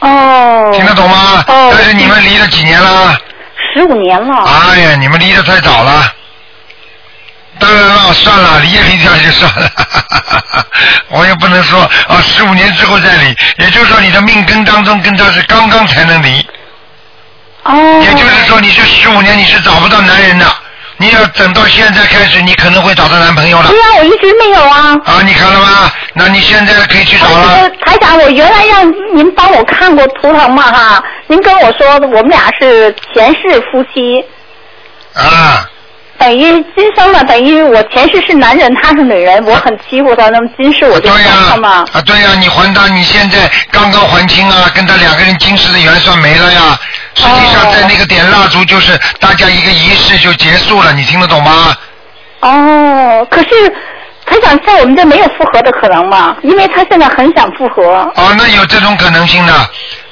[0.00, 0.70] 哦。
[0.72, 1.44] 听得懂吗？
[1.46, 1.70] 哦。
[1.76, 3.14] 但是你们离了几年了？
[3.74, 4.44] 十五年了。
[4.44, 6.10] 哎呀，你们离得太早了。
[7.58, 9.70] 当然了，算了，离也离掉就算了。
[11.10, 16.46] 我也不能说啊，十五年之后再离，也就是说你的命根当中跟他是刚刚才能离。
[17.62, 18.02] 哦。
[18.02, 20.46] 也就是说，你这十五年你是找不到男人的，
[20.96, 23.68] 你要等到现在开始，你可能会找到男朋友了。
[23.68, 24.94] 对呀、我一直没有啊。
[25.04, 25.90] 啊，你看了吗？
[26.16, 27.54] 那你现在可以去找了。
[27.54, 34.24] 呃台长，我原来让您帮我看过图腾嘛哈，您跟我说我们俩是前世夫妻，
[35.14, 35.68] 啊，
[36.16, 41.84] 等于今生呢，等于我前世是男人，他是女人，我很欺负他，那么今世我就还他嘛。
[41.92, 46.78] 啊，对呀、你还他，你现在刚刚还清啊，跟他两个人今世的缘算没了呀。
[47.14, 51.76] 实际上，在那个点蜡烛，就是大家一个仪式就结束了，你听得懂吗？
[52.40, 53.48] 哦，可是
[54.24, 56.36] 他想在我们这没有复合的可能吗？
[56.42, 57.82] 因为他现在很想复合。
[58.14, 59.52] 哦，那有这种可能性的，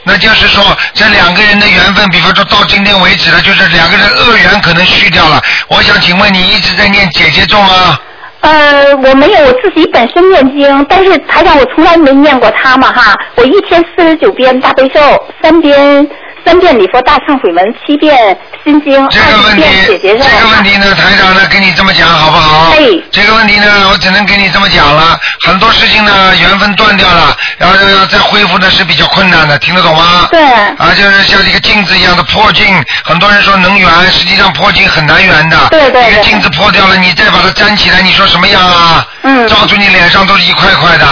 [0.04, 5.40] 那就是说这两个人的缘分，比方说到今天为止了，就是两个人恶缘可能续掉了。
[5.68, 7.98] 我想请问你一直在念姐姐咒吗？
[8.40, 15.00] 呃，我没有，我自己本身念经，但是台长我从来没念过他嘛哈，我一天四十九遍大悲咒，
[15.40, 16.04] 三遍
[16.44, 20.24] 三遍礼佛大忏悔文，七遍心经，二十遍姐姐咒。
[20.24, 22.70] 这个问题呢，台长呢跟你这么讲好不好？
[22.72, 22.78] 哎
[23.10, 25.18] 这个问题呢，我只能跟你这么讲了。
[25.40, 30.28] 很多事情呢，缘分断掉了，然后要再恢复呢是比较困难的，听得懂吗？
[30.30, 30.42] 对。
[30.42, 32.66] 啊，就是像一个镜子一样的破镜，
[33.04, 35.68] 很多人说能圆，实际上破镜很难圆的。
[35.70, 39.06] 对对一个镜子破掉了，你再把它粘起来，你说什么样啊？
[39.22, 39.46] 嗯。
[39.48, 41.06] 照出你脸上都是一块块的。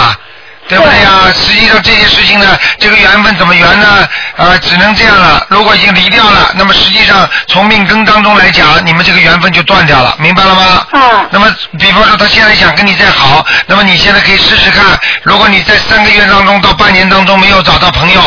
[0.70, 1.34] 对不对呀？
[1.34, 4.08] 实际上这些事情呢，这个缘分怎么圆呢？
[4.36, 5.44] 啊，只能这样了。
[5.48, 10.86] 如果已经离掉了，那么实际上从命根当中来讲，你们这个缘分就断掉了，明白了吗？
[10.92, 11.26] 啊。
[11.30, 18.20] 那么，比方说他现在想跟你再好，那么你现在可以试试看，如果你在三个月当中到半年当中没有找到朋友。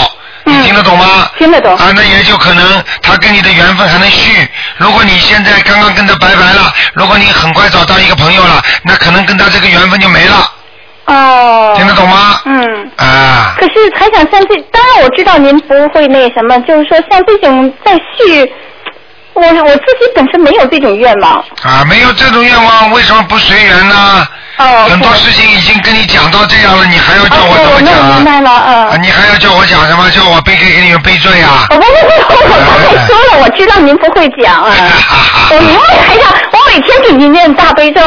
[0.45, 1.05] 你听得懂吗？
[1.07, 1.73] 嗯听得懂。
[1.77, 4.45] 啊，那也就可能他跟你的缘分还能续。
[4.75, 10.51] 如果你现在刚刚跟他拜拜了，如果你很快找到一个朋友了，那可能跟他这个缘分就没了。
[11.05, 11.73] 哦。
[11.77, 12.41] 听得懂吗？
[12.45, 12.91] 嗯。
[12.97, 13.55] 啊。
[13.57, 18.51] 可是还想像这，当然我知道您不会那什么，就是说像这种再续，
[19.33, 21.43] 我我自己本身没有这种愿望。
[21.63, 24.27] 啊，没有这种愿望，为什么不随缘呢？
[24.57, 24.85] 哦。
[24.89, 28.15] 很多事情已经跟你讲到这样了，你还要叫我哦怎么讲啊？
[28.15, 28.87] 明白了，嗯。
[28.89, 30.09] 啊，你还要叫我讲什么？
[30.11, 31.65] 叫我背给给你们背罪啊？
[31.71, 34.71] 我不不不，我刚才说了，我知道您不会讲啊。
[35.49, 38.01] 我明白台长，我每天给您念大悲咒。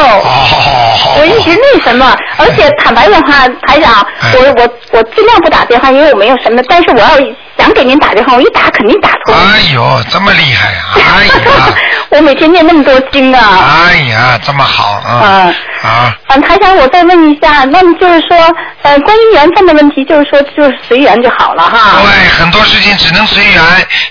[1.17, 7.19] 我一直那什么，而且坦白的话，台长，哎我我我尽量不打电话，因为我没有什么，但是我要
[7.57, 9.35] 想给您打电话，我一打肯定打通。
[9.35, 11.75] 哎呦，这么厉害呀、哎呀，
[12.09, 13.85] 我每天念那么多经啊。
[13.89, 15.53] 哎呀，这么好啊啊
[15.83, 16.15] 啊！
[16.29, 18.37] 嗯，台长，我再问一下，那么就是说，
[18.81, 22.01] 呃，关于缘分的问题，就是说，就是随缘就好了哈。
[22.01, 23.61] 对，很多事情只能随缘，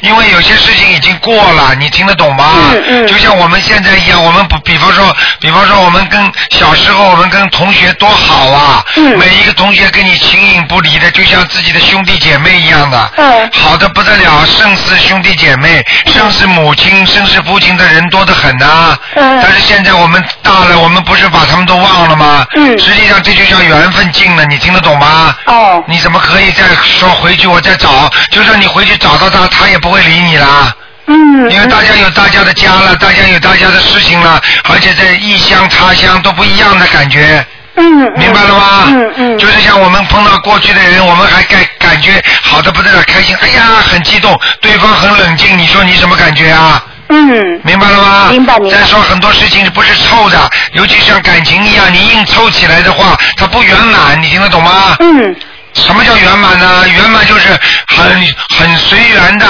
[0.00, 2.44] 因为有些事情已经过了，你听得懂吗？
[2.72, 6.20] 嗯嗯就像我们现在一样，我们不，比方说，比方说，我们跟
[6.50, 22.46] 小时候我们跟同学多好啊，嗯每一个同学跟你形影不离的，就像自己的兄弟姐妹一样的，嗯好的不得了，胜似兄弟姐妹，胜似母亲，胜似父亲的人多得很呐、嗯但是现在我们大了，我们不是把他们都忘了吗？
[22.56, 25.34] 嗯实际上这就叫缘分尽了，你听得懂吗？
[25.46, 25.82] 哦。
[25.86, 28.10] 你怎么可以再说回去我再找？
[28.30, 30.74] 就算你回去找到他，他也不会理你啦。
[31.06, 31.50] 嗯。
[31.50, 37.44] 因为大家有大家的家了，大家有大家的事情了，而且在异乡他乡都不一样的感觉。
[37.76, 38.12] 嗯。
[38.16, 38.84] 明白了吗？
[38.88, 39.38] 嗯嗯。
[39.38, 46.82] 就是像我们碰到过去的人，我们还感感觉好的不得了，开心，哎呀，很激动，对方很冷静，你说你什么感觉啊？
[47.08, 47.60] 嗯。
[47.64, 48.28] 明白了吗？
[48.30, 54.96] 明白明白再说很多事情不是凑的，尤其像感情一样，你硬凑起来的话，它不圆满，你听得懂吗？
[55.00, 55.34] 嗯。
[55.74, 56.84] 什么叫圆满呢？
[56.88, 57.48] 圆满就是
[57.88, 59.46] 很很随缘的，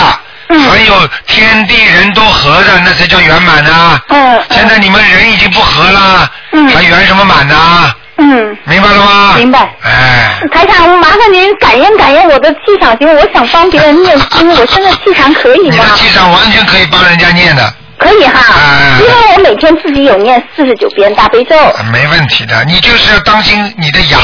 [0.48, 4.00] 嗯很有天地人都和的，那才叫圆满呢。
[4.08, 4.42] 嗯。
[4.50, 7.94] 现在你们人已经不和了，嗯还圆什么满呢？
[8.30, 8.58] 嗯。
[8.64, 9.34] 明白了吗？
[9.36, 9.74] 明白。
[9.82, 13.14] 哎，台长，麻烦您感应感应我的气场行为？
[13.14, 15.96] 我想帮别人念经， 我现在气场可以吗你的？
[15.96, 21.56] 气场完全可以帮人家念的，可以哈，哎因为我每天自己有念四十九遍大悲咒。
[21.92, 22.64] 没问题的。
[22.64, 24.18] 你就是要当心你的牙。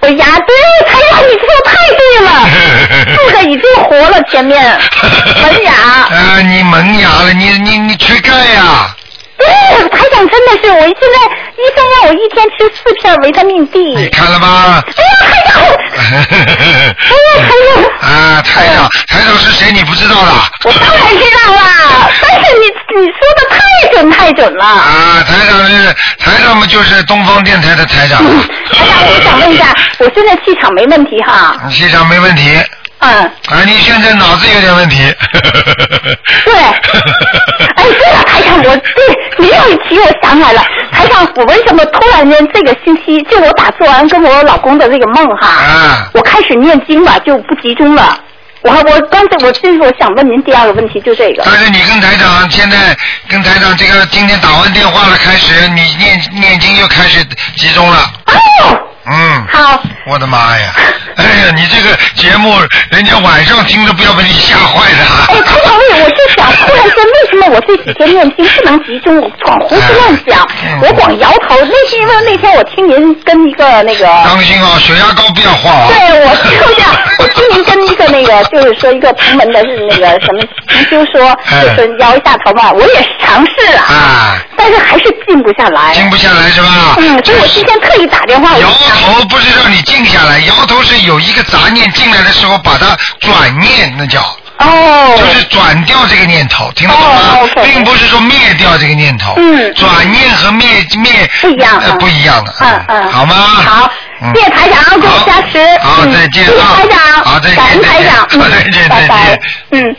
[0.00, 0.54] 我牙对，
[0.86, 4.62] 台长，你说的太对了，四个已经活了，前面
[5.42, 5.72] 门牙。
[6.10, 8.94] 呃， 你门牙了，你你你缺钙呀、
[9.38, 9.46] 对，
[9.90, 11.16] 台长真的是，我现在
[11.56, 13.78] 医生让我一天吃四片维他命 D。
[13.94, 14.82] 你看了吗？
[14.86, 16.06] 哎呀，
[16.96, 19.72] 台长， 啊，台长，台长是谁？
[19.72, 20.48] 你不知道啦？
[20.64, 22.66] 我当然知道啦，但是你
[23.00, 23.56] 你说的太
[23.92, 24.64] 准太准了。
[24.64, 28.18] 啊，台长是台长嘛，就是东方电台的台长。
[28.72, 29.66] 台长，我想问一下，
[29.98, 31.56] 我现在气场没问题哈？
[31.70, 32.58] 气场没问题。
[32.98, 33.10] 嗯。
[33.10, 35.14] 啊，你现在脑子有点问题。
[36.44, 36.54] 对。
[37.76, 48.18] 哎，对了，台长，我对没有一提，我想起来了，台长，我为什么突然间这个星期，就我打做完跟我老公的这个梦哈，啊我开始念经了，就不集中了。
[48.62, 51.42] 我还我刚才我就是我想问您第二个问题，就这个。
[51.44, 52.96] 但是你跟台长现在
[53.28, 57.22] 跟台长这个今天打完电话了，开始你念念经又开始
[57.56, 57.98] 集中了。
[58.64, 58.80] 哦。
[59.06, 59.46] 嗯。
[59.52, 59.82] 好。
[60.06, 60.72] 我的妈呀！
[61.16, 62.54] 哎呀，你这个节目
[62.90, 65.34] 人家晚上听着不要被你吓坏的。
[65.34, 71.56] 哎，台长，我我就想，突然间为什么我这几天念经不能集中，我光胡思乱想，嗯我光摇头。
[71.58, 74.06] 那是因为那天我听您跟一个那个。
[74.24, 75.88] 当心啊，血压高不要晃啊。
[75.88, 85.92] 对，我就这样，我听您跟一个那个，就是说一个同门的是那个什么同修说，哎就是摇一下头嘛，我也是尝试了，啊，但是还是静不下来。
[85.94, 86.94] 静不下来是吧？
[86.98, 88.56] 嗯，所以我今天特意打电话。
[88.58, 94.20] 摇头不是让你静下来，摇头是有一个杂念进来的时候把它转念，那叫。
[94.58, 95.14] 哦。
[95.18, 97.48] 就是转掉这个念头，听得懂吗？
[97.62, 99.34] 并不是说灭掉这个念头。
[99.36, 99.74] 嗯。
[99.74, 100.66] 转念和灭
[100.98, 101.78] 灭不一样。
[101.82, 102.54] 呃，不一样的。
[102.60, 103.12] 嗯嗯。
[103.12, 103.34] 好吗？
[103.34, 103.90] 好。
[104.22, 105.78] 嗯谢谢台长给我加持。
[105.82, 106.76] 好，嗯再见谢谢啊！
[106.76, 107.24] 台长。
[107.24, 108.16] 好，再见，感恩台长。
[108.40, 109.40] 好再见，再拜拜见。
[109.72, 109.96] 嗯。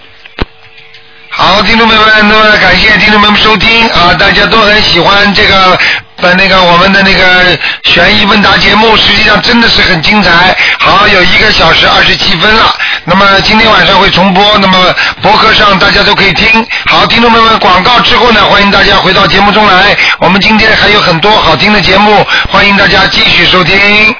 [1.29, 5.77] 好，听众朋友们，那么感谢听众朋友们收听啊，大家都很喜欢这个
[6.21, 10.57] 在那个我们的那个悬疑问答节目，实际上真的是很精彩。
[10.79, 12.75] 好，有一个小时二十七分了，
[13.05, 16.65] 那么今天晚上会重播，那么博客上大家都可以听。
[16.87, 24.15] 好，听众朋友们，广告之后呢，欢迎大家回到节目中来，我们今天还有很多好听的节目，欢迎大家继续收听。